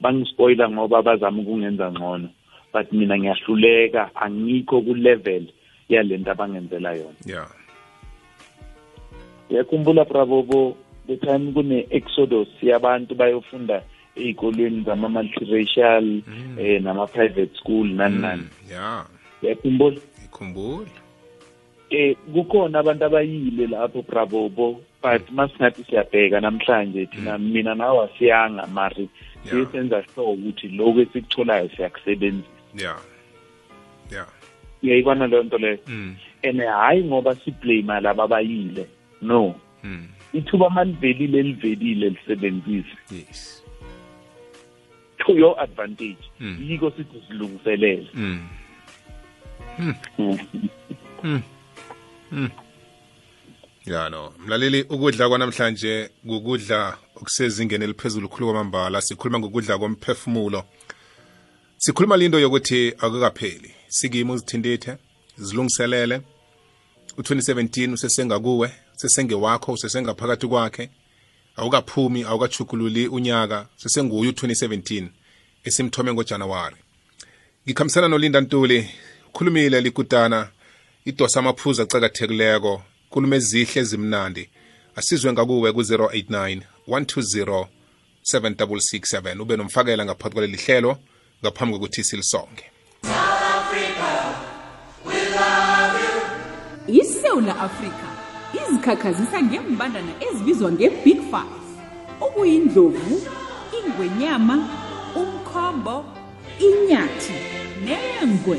bangispoyila 0.00 0.70
ngoba 0.70 1.02
bazama 1.02 1.42
ukungenza 1.42 1.92
ngcono 1.92 2.28
but 2.72 2.92
mina 2.92 3.18
ngiyahluleka 3.18 4.10
angikho 4.14 4.80
ku-level 4.80 5.44
yalento 5.88 6.30
abangenzela 6.30 6.92
yona 6.94 7.20
Yeah. 7.26 7.50
uyakhumbula 9.50 10.04
brabobo 10.04 10.76
the 11.06 11.16
time 11.16 11.52
kune-exodus 11.52 12.48
yabantu 12.62 13.14
bayofunda 13.14 13.82
ey'kolweni 14.16 14.84
zama-multiracial 14.84 16.22
eh, 16.58 16.82
nama-private 16.82 17.56
school 17.56 17.86
nani 17.88 18.18
nani 18.18 18.42
Mm. 18.42 18.70
Yeah. 18.70 19.06
uyakhumbula 19.42 19.96
Ikhumbula. 20.24 20.86
eh 21.90 22.16
kukhona 22.34 22.78
abantu 22.78 23.04
abayile 23.04 23.66
lapho 23.66 24.02
brabobo 24.02 24.80
but 25.02 25.30
masingathi 25.30 25.84
siyabheka 25.84 26.40
namhlanje 26.40 27.06
thina 27.06 27.38
mina 27.38 27.74
nawe 27.74 28.04
asiyanga 28.04 28.66
mari 28.66 29.08
siye 29.50 29.66
senza 29.72 30.04
sure 30.14 30.26
ukuthi 30.26 30.68
lokhu 30.68 31.00
esikutholayo 31.00 31.68
siyakusebenzisa 31.76 32.48
Yeah. 32.78 33.00
Yeah. 34.12 34.26
uyayibona 34.82 35.26
leyo 35.26 35.42
nto 35.42 35.58
leyo 35.58 35.78
Mm. 35.88 36.16
and 36.42 36.60
hhayi 36.60 37.04
ngoba 37.04 37.34
siblame 37.34 38.00
laba 38.00 38.24
abayile 38.24 38.86
no 39.22 39.54
Mm. 39.84 40.06
ithuba 40.32 40.70
malivelile 40.70 41.42
livelile 41.42 42.08
lisebenzise 42.10 42.96
Yes. 43.10 43.61
To 45.26 45.32
your 45.32 45.60
advantage 45.60 46.18
Mm. 46.40 46.58
yiko 46.70 46.90
sithi 46.90 47.22
silungiselele 47.28 48.08
Mm. 48.14 48.48
Ya 53.86 54.08
no. 54.10 54.32
Mlaleli 54.38 54.82
ukudla 54.82 55.28
kwanamhlanje 55.28 56.10
kukudla 56.26 56.96
okusezingeni 57.16 57.84
eliphezulu 57.84 58.28
khulu 58.28 58.46
kwamambala 58.46 59.00
sikhuluma 59.00 59.38
ngokudla 59.38 59.78
komphefumulo. 59.78 60.64
Sikhuluma 61.76 62.16
lindo 62.16 62.40
yokuthi 62.40 62.88
akukapheli. 62.98 63.74
Sikimo 63.88 64.32
uzithindithe, 64.32 64.96
zilungiselele. 65.36 66.20
U2017 67.18 67.92
usesenga 67.92 68.38
kuwe, 68.40 68.72
usesenge 68.94 69.34
wakho, 69.34 69.72
usesenga 69.72 70.14
phakathi 70.14 70.46
kwakhe. 70.46 70.90
Awukaphumi, 71.56 72.22
awukachugululi 72.22 73.08
unyaka, 73.08 73.66
sesenguye 73.76 74.30
u2017 74.30 75.06
esimthome 75.64 76.12
ngoJanuwari. 76.12 76.76
ngikhambisana 77.66 78.08
nolinda 78.08 78.40
ntuli 78.40 78.88
ukhulumile 79.28 79.80
likutana 79.80 80.48
idosa 81.04 81.40
amaphuzu 81.40 81.82
acakathekileko 81.82 82.82
khulume 83.10 83.36
ezihle 83.36 83.80
ezimnandi. 83.80 84.48
Asizwe 84.96 85.32
ngakuwe 85.32 85.72
ku-089 85.72 86.60
120 86.88 87.66
7667 88.22 89.40
ube 89.40 89.56
nomfakela 89.56 90.04
ngaphakathi 90.04 90.34
kwaleli 90.34 90.56
hlelo 90.56 90.98
ngaphambi 91.42 91.74
kokuthi 91.74 92.04
silisonge. 92.04 92.64
Isewula 96.88 97.60
afrika. 97.60 98.11
Izikhakhazisa 98.72 99.42
ngembandana 99.42 100.12
ezibizwa 100.26 100.72
nge-big 100.72 101.20
five. 101.30 101.56
Okuyindlovu 102.20 103.16
ingwenyama 103.78 104.56
umkhombo 105.20 106.04
inyathi 106.58 107.36
nengwe. 107.84 108.58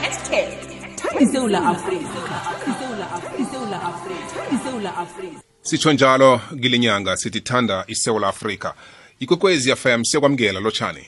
Hashtag 0.00 0.48
thanda 0.96 1.20
isewula 1.20 1.66
afrika. 1.66 2.34
Thanda 2.64 2.66
isewula 2.72 3.06
afrika. 3.12 3.42
Isewula 3.42 3.82
afrika. 3.82 4.26
Thanda 4.34 4.56
isewula 4.56 4.96
afrika. 4.96 5.40
Sitsho 5.62 5.92
njalo 5.92 6.40
kilinyanga 6.60 7.16
sithi 7.16 7.40
thanda 7.40 7.84
isewula 7.86 8.28
afrika. 8.28 8.74
Ikwekwezi 9.20 9.76
fm 9.76 10.04
siyakwamukela 10.04 10.60
lotshani 10.60 11.04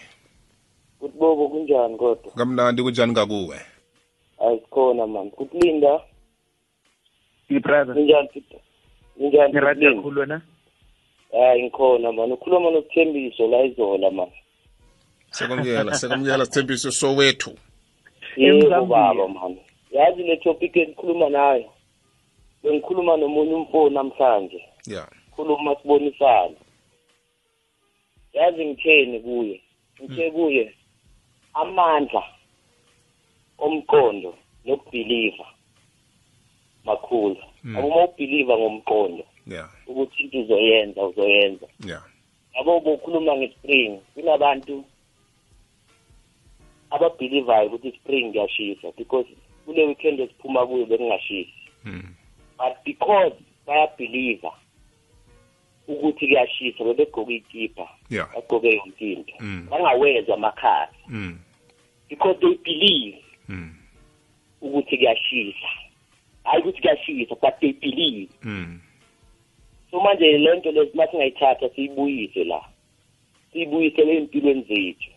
kuthi 0.99 1.19
bobo 1.19 1.49
kunjani 1.49 1.97
kodwa? 1.97 2.33
Kamnandi 2.37 2.83
kunjani 2.83 3.13
ngakuwe? 3.13 3.57
Ayisikhona 4.39 5.07
mani 5.07 5.31
kuthi 5.31 5.59
linda 7.49 7.69
brother 7.69 7.95
kunjani 7.95 8.29
Peter? 8.29 8.61
kunjani 9.19 9.53
ngirada 9.53 9.81
Linda? 9.81 9.97
kakhulu 9.97 10.21
wena? 10.21 10.41
Hayi 11.33 11.63
ngikhona 11.63 12.13
mani 12.13 12.33
ukhuluma 12.33 12.71
nokuthembiso 12.71 13.47
la 13.49 13.65
izola 13.65 14.11
mani 14.11 14.33
sekwamukela 15.31 15.95
sekwamukela 15.95 16.45
sithembiso 16.47 16.91
sowethu. 16.91 17.59
Yebo 18.37 18.87
baba 18.87 19.29
mani 19.29 19.61
yazi 19.91 20.23
le 20.23 20.37
topic 20.37 20.77
engikhuluma 20.77 21.29
nayo? 21.29 21.71
Bengikhuluma 22.63 23.17
nomunye 23.17 23.55
umfoni 23.55 23.95
namhlanje. 23.95 24.63
Ya. 24.87 25.09
Khuluma 25.37 25.77
sibonisane. 25.83 26.57
Yazi 28.33 28.65
ngitheni 28.67 29.21
kuye? 29.21 29.61
Ngithe 30.03 30.31
kuye 30.31 30.75
amandla 31.55 32.23
omqondo 33.59 34.35
nokubhiliva. 34.65 35.45
Makhulu. 36.85 37.37
Akuma 37.77 38.05
ubhiliva 38.05 38.59
ngomqondo 38.59 39.25
ya 39.47 39.69
ukuthi 39.87 40.23
into 40.23 40.39
uzoyenza 40.41 41.03
uzoyenza. 41.05 41.67
Ya 41.87 42.03
yabo 42.55 42.81
bokhuluma 42.81 43.37
nge-spring 43.37 44.01
kunabantu 44.15 44.85
ababhilivayo 46.91 47.67
ukuthi 47.67 47.89
i-spring 47.89 48.33
kuyashisa 48.33 48.93
because 48.97 49.27
kule 49.65 49.87
weekend 49.87 50.21
esiphuma 50.21 50.67
kuyo 50.67 50.87
bekungashisi. 50.87 51.53
Mm. 51.85 52.15
but 52.59 52.77
because 52.85 53.35
bayabhiliva 53.67 54.53
ukuthi 55.89 56.27
kuyashisa 56.27 56.85
bebegqoke 56.85 57.35
ikipa 57.35 57.89
yeah. 58.11 58.29
bagqoke 58.35 58.77
yonke 58.77 59.13
into 59.13 59.35
Mm. 59.41 59.67
bangawezwa 59.71 60.35
amakhasi 60.35 60.97
mm 61.09 61.39
because 62.09 62.41
they 62.41 62.55
believe 62.65 63.19
mm 63.49 63.75
ukuthi 64.61 64.97
kuyashisa. 64.99 65.69
Hayi 66.45 66.63
ukuthi 66.63 66.83
kuyashisa 66.83 67.35
but 67.35 67.61
they 67.61 67.73
believe. 67.73 68.31
Mm 68.43 68.81
so 69.91 70.01
manje 70.01 70.39
le 70.39 70.57
nto 70.57 70.71
lesi 70.71 70.91
uma 70.95 71.07
singayithatha 71.07 71.69
siyibuyise 71.69 72.45
la. 72.45 72.61
Siyibuyisele 73.53 74.13
ey'mpilweni 74.13 74.63
zethu. 74.63 75.11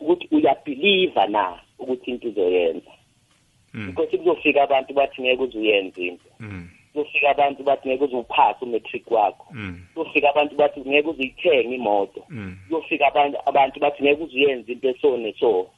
Ukuthi 0.00 0.28
uyabhiliva 0.30 1.26
na 1.26 1.60
ukuthi 1.78 2.10
into 2.10 2.28
uzoyenza 2.28 2.90
mm 3.74 3.86
because 3.86 4.16
kuzofika 4.16 4.62
abantu 4.62 4.94
bathi 4.94 5.22
ngeke 5.22 5.42
uze 5.42 5.58
uyenze 5.58 6.06
into. 6.06 6.30
Mm 6.40 6.68
kuzofika 6.92 7.30
abantu 7.30 7.62
bathi 7.62 7.88
ngeke 7.88 8.04
uze 8.04 8.16
uphase 8.16 8.64
umetric 8.64 9.10
wakho. 9.10 9.46
Mm 9.52 9.80
kuzofika 9.94 10.30
abantu 10.30 10.56
bathi 10.56 10.80
ngeke 10.80 11.08
uze 11.08 11.22
uyithenge 11.22 11.74
imoto. 11.74 12.26
Kuzofika 12.68 13.06
abantu 13.46 13.80
bathi 13.80 14.02
ngeke 14.02 14.22
uze 14.22 14.36
uyenze 14.36 14.72
into 14.72 14.88
eso 14.88 15.16
neso 15.16 15.70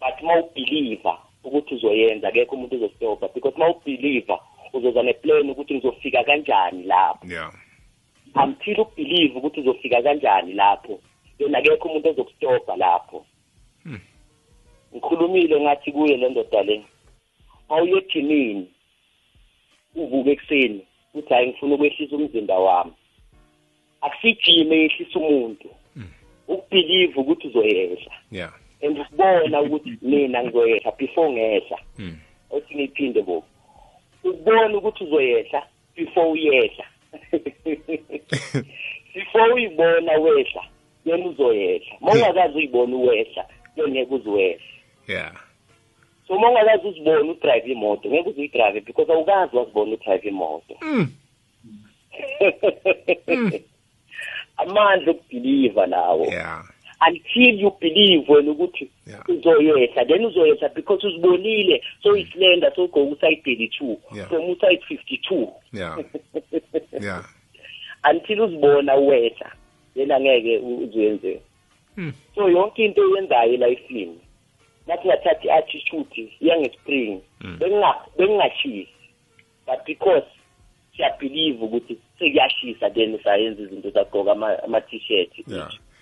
but 0.00 0.22
uma 0.22 0.38
ubhiliva 0.38 1.18
ukuthi 1.48 1.74
uzoyenza 1.74 2.28
akekho 2.28 2.56
umuntu 2.56 2.76
uzostopha 2.76 3.28
because 3.34 3.56
uma 3.56 3.70
ubhiliva 3.70 4.40
uzoza 4.72 5.02
neplan 5.02 5.50
ukuthi 5.50 5.74
ngizofika 5.74 6.24
kanjani 6.24 6.82
lapho. 6.82 7.26
Yeah. 7.26 7.52
Until 8.34 8.80
ubelieve 8.80 9.38
ukuthi 9.38 9.60
uzofika 9.60 10.02
kanjani 10.02 10.52
lapho 10.52 11.00
then 11.38 11.54
akekho 11.54 11.88
umuntu 11.88 12.08
ozokustopha 12.08 12.76
lapho. 12.76 13.26
Hmm. 13.82 14.00
ngikhulumile 14.94 15.60
ngathi 15.60 15.92
kuye 15.92 16.16
le 16.16 16.28
ndoda 16.28 16.62
le 16.62 16.84
mawuye 17.68 17.98
ejimini 17.98 18.68
uvuke 19.94 20.30
ekuseni 20.30 20.86
uthi 21.14 21.34
hayi 21.34 21.48
ngifuna 21.48 21.74
ukwehlisa 21.74 22.16
umzimba 22.16 22.58
wami. 22.58 22.92
Akusijime 24.00 24.76
yehlisa 24.76 25.18
umuntu. 25.18 25.68
Ukubelieve 26.48 27.20
ukuthi 27.20 27.46
uzoyehla 27.48 28.12
yeah. 28.30 28.52
And 28.82 28.98
ukubona 28.98 29.60
ukuthi 29.62 29.98
mina 30.02 30.42
ngizoyehla 30.44 30.92
before 30.98 31.32
ngehla. 31.32 31.78
Mm 31.98 32.16
othi 32.50 32.74
ngiphinde 32.74 33.22
bo. 33.22 33.44
Ukubona 34.24 34.78
ukuthi 34.78 35.04
uzoyehla 35.04 35.62
before 35.96 36.30
uyehla. 36.30 36.84
Before 39.14 39.52
uyibona 39.54 40.12
wehla 40.12 40.62
then 41.04 41.26
uzoyehla. 41.26 41.96
Uma 42.00 42.12
ungakazi 42.12 42.56
uyibona 42.58 42.96
uwehla 42.96 43.44
then 43.74 43.90
ngeke 43.90 44.14
uziwehla 44.14 44.66
yeah. 45.08 45.32
So 46.28 46.34
uma 46.34 46.48
ungakazi 46.48 46.86
uzibona 46.86 47.30
udrive 47.30 47.72
imoto 47.72 48.08
ngeke 48.08 48.28
uze 48.28 48.40
uyidrayive 48.40 48.80
because 48.80 49.12
awukazi 49.12 49.56
wazibona 49.56 49.92
udrive 49.92 50.28
imoto. 50.28 50.76
Mm 50.82 51.08
amandla 54.56 55.10
okubhiliva 55.10 55.86
lawo 55.86 56.26
yeah. 56.26 56.64
Until 57.00 57.60
you 57.60 57.70
believe 57.80 58.32
wena 58.32 58.50
ukuthi 58.50 58.90
uzoyehla 59.28 60.04
then 60.04 60.24
uzoyehla 60.24 60.68
because 60.68 61.06
uzibonile. 61.06 61.82
So 62.02 62.16
isilenda 62.16 62.72
so 62.74 62.86
go 62.88 63.08
uside 63.10 63.42
32 63.44 63.96
Yeah. 64.14 64.28
from 64.28 64.50
uside 64.50 64.80
52 64.90 65.48
yeah. 65.72 65.98
Yeah. 67.00 67.24
Until 68.10 68.40
uzibona 68.40 68.94
wehla 68.94 69.52
then 69.94 70.10
angeke 70.10 70.58
u- 70.58 70.78
uzuyenze 70.78 71.40
Hmm. 71.96 72.12
so 72.34 72.48
yonke 72.48 72.84
into 72.84 73.00
oyenzayo 73.02 73.52
elifini 73.54 74.18
nathi 74.86 75.08
ngathathi 75.08 75.48
i-attitude 75.48 76.32
yangespring 76.40 77.20
Hmm. 77.40 77.56
benginga- 77.58 78.06
bengingashisi. 78.18 78.88
But 79.66 79.84
because 79.86 80.26
siyabhilive 80.96 81.64
ukuthi 81.64 81.96
sekuyashisa 82.18 82.90
then 82.90 83.18
sayenza 83.24 83.62
izinto 83.62 83.90
sagqoka 83.90 84.32
ama- 84.32 84.62
ama-t-shirt 84.62 85.30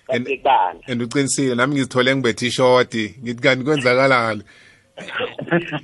Yeah. 0.09 0.73
And- 0.89 1.03
uqinisile 1.03 1.55
nami 1.55 1.75
ngizithole 1.75 2.17
ngibethe 2.17 2.47
ishoti. 2.47 3.15
Ngithi 3.23 3.43
kanti 3.43 3.65
kwenzakalani? 3.65 4.43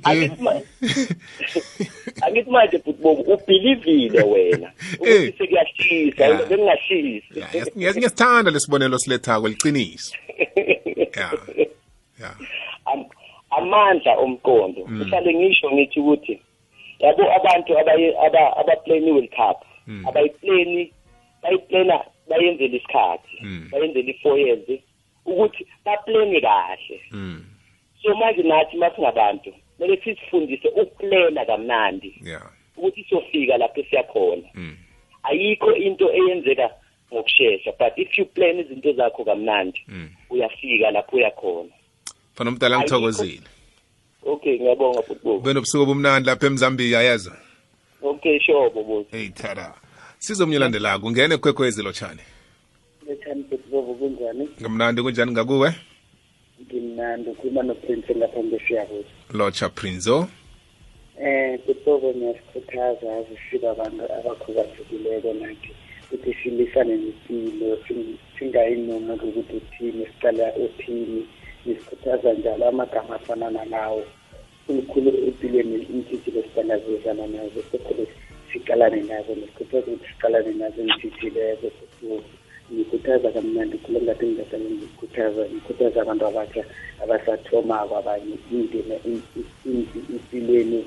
Angithi 0.03 0.41
ma- 0.43 0.61
angithi 2.25 2.49
manje 2.51 2.77
bhutbobo 2.77 3.21
ubhilivile 3.33 4.21
wena. 4.23 4.71
Eh. 4.91 4.97
ukuthi 4.99 5.37
sekuyashisa 5.37 6.33
bengingashisi 6.49 7.43
ngiyasithanda 7.77 8.51
lesibonelo 8.51 8.97
silethako 8.99 9.47
liqiniso. 9.47 10.15
Yeah 11.17 11.31
yeah 12.19 12.35
Am- 12.85 13.05
amandla 13.57 14.15
omqondo. 14.17 14.81
Kuhlale 14.85 15.33
ngisho 15.33 15.71
ngithi 15.71 15.99
ukuthi 15.99 16.41
yabo 16.99 17.23
abantu 17.35 17.73
abaye- 17.79 18.15
aba- 18.25 18.57
abaplane 18.57 19.07
i-world 19.07 19.29
cup. 19.29 19.57
Abayiplani 20.07 20.93
bayiplana 21.43 21.99
bayenzela 22.29 22.75
isikhathi 22.75 23.37
Mm. 23.41 23.67
bayenzela 23.71 24.09
i-four 24.09 24.39
years 24.39 24.69
ukuthi 25.25 25.67
baplane 25.85 26.41
kahle. 26.41 27.01
Mm 27.11 27.43
so 28.03 28.15
manje 28.15 28.43
nathi 28.43 28.77
masingabantu 28.77 29.53
kumele 29.77 29.97
sisifundise 30.03 30.67
ukuplena 30.67 31.45
kamnandi 31.45 32.15
yeah. 32.25 32.49
ukuthi 32.77 33.03
siyofika 33.03 33.57
lapho 33.57 33.83
siyakhona 33.89 34.47
mm 34.55 34.75
ayikho 35.23 35.75
into 35.75 36.11
eyenzeka 36.13 36.69
ngokushesha 37.13 37.71
but 37.79 37.93
if 37.97 38.17
you 38.17 38.25
plan 38.25 38.59
izinto 38.59 38.93
zakho 38.93 39.23
kamnandi 39.25 39.81
mm 39.87 40.09
uyafika 40.29 40.91
lapho 40.91 41.15
uyakhona. 41.15 41.69
Fana 42.35 42.49
umdala 42.49 42.79
ngithokozile. 42.79 43.41
Okay 44.25 44.59
ngiyabonga 44.59 45.01
football 45.01 45.35
ube 45.37 45.53
nobusuku 45.53 45.83
obumnandi 45.83 46.27
lapha 46.27 46.47
emzambiya 46.47 47.01
yeza 47.01 47.37
okay 48.01 48.39
sure 48.39 48.69
bobo. 48.69 49.05
Hey 49.11 49.29
tada 49.29 49.73
sizomnye 50.21 50.59
landelako 50.59 51.07
ungene 51.07 51.37
kwekwezi 51.37 51.83
lotshani 51.83 52.21
bhetlovo 53.49 53.93
kunjani? 53.93 54.49
Ngamnandi 54.61 55.01
kunjani? 55.01 55.31
Ngakuwe? 55.31 55.73
Ngimnandi 56.61 57.29
ukhuluma 57.29 57.63
noprince 57.63 58.13
lapha 58.13 58.43
ngesiyakuzo 58.43 59.09
lotsha 59.33 59.69
prinzo. 59.69 60.17
Um 61.21 61.57
kutobo 61.65 62.13
ngiyasikhuthaza 62.13 63.07
azisika 63.17 63.71
abantu 63.71 64.03
abakhubazekileko 64.13 65.33
nathi 65.33 65.69
ukuthi 66.11 66.33
silisane 66.43 66.95
nempilo 66.97 67.77
sing- 67.87 68.17
ukuthi 69.23 69.55
uthini 69.57 70.05
siqala 70.05 70.53
uthini. 70.55 71.27
Ngisikhuthaza 71.67 72.33
njalo 72.33 72.67
amagama 72.69 73.15
afana 73.15 73.49
nalawo. 73.49 74.03
Khulukhulu 74.65 75.09
empilweni 75.27 75.75
iintshijilo 75.83 76.43
sihlangabezana 76.43 77.27
nazo 77.27 77.61
sekhule 77.71 78.07
siqalane 78.53 79.01
nazo 79.09 79.31
ngisikhuthaza 79.35 79.87
ukuthi 79.91 80.07
siqalane 80.13 80.51
nazo 80.61 80.81
iintshijileko 80.81 81.67
ngikhuthaza 82.73 83.31
kamnandi 83.35 83.77
khule 83.83 83.99
ngathi 84.01 84.25
ngingahlale 84.25 84.69
ngikhuthaza 84.77 85.41
ngikhuthaza 85.51 86.01
abantu 86.01 86.25
abatsha 86.27 86.63
abasathomako 87.03 87.93
abanye 87.97 88.35
indima 88.51 88.95
in- 89.09 89.23
in- 89.65 89.87
empilweni 90.13 90.79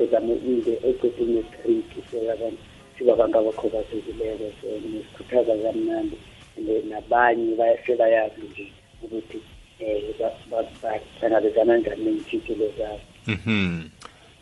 ozama 0.00 0.32
inde 0.50 0.72
eqede 0.88 1.22
umetric 1.22 1.90
abantu 2.34 2.58
sibabantu 2.98 3.38
abakhubazekileko 3.38 4.46
so 4.60 4.66
ngisikhuthaza 4.88 5.54
kamnandi. 5.62 6.16
And 6.56 6.68
nabanye 6.90 7.54
baya- 7.56 7.78
sebayazi 7.86 8.40
nje 8.50 8.66
ukuthi 9.02 9.38
um 9.80 10.50
bahlangabezana 10.50 11.76
njani 11.78 12.04
neentshijilo 12.04 12.66
zabo. 12.78 13.00
Mhm. 13.26 13.80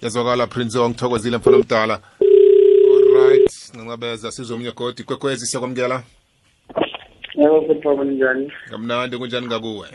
Yazwakala 0.03 0.47
prinzo 0.47 0.89
ngithokozile 0.89 1.37
mfana 1.37 1.57
omdala. 1.57 2.01
Alright 3.19 3.75
ncancabeza 3.75 4.31
sizomnye 4.31 4.73
godi 4.73 5.03
kwekwezi 5.03 5.47
siyakwamukela? 5.47 6.03
Yebo 7.35 7.61
bhetlovo 7.61 8.05
njani? 8.05 8.53
Ngamnandi 8.69 9.19
kunjani 9.19 9.47
ngakuwe? 9.47 9.89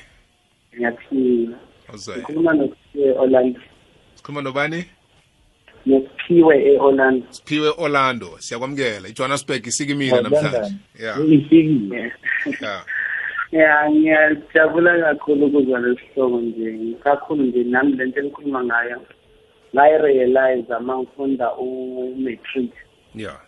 Ngiyaphila 0.76 1.57
awuzwe 1.89 2.15
ngikhuluma 2.15 2.53
nophiwe 2.53 3.11
orlando 3.11 3.59
sikhuluma 4.15 4.41
nobani? 4.41 4.86
Nophiwe 5.86 6.74
e-orlando. 6.74 7.26
Siphiwe 7.30 7.74
orlando 7.78 8.38
siyakwamukela. 8.39 9.07
Ijohannesburg 9.07 9.67
isikimile 9.67 10.21
namhlanje. 10.21 10.76
Yeah 10.99 11.19
ifikile 11.19 12.13
yeah 12.61 12.86
ya 13.51 13.89
ngiyajabula 13.91 15.01
kakhulu 15.01 15.45
ukuzwa 15.45 15.80
lesihlobo 15.80 16.41
nje. 16.41 16.95
Kakhulu 17.03 17.43
nje 17.43 17.63
nami 17.63 17.95
le 17.95 18.05
nto 18.05 18.19
enikhuluma 18.19 18.63
ngayo 18.63 19.01
ngayirealize 19.76 20.76
uma 20.76 20.97
ngifunda 20.97 21.53
u-matric. 21.53 22.71
Yeah. 23.16 23.39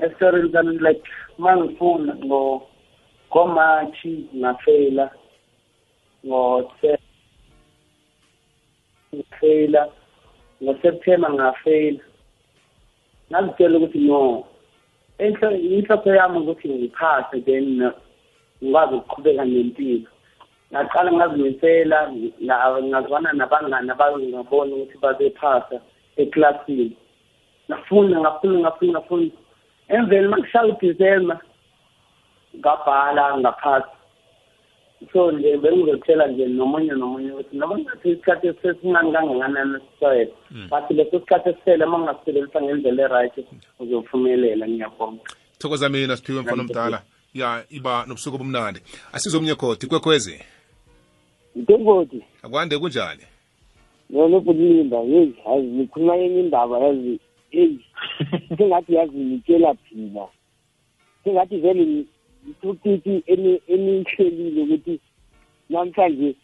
Estorini 0.00 0.48
kani 0.52 0.78
like 0.78 1.02
uma 1.38 1.56
ngifunda 1.56 2.14
ngo 2.24 2.68
ngomathi 3.30 4.26
ngafeyila 4.36 5.10
ngo-Se- 6.26 6.98
ngafeyila 9.14 9.88
ngo-september 10.62 11.30
ngafeyila 11.32 12.02
ngazitshela 13.30 13.78
ukuthi 13.78 13.98
no 13.98 14.44
inhlopho 15.18 16.10
yami 16.14 16.38
ukuthi 16.38 16.68
ngiphase 16.68 17.40
then 17.44 17.90
ngikwazi 18.62 18.94
ukuqhubeka 18.94 19.44
nempilo. 19.44 20.08
Ngaqala 20.72 21.12
ngazimisela 21.12 21.98
nga- 22.42 22.82
ngazwana 22.82 23.32
nabangani 23.32 23.90
abangabona 23.90 24.74
ukuthi 24.74 24.98
babephasa 24.98 25.80
eklasini. 26.16 26.96
Ngafunda 27.70 28.20
ngafunda 28.20 28.58
ngafunda 28.60 29.00
ngafunda. 29.00 29.36
Emveni 29.88 30.28
makushaya 30.28 30.66
udisemba 30.66 31.40
ngabhala 32.58 33.38
ngaphasi. 33.38 33.96
So 35.12 35.32
nje 35.32 35.56
bengizotshela 35.56 36.26
nje 36.26 36.46
nomunye 36.46 36.92
nomunye 36.92 37.32
ukuthi 37.32 37.56
noma 37.56 37.78
ngathi 37.78 38.10
isikhathi 38.10 38.46
esesincane 38.46 39.12
kangakanani 39.12 39.78
siswele 39.80 40.32
but 40.70 40.90
leso 40.90 41.20
sikhathi 41.20 41.48
esisele 41.48 41.84
uma 41.84 41.98
ungasisebenzisa 41.98 42.62
ngendlela 42.62 43.02
e-right 43.02 43.46
uzophumelela 43.80 44.68
ngiyabonga. 44.68 45.22
Thokoza 45.58 45.88
mina 45.88 46.16
siphiwe 46.16 46.40
mfana 46.40 46.62
omdala. 46.62 47.02
Ya 47.34 47.64
iba 47.70 48.04
nobusuku 48.06 48.36
obumnandi. 48.36 48.80
Asizomnye 49.12 49.54
khodi 49.54 49.86
kwekhwezi 49.86 50.42
Mtengoti, 51.56 52.22
akwande 52.42 52.78
kunjani? 52.78 53.22
Yona 54.10 54.36
ukulinda 54.36 54.96
yeyi 54.96 55.34
hayi 55.44 55.62
nikhuluma 55.62 56.16
enye 56.16 56.40
indaba 56.40 56.78
yazi 56.78 57.20
yeyi 57.52 57.84
sengathi 58.58 58.94
yazi 58.94 59.16
nitshela 59.18 59.74
phina 59.74 60.26
sengathi 61.24 61.56
vele 61.56 62.04
itopiki 62.50 63.22
eniyihlelile 63.66 64.62
ukuthi 64.62 65.00
namhlanje 65.70 66.34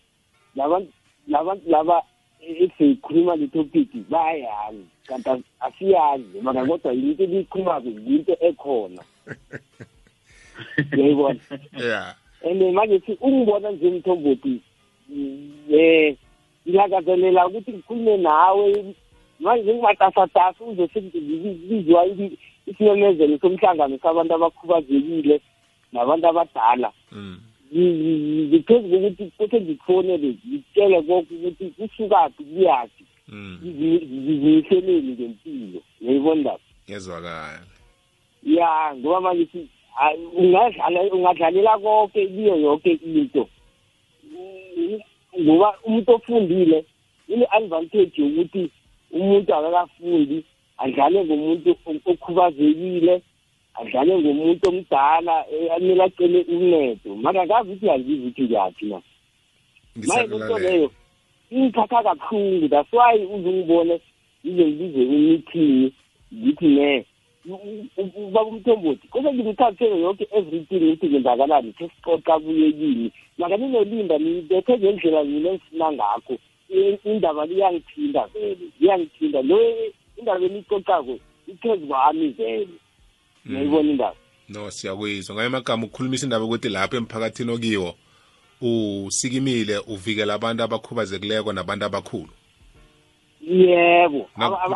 labantu 0.56 0.92
labantu 1.28 1.70
laba 1.70 2.02
esiyikhuluma 2.40 3.36
le 3.36 3.46
topiki 3.46 3.98
bayayazi 4.10 4.84
kanti 5.06 5.28
as- 5.30 5.50
asiyazi 5.60 6.40
maka 6.42 6.66
kodwa 6.66 6.92
yinto 6.92 7.22
eliyikhulumako 7.24 7.88
yinto 7.88 8.36
ekhona. 8.40 9.02
Uyayibona? 10.92 11.40
Ya 11.78 12.14
and 12.44 12.74
manje 12.74 12.98
thi 12.98 13.18
ungibona 13.20 13.70
nje 13.70 13.90
mthombothi 13.90 14.60
um 15.10 16.16
ngiyakazelela 16.66 17.46
ukuthi 17.46 17.72
ngikhulume 17.72 18.16
nawe 18.16 18.94
manje 19.40 19.74
ngimatasatasa 19.74 20.64
uzosebizwa 20.64 22.06
isimemezelo 22.66 23.38
somhlangano 23.38 23.98
sabantu 23.98 24.34
abakhubazekile 24.34 25.40
nabantu 25.92 26.26
abadala 26.28 26.92
Mm. 27.12 27.40
ngiphezu 27.72 28.88
kokuthi 28.88 29.32
kothe 29.38 29.60
ngikufonele 29.60 30.34
ngitshele 30.48 31.02
konke 31.02 31.34
ukuthi 31.34 31.64
kusukaphi 31.76 32.44
kuyaphi 32.44 33.04
Mm. 33.28 33.58
ngizimiseleni 33.64 35.12
ngempilo 35.12 35.80
uyayibona 36.00 36.40
ndaba 36.40 36.58
ngezwakala 36.88 37.60
ya 38.44 38.94
ngoba 38.96 39.20
manje 39.20 39.46
si 39.52 39.68
hayi, 39.94 40.18
ungadlala 40.36 41.02
ungadlalela 41.12 41.78
konke 41.78 42.26
kuyo 42.26 42.56
yonke 42.56 42.90
into 43.04 43.48
Mm, 44.32 45.00
ngoba 45.40 45.74
umuntu 45.84 46.12
ofundile 46.14 46.84
ine-advantage 47.28 48.12
yokuthi 48.22 48.70
umuntu 49.12 49.54
akakafundi 49.54 50.44
adlale 50.78 51.24
ngomuntu 51.24 51.76
okhubazekile 52.10 53.22
adlale 53.80 54.18
ngomuntu 54.18 54.68
omdala 54.68 55.44
eh, 55.52 55.72
amele 55.74 56.02
acele 56.02 56.40
uncedo. 56.48 57.16
Mara 57.16 57.46
ngazi 57.46 57.70
ukuthi 57.70 57.86
yazizi 57.86 58.20
ukuthi 58.20 58.46
kuyaphi 58.46 58.86
na. 58.86 58.98
Maye 60.06 60.26
lento 60.26 60.58
leyo 60.58 60.90
ingithatha 61.50 62.02
kabuhlungu 62.02 62.68
that's 62.68 62.92
why 62.92 63.16
uze 63.16 63.48
ungibone 63.48 64.00
ngize 64.46 64.66
ngibize 64.66 65.02
imeeting 65.02 65.92
ngithi 66.34 66.66
ne 66.66 67.04
ubaba 68.16 68.50
umthombothi 68.50 69.08
kose 69.08 69.32
ngimthathele 69.32 70.00
yonke 70.00 70.28
everything 70.30 70.76
ukuthi 70.76 71.08
kwenzakalani 71.08 71.72
sesixoxa 71.78 72.38
kuye 72.38 72.72
kini 72.72 73.10
maka 73.38 73.56
ninolinda 73.56 74.18
nibethe 74.18 74.78
ngendlela 74.78 75.24
mina 75.24 75.50
engifuna 75.50 75.92
ngakho. 75.92 76.34
Indaba 77.04 77.46
liyangithinda 77.46 78.26
vele 78.26 78.58
liyangithinda 78.80 79.42
lo 79.42 79.58
indaba 80.16 80.44
eniyixoxako 80.46 81.18
iphezu 81.46 81.86
kwami 81.86 82.28
vele. 82.28 82.68
Uyayibona 83.50 83.90
indaba? 83.90 84.16
No 84.48 84.70
siyakuyizwa 84.70 85.34
ngayo 85.34 85.46
amagama 85.46 85.86
ukukhulumisa 85.86 86.26
indaba 86.26 86.44
ukuthi 86.44 86.68
lapho 86.68 86.96
emphakathini 86.96 87.50
okiwo 87.52 87.94
usikimile 88.60 89.78
uvikela 89.78 90.34
abantu 90.34 90.62
abakhubazekileko 90.62 91.52
nabantu 91.52 91.84
abakhulu. 91.84 92.32
Yebo 93.40 94.28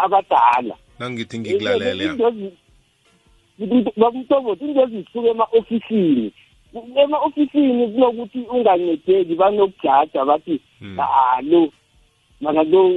abadala. 0.04 0.76
Nangithi 0.98 1.38
ngikulalele. 1.38 2.04
Ya 2.04 2.14
bakumtobothi 3.96 4.64
into 4.64 4.82
ezisuka 4.82 5.28
ema-ofisini. 5.28 6.32
Ema-ofisini 6.74 7.88
kunokuthi 7.88 8.38
ungancedeki 8.38 9.34
banokujaja 9.34 10.24
bathi 10.24 10.60
Hmm. 10.82 10.98
alo 11.00 11.72
maka 12.42 12.62
lo 12.62 12.90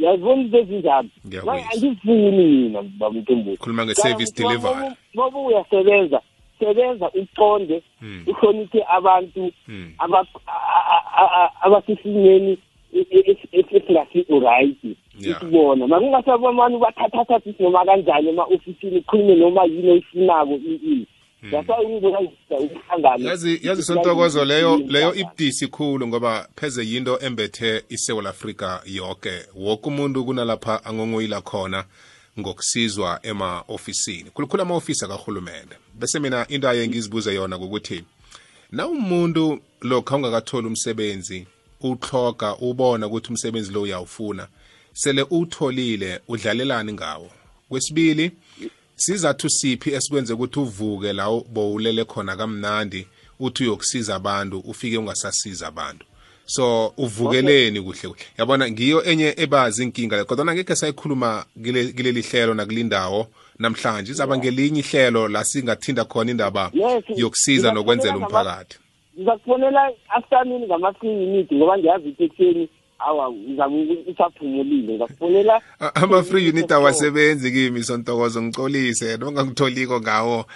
yazibona 0.00 0.42
into 0.42 0.58
ezinjalo 0.58 1.08
Ngiyakuzwa. 1.26 1.54
angifuni 1.72 2.30
mina 2.30 2.82
bamntombothi 2.82 3.56
khuluma 3.58 3.84
nge-service 3.86 4.32
delivery 4.36 4.90
ngoba 5.14 5.38
uyasebenza 5.38 6.20
sebenza 6.58 7.10
uqonde 7.20 7.82
Hmm. 8.00 8.22
uhloniphe 8.26 8.80
abantu 8.96 9.52
Hmm. 9.66 9.92
aba- 9.98 10.26
a- 10.46 11.04
a- 11.20 11.32
a- 11.42 11.50
abasesimeni 11.66 12.58
esingasi-right 13.52 14.76
Yeah. 15.20 15.42
ukubona 15.42 15.86
makungasabomani 15.86 16.78
bathathathathi 16.78 17.54
noma 17.60 17.84
kanjani 17.84 18.28
ema-ofisini 18.28 18.98
ukhulume 18.98 19.34
noma 19.34 19.64
yini 19.64 19.90
oyifunako 19.90 20.54
i 20.54 20.58
yasa 20.58 20.86
ungibona 20.86 20.86
umhlangano 20.86 21.06
yazi 23.18 23.60
yazi 23.62 23.82
sontokozo 23.82 24.44
leyo 24.44 24.76
leyo 24.76 25.14
ibudisi 25.14 25.68
khulu 25.68 26.06
ngoba 26.06 26.48
pheze 26.56 26.84
yinto 26.86 27.18
embethe 27.20 27.84
isewula 27.88 28.30
afrika 28.30 28.82
yonke 28.86 29.32
woke 29.54 29.88
umuntu 29.88 30.24
kunalapha 30.24 30.84
angongoyila 30.84 31.40
khona 31.40 31.84
ngokusizwa 32.38 33.20
ema-ofisini. 33.22 34.30
Khulukhulu 34.30 34.62
ama-ofisi 34.62 35.04
akarhulumende. 35.04 35.76
Bese 35.94 36.18
mina 36.18 36.46
into 36.48 36.68
aye 36.68 36.88
ngizibuze 36.88 37.34
yona 37.34 37.56
ukuthi 37.56 38.04
na 38.72 38.86
umuntu 38.86 39.60
lokhu 39.82 40.14
ungakatholi 40.14 40.66
umsebenzi 40.66 41.46
utloga 41.80 42.56
ubona 42.56 43.06
ukuthi 43.06 43.28
umsebenzi 43.28 43.72
lo 43.72 43.82
uyawufuna 43.82 44.48
sele 44.92 45.22
uwutholile 45.22 46.20
udlalelani 46.28 46.92
ngawo? 46.92 47.30
Kwesibili 47.68 48.32
sizathu 48.98 49.50
siphi 49.50 49.90
esikwenze 49.94 50.32
ukuthi 50.32 50.58
uvuke 50.60 51.12
la 51.12 51.26
bowulele 51.54 52.04
khona 52.04 52.36
kamnandi 52.36 53.06
uthi 53.40 53.62
uyokusiza 53.64 54.14
abantu 54.14 54.58
ufike 54.58 54.98
ungasasiza 54.98 55.66
abantu? 55.68 56.04
So 56.46 56.92
uvukeleni 56.96 57.80
kuhle 57.82 58.00
kuhle. 58.08 58.24
Yabona 58.38 58.70
ngiyo 58.70 59.04
enye 59.04 59.34
ebazi 59.36 59.82
inkinga 59.82 60.16
le 60.16 60.24
kodwa 60.24 60.54
ngeke 60.54 60.76
sayikhuluma 60.76 61.44
kile- 61.62 61.92
kileli 61.92 62.22
hlelo 62.22 62.54
nakulindawo 62.54 63.26
namhlanje. 63.58 64.12
Izaba 64.12 64.38
ngelinye 64.38 64.80
ihlelo 64.80 65.28
la 65.28 65.44
singathinda 65.44 66.04
khona 66.04 66.30
indaba 66.30 66.70
Yes, 66.74 67.04
yokusiza 67.16 67.72
nokwenzela 67.72 68.14
ngizakufonela 68.14 68.52
umphakathi. 68.54 68.78
ngizakufonela 69.18 69.90
afternoon 70.08 70.62
ngama-three 70.66 71.14
minute 71.16 71.54
ngoba 71.54 71.78
ngiyazi 71.78 72.08
ukuthi 72.08 72.24
ekuseni 72.24 72.68
awa 72.98 73.32
ngizabe 73.32 73.98
usaphumulile 74.06 74.92
ngizakufonela 74.92 75.60
A- 75.80 75.94
ama-free 75.94 76.48
unit 76.48 76.72
awasebenzi 76.72 77.52
kimi 77.52 77.82
sontokozo 77.82 78.42
ngicolise 78.42 79.16
nongangitholiko 79.16 80.00
ngawo 80.00 80.46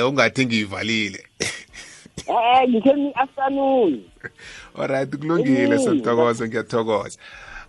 um 0.00 0.08
ungathi 0.08 0.46
ngiyivalile 0.46 1.26
eh 2.26 2.68
ngitheni 2.68 3.12
afternoon 3.14 4.02
alright 4.78 5.16
kulungile 5.16 5.76
Mm. 5.76 5.84
sontokozo 5.84 6.46
ngiyathokoza 6.46 7.18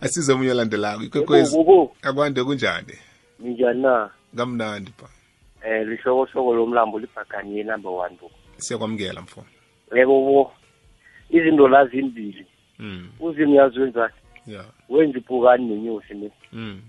asize 0.01 0.33
omunye 0.33 0.51
olandelayo 0.51 1.01
ikwekwezi 1.03 1.57
Yebo, 1.57 1.95
akwande 2.01 2.43
kunjani 2.43 2.93
Ninjani 3.39 3.81
na? 3.81 4.09
kamnandi 4.37 4.91
pa 4.91 5.07
Eh 5.65 5.87
lihlokohloko 5.87 6.55
lomlambo 6.55 6.99
libhaganye 6.99 7.63
number 7.63 7.91
1 7.91 8.09
bo. 8.21 8.31
siyakwamukela 8.57 9.21
mfo 9.21 9.45
Yebo 9.95 10.21
bo. 10.25 10.51
Izinto 11.29 11.67
la 11.67 11.85
zimbili. 11.85 12.45
mm. 12.79 13.09
Uzimi 13.19 13.55
yaziwenza 13.55 14.01
ya 14.01 14.09
wenza 14.89 15.17
ibhukani 15.17 15.65
nenyosi 15.65 16.13
ne. 16.13 16.31
mm. 16.51 16.81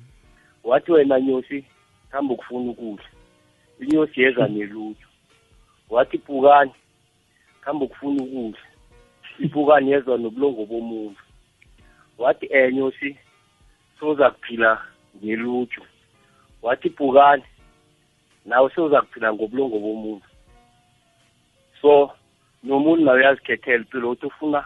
Wathi 0.64 0.92
wena 0.92 1.20
nyosi 1.20 1.64
hamba 2.11 2.34
ukufuna 2.34 2.70
ukudla. 2.70 3.05
Inyosi 3.80 4.20
yeza 4.22 4.48
nelutho. 4.48 5.09
Wathi 5.90 6.16
ibhukani 6.16 6.72
hamba 7.61 7.84
ukufuna 7.84 8.22
ukudla. 8.22 8.61
Ibhukani 9.38 9.90
yezwa 9.90 10.18
nobulongo 10.18 10.66
bomuntu. 10.66 11.20
Wathi 12.18 12.46
eh 12.50 12.74
nyosi 12.74 13.16
soza 14.00 14.30
kuphila 14.30 14.82
ngelutho. 15.16 15.82
Wathi 16.62 16.88
ibhukani 16.88 17.42
nawe 18.46 18.70
soza 18.74 19.02
kuphila 19.02 19.32
ngobulongo 19.32 19.78
bomuntu. 19.78 20.26
So 21.80 22.11
nomuntu 22.62 23.05
nawe 23.05 23.18
uyazikhethela 23.18 23.76
impilo 23.76 24.11
ukuthi 24.11 24.26
ufuna 24.26 24.64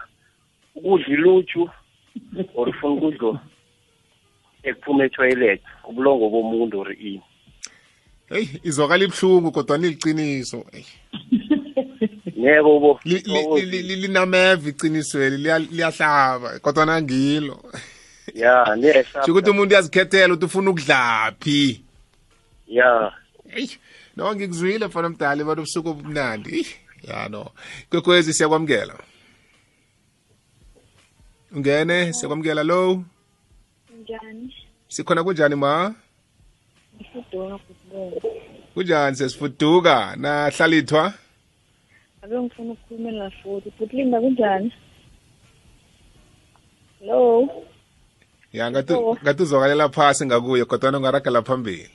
ukudla 0.75 1.07
ilutshu 1.07 1.69
or 2.55 2.69
ufuna 2.69 2.93
ukudla 2.93 3.39
ekuphuma 4.63 5.05
etoilet 5.05 5.61
ubulongo 5.89 6.29
bomuntu 6.29 6.79
or 6.79 6.91
ini? 6.93 7.21
Heyi 8.29 8.59
izwakala 8.63 9.03
ibuhlungu 9.03 9.51
kodwa 9.51 9.77
niliqiniso 9.77 10.65
Eyi, 10.73 10.85
yebo 12.37 12.79
bo. 12.79 12.99
Li- 13.05 13.23
li- 13.25 13.65
li- 13.65 13.81
li- 13.81 13.95
linameva 13.95 14.69
iqinisweni 14.69 15.37
liya- 15.37 15.71
liyahlaba 15.71 16.59
kodwa 16.59 16.85
nangilo. 16.85 17.57
Ya 18.35 18.75
nesa 18.75 19.25
sho 19.25 19.31
ukuthi 19.31 19.49
umuntu 19.49 19.73
uyazikhethela 19.73 20.33
ukuthi 20.33 20.45
ufuna 20.45 20.69
ukudlaphi. 20.71 21.81
Ya. 22.67 23.11
Eyi, 23.55 23.69
no 24.15 24.35
ngikuzwile 24.35 24.87
mfana 24.87 25.09
mdala 25.09 25.43
bani 25.43 25.61
ubusuku 25.61 25.89
obumnandi. 25.89 26.67
Ya 27.03 27.29
no. 27.29 27.51
Kwekwezi 27.89 28.33
siyakwamukela. 28.33 28.93
Ungene 31.55 32.13
siyakwamukela 32.13 32.63
lo. 32.63 33.03
Njani? 34.01 34.53
Sikhona 34.87 35.23
kunjani 35.23 35.55
ma? 35.55 35.95
Ifuduka 36.99 37.57
kubona 37.57 38.11
kunjani 38.73 39.15
sesifuduka? 39.15 40.15
Nahlalithwa 40.15 41.13
abe 42.21 42.39
ngifuna 42.41 42.71
ukukhulumela 42.71 43.29
futhi 43.31 43.71
futhi. 43.71 43.95
Linda 43.95 44.19
kunjani? 44.21 44.71
Hello? 46.99 47.49
Ya 48.53 48.71
ngathi 48.71 48.93
Oh. 48.93 49.17
ngathi 49.23 49.43
uzwakalela 49.43 49.89
phasi 49.89 50.25
ngakuye 50.25 50.65
kodwa 50.65 50.97
ungaragela 50.97 51.41
phambili. 51.41 51.89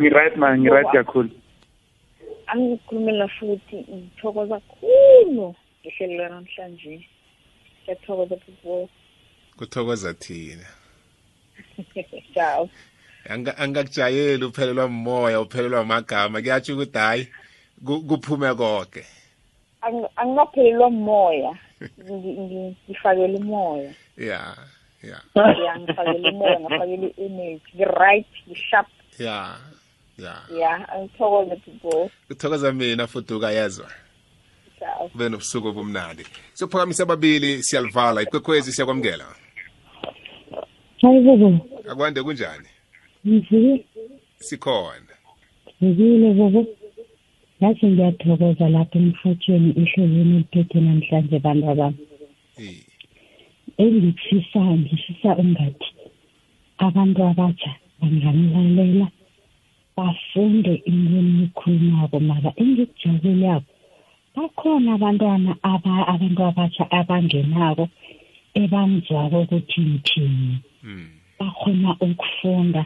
Ngi-right 0.00 0.36
man 0.36 0.60
ngi-right 0.60 0.92
kakhulu. 0.92 1.30
angikhulumela 2.46 3.28
futhi 3.28 3.76
ngithokoza 3.76 4.60
kakhulu 4.60 5.54
ngehlelo 5.84 6.22
lanamhlanje 6.22 7.08
ngiyathokoza 7.84 8.36
futhi 8.36 8.88
kuthokoza 9.56 10.14
thina. 10.14 10.66
Ciao. 12.34 12.68
Anga- 13.28 13.56
angakujayeli 13.58 14.44
uphelelwa 14.44 14.88
moya 14.88 15.40
uphelelwa 15.40 15.80
amagama 15.80 16.40
kuyatsho 16.40 16.74
ukuthi 16.74 16.98
hayi 16.98 17.28
ku- 17.84 18.02
kuphume 18.02 18.54
konke 18.54 19.06
Ang- 19.82 20.08
angingaphelelwa 20.16 20.90
moya 20.90 21.58
Ngi- 22.00 22.38
ngi- 22.38 22.74
ngifakele 22.88 23.36
umoya. 23.38 23.94
Ya 24.16 24.56
ya. 25.02 25.20
Ya 25.64 25.78
ngifakele 25.78 26.30
umoya 26.30 26.60
ngifakele 26.60 27.06
i-energy. 27.18 27.62
Ngi-right 27.76 28.26
ngi-sharp. 28.48 28.86
Ya 29.18 29.56
ya. 30.18 30.42
Ya 30.58 30.88
angithokoze 30.88 31.56
people 31.56 32.10
kuthokoza 32.28 32.72
mina 32.72 33.06
fuduka 33.06 33.50
yezwa 33.50 33.90
ciao 34.84 35.08
kube 35.08 35.28
nobusuku 35.28 35.68
obumnandi. 35.68 36.24
Siyophakamisa 36.52 37.02
ababili 37.02 37.62
siyalivala 37.62 38.22
ikwekhwezi 38.22 38.72
siyakwamukela. 38.72 39.24
Hayi 41.02 41.20
bobo. 41.20 41.66
Akwande 41.90 42.22
kunjani? 42.22 42.68
Ngivile 43.26 43.84
sikhona. 44.36 45.14
Ngivile 45.82 46.34
bobo. 46.34 46.66
Yathi 47.60 47.86
ngiyathokoza 47.86 48.68
lapha 48.68 48.98
emhatshweni 48.98 49.70
ehlelweni 49.82 50.36
eliphethe 50.36 50.80
namhlanje 50.80 51.38
bantu 51.38 51.70
abami. 51.70 51.98
Eh, 52.58 52.84
engikufisayo 53.78 54.76
ngifisa 54.76 55.36
ungathi 55.36 55.90
abantu 56.78 57.24
abatsha 57.24 57.72
banganilalela 58.00 59.08
bafunde 59.96 60.74
into 60.74 61.16
eniyikhulumako 61.20 62.20
mara 62.20 62.52
engikujabulako 62.56 63.73
bakhona 64.34 64.94
abantwana 64.96 65.56
aba 65.72 65.94
abantu 66.14 66.40
abatsha 66.50 66.84
abangenako 66.98 67.88
ebangizwako 68.62 69.36
ukuthi 69.44 69.80
ngithini 69.80 70.56
mm, 70.82 71.08
bakhona 71.38 71.90
ukufunda 72.06 72.82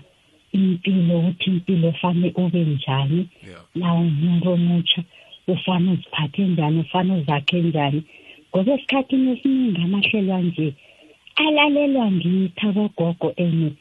impilo 0.53 1.19
ukuthi 1.19 1.47
impilo 1.51 1.93
fane 2.01 2.29
ube 2.43 2.61
njani. 2.65 3.29
Ya 3.51 3.59
nawe 3.75 4.01
umuntu 4.01 4.47
omutsha 4.51 5.03
ufane 5.49 5.91
uziphathe 5.93 6.43
njani 6.47 6.81
ufane 6.81 7.13
uzakhe 7.21 7.61
njani. 7.63 8.03
Ngoba 8.51 8.73
esikhathini 8.75 9.33
esiningi 9.33 9.81
amahlelo 9.83 10.35
anje 10.35 10.75
alalelwa 11.37 12.11
ngithi 12.13 12.67
abogogo 12.67 13.33
ene. 13.37 13.73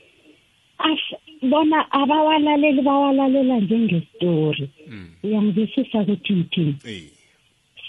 As- 0.80 1.18
bona 1.42 1.92
abawalaleli 1.92 2.82
bawalalela 2.82 3.60
njengesitori 3.60 4.70
mm, 4.88 5.08
uyangizwisisa 5.24 6.00
ukuthi 6.02 6.34
ngithini 6.34 6.76
eh, 6.86 7.04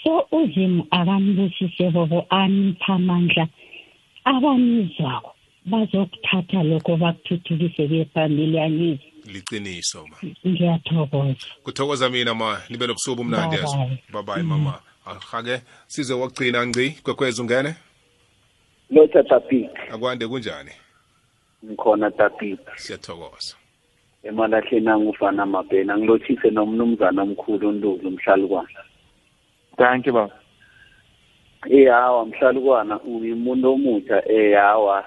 so 0.09 0.27
uzimu 0.31 0.87
akanibusise 0.91 1.89
bobo 1.89 2.25
anipha 2.29 2.93
amandla 2.93 3.47
abanizwako 4.23 5.35
bazokuthatha 5.65 6.63
lokho 6.63 6.97
bakuthuthukise 6.97 7.87
kuye 7.87 8.05
phambili 8.05 8.59
anizwe 8.59 9.13
liqiniso 9.25 10.07
ma. 10.07 10.17
Ngiyathokoza. 10.47 11.45
Kuthokoza 11.63 12.09
mina 12.09 12.33
ma. 12.33 12.57
Nibe 12.69 12.87
nobusuku 12.87 13.21
obumnandi 13.21 13.55
Bye 13.55 13.59
yezo 13.59 13.77
bye. 13.77 14.03
babayi 14.13 14.43
mama. 14.43 14.79
Ahake 15.05 15.61
size 15.87 16.13
wokugcina 16.13 16.67
ngci 16.67 16.89
kwekhwezi 17.03 17.41
ungene? 17.41 17.75
Lotha 18.89 19.23
tapik 19.23 19.69
akwande 19.93 20.27
kunjani? 20.27 20.71
Ngikhona 21.65 22.11
tapik 22.11 22.59
siyathokoza. 22.75 23.55
Emalahleni 24.23 24.89
angufana 24.89 25.45
mabhena 25.45 25.97
ngilothise 25.97 26.49
nomnumzana 26.49 27.21
omkhulu 27.21 27.69
uNdlovu 27.69 28.11
mhlalukwana 28.11 28.88
thank 29.79 30.05
you 30.07 30.13
baba 30.13 30.35
ehawa 31.69 32.25
mhlalukwana 32.25 32.99
ungimuntu 33.01 33.73
omutsha. 33.73 34.23
Ehawa 34.31 35.05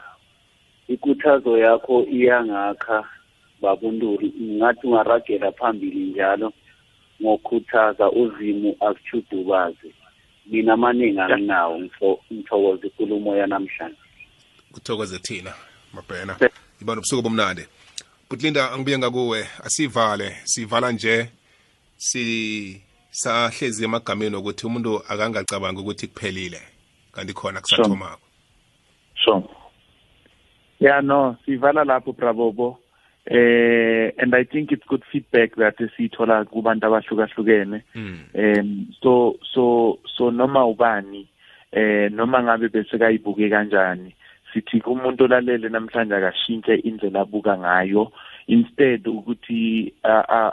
ikuthazo 0.88 1.58
yakho 1.58 2.04
iyangakha 2.04 3.04
babuntuli 3.62 4.32
ngathi 4.40 4.86
ungaragela 4.86 5.52
phambili 5.52 6.00
njalo 6.10 6.52
ngokukhuthaza 7.22 8.10
uzimu 8.10 8.76
akuchudubaze 8.80 9.88
mina 10.46 10.72
amaningi 10.72 11.20
anginawo 11.20 11.78
ngitho- 11.78 12.18
ngithokoza 12.32 12.86
ikulumo 12.86 13.36
yanamhlanje. 13.36 13.96
Kuthokoze 14.72 15.18
thina 15.18 15.52
mabhena. 15.94 16.36
Iba 16.82 16.94
nobusuku 16.94 17.20
obumnandi 17.20 17.62
butlinda 18.30 18.72
angibuye 18.72 18.98
ngakuwe. 18.98 19.46
Asivale 19.64 20.36
sivala 20.44 20.92
nje 20.92 21.28
sisahlezi 23.12 23.84
emagameni 23.84 24.36
ukuthi 24.36 24.66
umuntu 24.66 25.02
akangacabangi 25.08 25.80
ukuthi 25.80 26.06
kuphelile 26.06 26.60
kanti 27.12 27.32
khona 27.34 27.60
kusathomako. 27.60 28.26
Sure. 29.14 29.42
Yeah 30.80 31.02
no 31.02 31.36
sivala 31.44 31.84
lapho 31.84 32.12
brabobo 32.12 32.78
eh 33.26 34.12
and 34.18 34.34
i 34.34 34.44
think 34.44 34.72
it's 34.72 34.86
good 34.88 35.04
feedback 35.12 35.54
that 35.56 35.76
siyithola 35.96 36.44
kubantu 36.44 36.86
abahlukahlukene. 36.86 37.82
Mm, 37.94 38.24
um 38.34 38.86
so 39.02 39.36
so 39.54 39.98
so 40.16 40.30
noma 40.30 40.64
ubani 40.66 41.28
eh 41.72 42.10
noma 42.10 42.42
ngabe 42.42 42.68
bese 42.68 42.98
kayibuke 42.98 43.50
kanjani 43.50 44.14
sithi 44.52 44.80
umuntu 44.86 45.24
olalele 45.24 45.68
namhlanje 45.68 46.14
akashintshe 46.14 46.74
indlela 46.74 47.20
abuka 47.20 47.58
ngayo. 47.58 48.12
Instead 48.46 49.06
ukuthi 49.08 49.92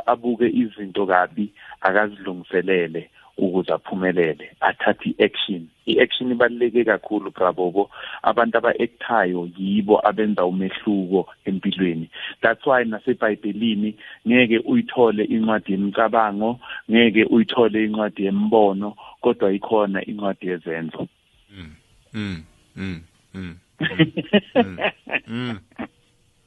abuke 0.06 0.48
izinto 0.48 1.06
kabi 1.06 1.52
akazilungiselele 1.82 3.10
ukuze 3.40 3.74
aphumelele 3.74 4.52
athathe 4.60 5.10
i-action. 5.10 5.68
I-action 5.86 6.32
ibaluleke 6.32 6.84
kakhulu 6.84 7.32
brabobo 7.32 7.90
abantu 8.24 8.58
aba-actayo 8.58 9.50
yibo 9.58 10.08
abenza 10.08 10.46
umehluko 10.46 11.28
empilweni. 11.46 12.10
That's 12.42 12.66
why 12.66 12.84
nasebhayibhelini 12.84 13.96
ngeke 14.28 14.58
uyithole 14.58 15.24
incwadi 15.24 15.72
yemicabango 15.72 16.60
ngeke 16.92 17.24
uyithole 17.24 17.86
incwadi 17.86 18.26
yembono 18.26 18.96
kodwa 19.22 19.54
ikhona 19.54 20.06
incwadi 20.06 20.48
yezenzo. 20.48 21.08
Mm, 21.56 21.76
mm, 22.14 22.44
mm, 22.76 23.02
mm, 23.34 23.56
mm, 24.56 24.80
mm, 25.28 25.60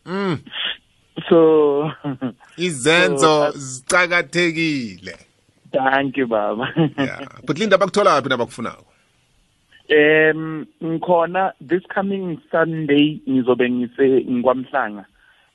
mm. 0.07 0.39
So 1.29 1.91
izenzo 2.57 3.41
uh, 3.41 3.51
zicakathekile. 3.51 5.17
Thank 5.73 6.17
you 6.17 6.27
baba. 6.27 6.69
Ya 6.97 7.29
butlinda 7.47 7.79
bakuthola 7.79 8.23
phi 8.23 8.29
nabakufunako? 8.29 8.85
Um 9.91 10.67
ngikhona 10.85 11.53
this 11.61 11.83
coming 11.95 12.39
sunday 12.51 13.21
ngizobe 13.29 13.71
ngise 13.71 14.25
ngikwamhlanga 14.31 15.05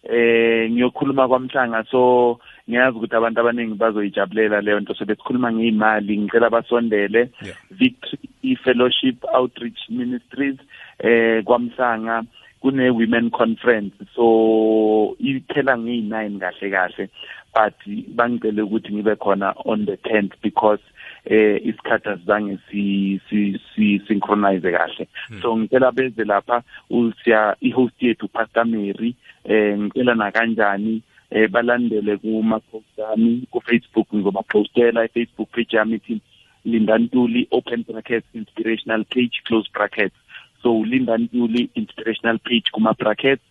eh 0.03 0.69
ngiyokhuluma 0.71 1.27
kwamhlanga. 1.27 1.83
So 1.91 2.39
ngiyazi 2.69 2.97
ukuthi 2.97 3.15
abantu 3.15 3.39
abaningi 3.39 3.73
bazoyijabulela 3.73 4.61
leyo 4.61 4.79
nto. 4.79 4.93
So 4.95 5.05
besikhuluma 5.05 5.51
ngeyimali 5.51 6.17
ngicela 6.17 6.49
basondele 6.49 7.29
Yeah. 7.41 7.57
victory 7.71 8.55
fellowship 8.63 9.25
outreach 9.33 9.89
ministries 9.89 10.57
eh 10.99 11.43
kwamhlanga. 11.43 12.23
Kune 12.61 12.89
women 12.89 13.29
conference 13.29 13.93
so 14.15 15.15
iphela 15.19 15.77
ngeyi-9 15.77 16.39
kahle 16.39 16.69
kahle 16.71 17.09
but 17.53 17.77
bangicele 18.15 18.61
ukuthi 18.61 18.93
ngibe 18.93 19.15
khona 19.15 19.53
on 19.65 19.85
the 19.85 19.97
10th 19.97 20.33
because 20.41 20.81
eh 21.25 21.59
isikhathi 21.65 22.09
asizange 22.09 22.57
si 22.69 23.19
si 23.29 24.01
synchronize 24.07 24.71
kahle. 24.71 25.07
So 25.41 25.57
ngicela 25.57 25.91
beze 25.91 26.23
lapha 26.23 26.63
usiya 26.89 27.55
i-host 27.61 28.01
yethu 28.01 28.27
pastor 28.27 28.65
Mary 28.65 29.15
eh 29.45 29.77
ngicela 29.77 30.15
na 30.15 30.31
kanjani 30.31 31.01
eh 31.31 31.49
balandele 31.49 32.17
kuma 32.17 32.59
post 32.59 32.99
ami 33.11 33.47
ku 33.51 33.59
Facebook 33.59 34.07
ngizobapostela 34.13 35.03
i 35.03 35.07
Facebook 35.07 35.51
page 35.51 35.77
yami 35.77 35.95
ithi 35.95 36.21
Linda 36.65 36.97
Ntuli 36.97 37.47
open 37.51 37.83
brackets 37.87 38.27
inspirational 38.33 39.03
page 39.05 39.41
close 39.47 39.67
brackets. 39.73 40.15
So 40.61 40.71
Linda 40.83 41.17
Ntuli 41.17 41.69
inspirational 41.75 42.39
page 42.39 42.71
kuma 42.73 42.93
brackets 42.93 43.43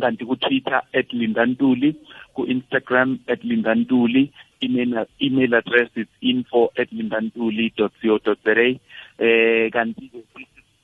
kanti 0.00 0.24
ku-twitter 0.24 0.80
at 0.94 1.08
lindantuli 1.12 1.92
ku-instagram 2.32 3.20
at 3.28 3.44
lindantuli 3.44 4.32
email, 4.62 5.04
email 5.20 5.54
address 5.54 5.90
is 5.96 6.08
info 6.22 6.72
at 6.78 6.88
lindantuli 6.90 7.72
co 7.76 7.90
za 8.24 8.52
eh 9.18 9.70
kanti 9.70 10.10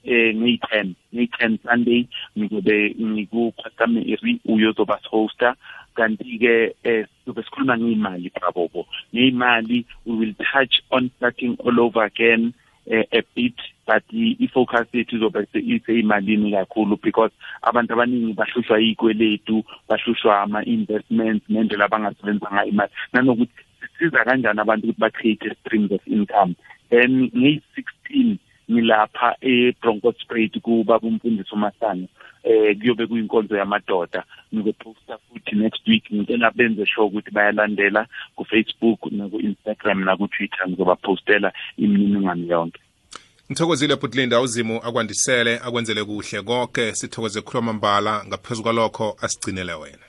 eh 0.04 0.32
ngiyi-10 0.36 0.94
ngiyi-10 1.12 1.58
sunday 1.64 2.08
ngizobe 2.36 2.94
ngikukhwasameri 3.00 4.40
uyozoba 4.44 5.00
hoster. 5.10 5.54
Kanti-ke 5.96 6.74
eh 6.84 7.06
sizobe 7.24 7.42
sikhuluma 7.42 7.76
ngey'mali 7.76 8.30
prabobo. 8.30 8.86
Ngey'mali 9.12 9.84
we 10.06 10.16
will 10.16 10.34
touch 10.38 10.80
on 10.90 11.10
starting 11.16 11.56
all 11.64 11.80
over 11.80 12.04
again 12.04 12.54
eh, 12.86 13.04
a 13.12 13.22
bit. 13.34 13.58
But 13.88 14.04
i- 14.12 14.36
i-focus 14.44 14.86
yethu 14.92 15.16
izobe 15.16 15.46
se- 15.52 15.64
isey'malini 15.64 16.52
kakhulu 16.52 16.96
because 17.02 17.32
abantu 17.62 17.92
abaningi 17.92 18.32
bahlushwa 18.36 18.78
yikweletu 18.78 19.64
bahlushwa 19.88 20.40
ama-investments 20.42 21.44
nendlela 21.48 21.84
abangasebenzisa 21.88 22.52
ngayo 22.52 22.68
imali. 22.68 22.92
Nanokuthi 23.12 23.52
sisiza 23.80 24.24
kanjani 24.24 24.60
abantu 24.60 24.84
ukuthi 24.86 25.00
ba-create 25.00 25.54
streams 25.60 25.92
of 25.92 26.04
income? 26.06 26.54
Then 26.90 27.30
ngeyi-16 27.34 28.36
ngilapha 28.70 29.36
e-broncospruit 29.40 30.60
kubaba 30.60 31.08
umfundisi 31.08 31.54
umasango 31.54 32.08
eh 32.44 32.76
kuyobe 32.78 33.06
kuyinkonzo 33.06 33.56
yamadoda. 33.56 34.24
Ngizoposta 34.54 35.18
futhi 35.18 35.56
next 35.56 35.88
week 35.88 36.04
ngicela 36.12 36.50
benze 36.50 36.86
sure 36.86 37.06
ukuthi 37.06 37.30
bayalandela 37.30 38.06
ku-facebook 38.36 39.00
naku-instagram 39.12 40.04
naku-twitter. 40.04 40.68
Ngizobapostela 40.68 41.52
imininingwane 41.78 42.46
yonke. 42.46 42.80
Ngithokozile 43.50 43.96
bhutlinda 43.96 44.40
uzimu 44.40 44.80
akwandisele 44.82 45.58
akwenzele 45.58 46.04
kuhle 46.04 46.42
konke. 46.42 46.94
Sithokoze 46.94 47.40
khuluma 47.40 47.72
mbala 47.72 48.24
ngaphezu 48.26 48.62
kwalokho 48.62 49.16
asigcinele 49.20 49.72
wena. 49.72 50.04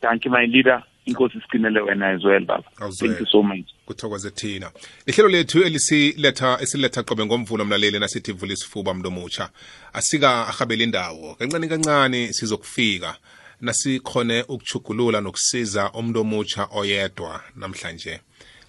Thank 0.00 0.24
you 0.24 0.30
my 0.30 0.46
leader. 0.46 0.82
Inkosi 1.06 1.40
sigcinele 1.40 1.80
wena 1.80 2.08
as 2.10 2.24
well 2.24 2.44
baba. 2.44 2.64
Thank 2.78 3.20
you 3.20 3.26
so 3.26 3.42
much. 3.42 3.66
Kuthokoze 3.86 4.30
thina. 4.30 4.70
Ihlelo 5.06 5.28
lethu 5.28 5.62
elisiletha 5.62 6.58
esiletha 6.60 7.02
qobe 7.02 7.24
ngomvulo 7.26 7.64
mlaleli 7.64 7.98
nasithi 7.98 8.32
vula 8.32 8.52
isifuba 8.52 8.94
mntu 8.94 9.08
omutsha 9.08 9.50
asika 9.92 10.48
ahabela 10.48 10.84
indawo. 10.84 11.34
Kancane 11.34 11.68
kancane 11.68 12.32
sizokufika. 12.32 13.16
Nasikhone 13.60 14.42
ukuchugulula 14.42 15.20
nokusiza 15.20 15.90
umuntu 15.92 16.20
omutsha 16.20 16.68
oyedwa 16.72 17.40
namhlanje. 17.56 18.20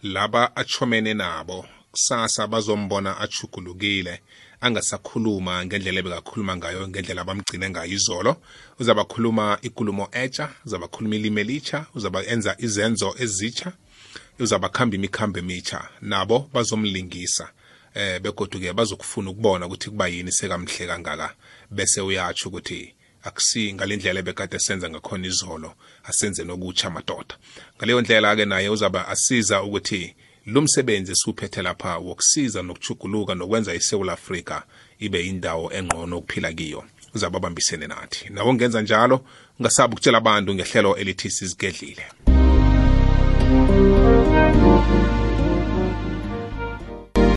Laba 0.03 0.55
achomene 0.55 1.13
nabo. 1.13 1.65
Kusasa 1.97 2.47
bazombona 2.47 3.17
achugulukile 3.17 4.21
angasakhuluma 4.61 5.65
ngendlela 5.65 5.99
ebekakhuluma 5.99 6.53
ngayo 6.57 6.87
ngendlela 6.87 7.21
abamgcine 7.21 7.69
ngayo 7.69 7.91
izolo. 7.91 8.35
Uzabakhuluma 8.79 9.57
ikulumo 9.61 10.05
etsha 10.11 10.49
uzabakhuluma 10.65 11.15
ilimi 11.15 11.41
elitsha 11.41 11.85
uzaba 11.95 12.25
enza 12.25 12.55
izenzo 12.59 13.15
ezitsha 13.23 13.71
uzabakhamba 14.39 14.95
imikhambo 14.95 15.39
emitsha 15.39 15.79
nabo 16.01 16.49
bazomlingisa 16.53 17.49
eh 17.95 18.19
begoduke 18.21 18.73
bazokufuna 18.73 19.29
ukubona 19.31 19.65
ukuthi 19.65 19.89
kuba 19.89 20.07
yini 20.07 20.31
sekamhle 20.31 20.87
kangaka. 20.87 21.33
Bese 21.71 22.01
uyatsho 22.01 22.49
ukuthi 22.49 22.93
akusi 23.23 23.73
ngalendlela 23.73 24.19
ebekade 24.19 24.59
senza 24.59 24.89
ngakhona 24.89 25.27
izolo 25.27 25.73
asenze 26.03 26.43
nokutsha 26.43 26.89
madoda. 26.89 27.33
Ngaleyo 27.77 28.01
ndlela 28.01 28.35
ke 28.35 28.45
naye 28.45 28.69
uzaba 28.69 29.07
asiza 29.07 29.63
ukuthi 29.63 30.15
lo 30.47 30.61
msebenzi 30.61 31.11
esiwuphethe 31.11 31.61
lapha 31.61 31.97
wokusiza 31.97 32.61
nokuchuguluka 32.63 33.35
nokwenza 33.35 33.73
iSouth 33.73 34.09
Africa 34.09 34.61
ibe 34.99 35.21
indawo 35.21 35.73
engqono 35.73 36.17
ukuphila 36.17 36.53
kiyo. 36.53 36.83
Uzabe 37.15 37.37
abambisene 37.37 37.87
nathi. 37.87 38.29
Nawo 38.29 38.53
ngenza 38.53 38.81
njalo 38.81 39.21
ungasabi 39.59 39.93
ukutshela 39.93 40.17
abantu 40.17 40.53
ngehlelo 40.53 40.95
elithi 40.95 41.29
sizigedlile. 41.29 42.05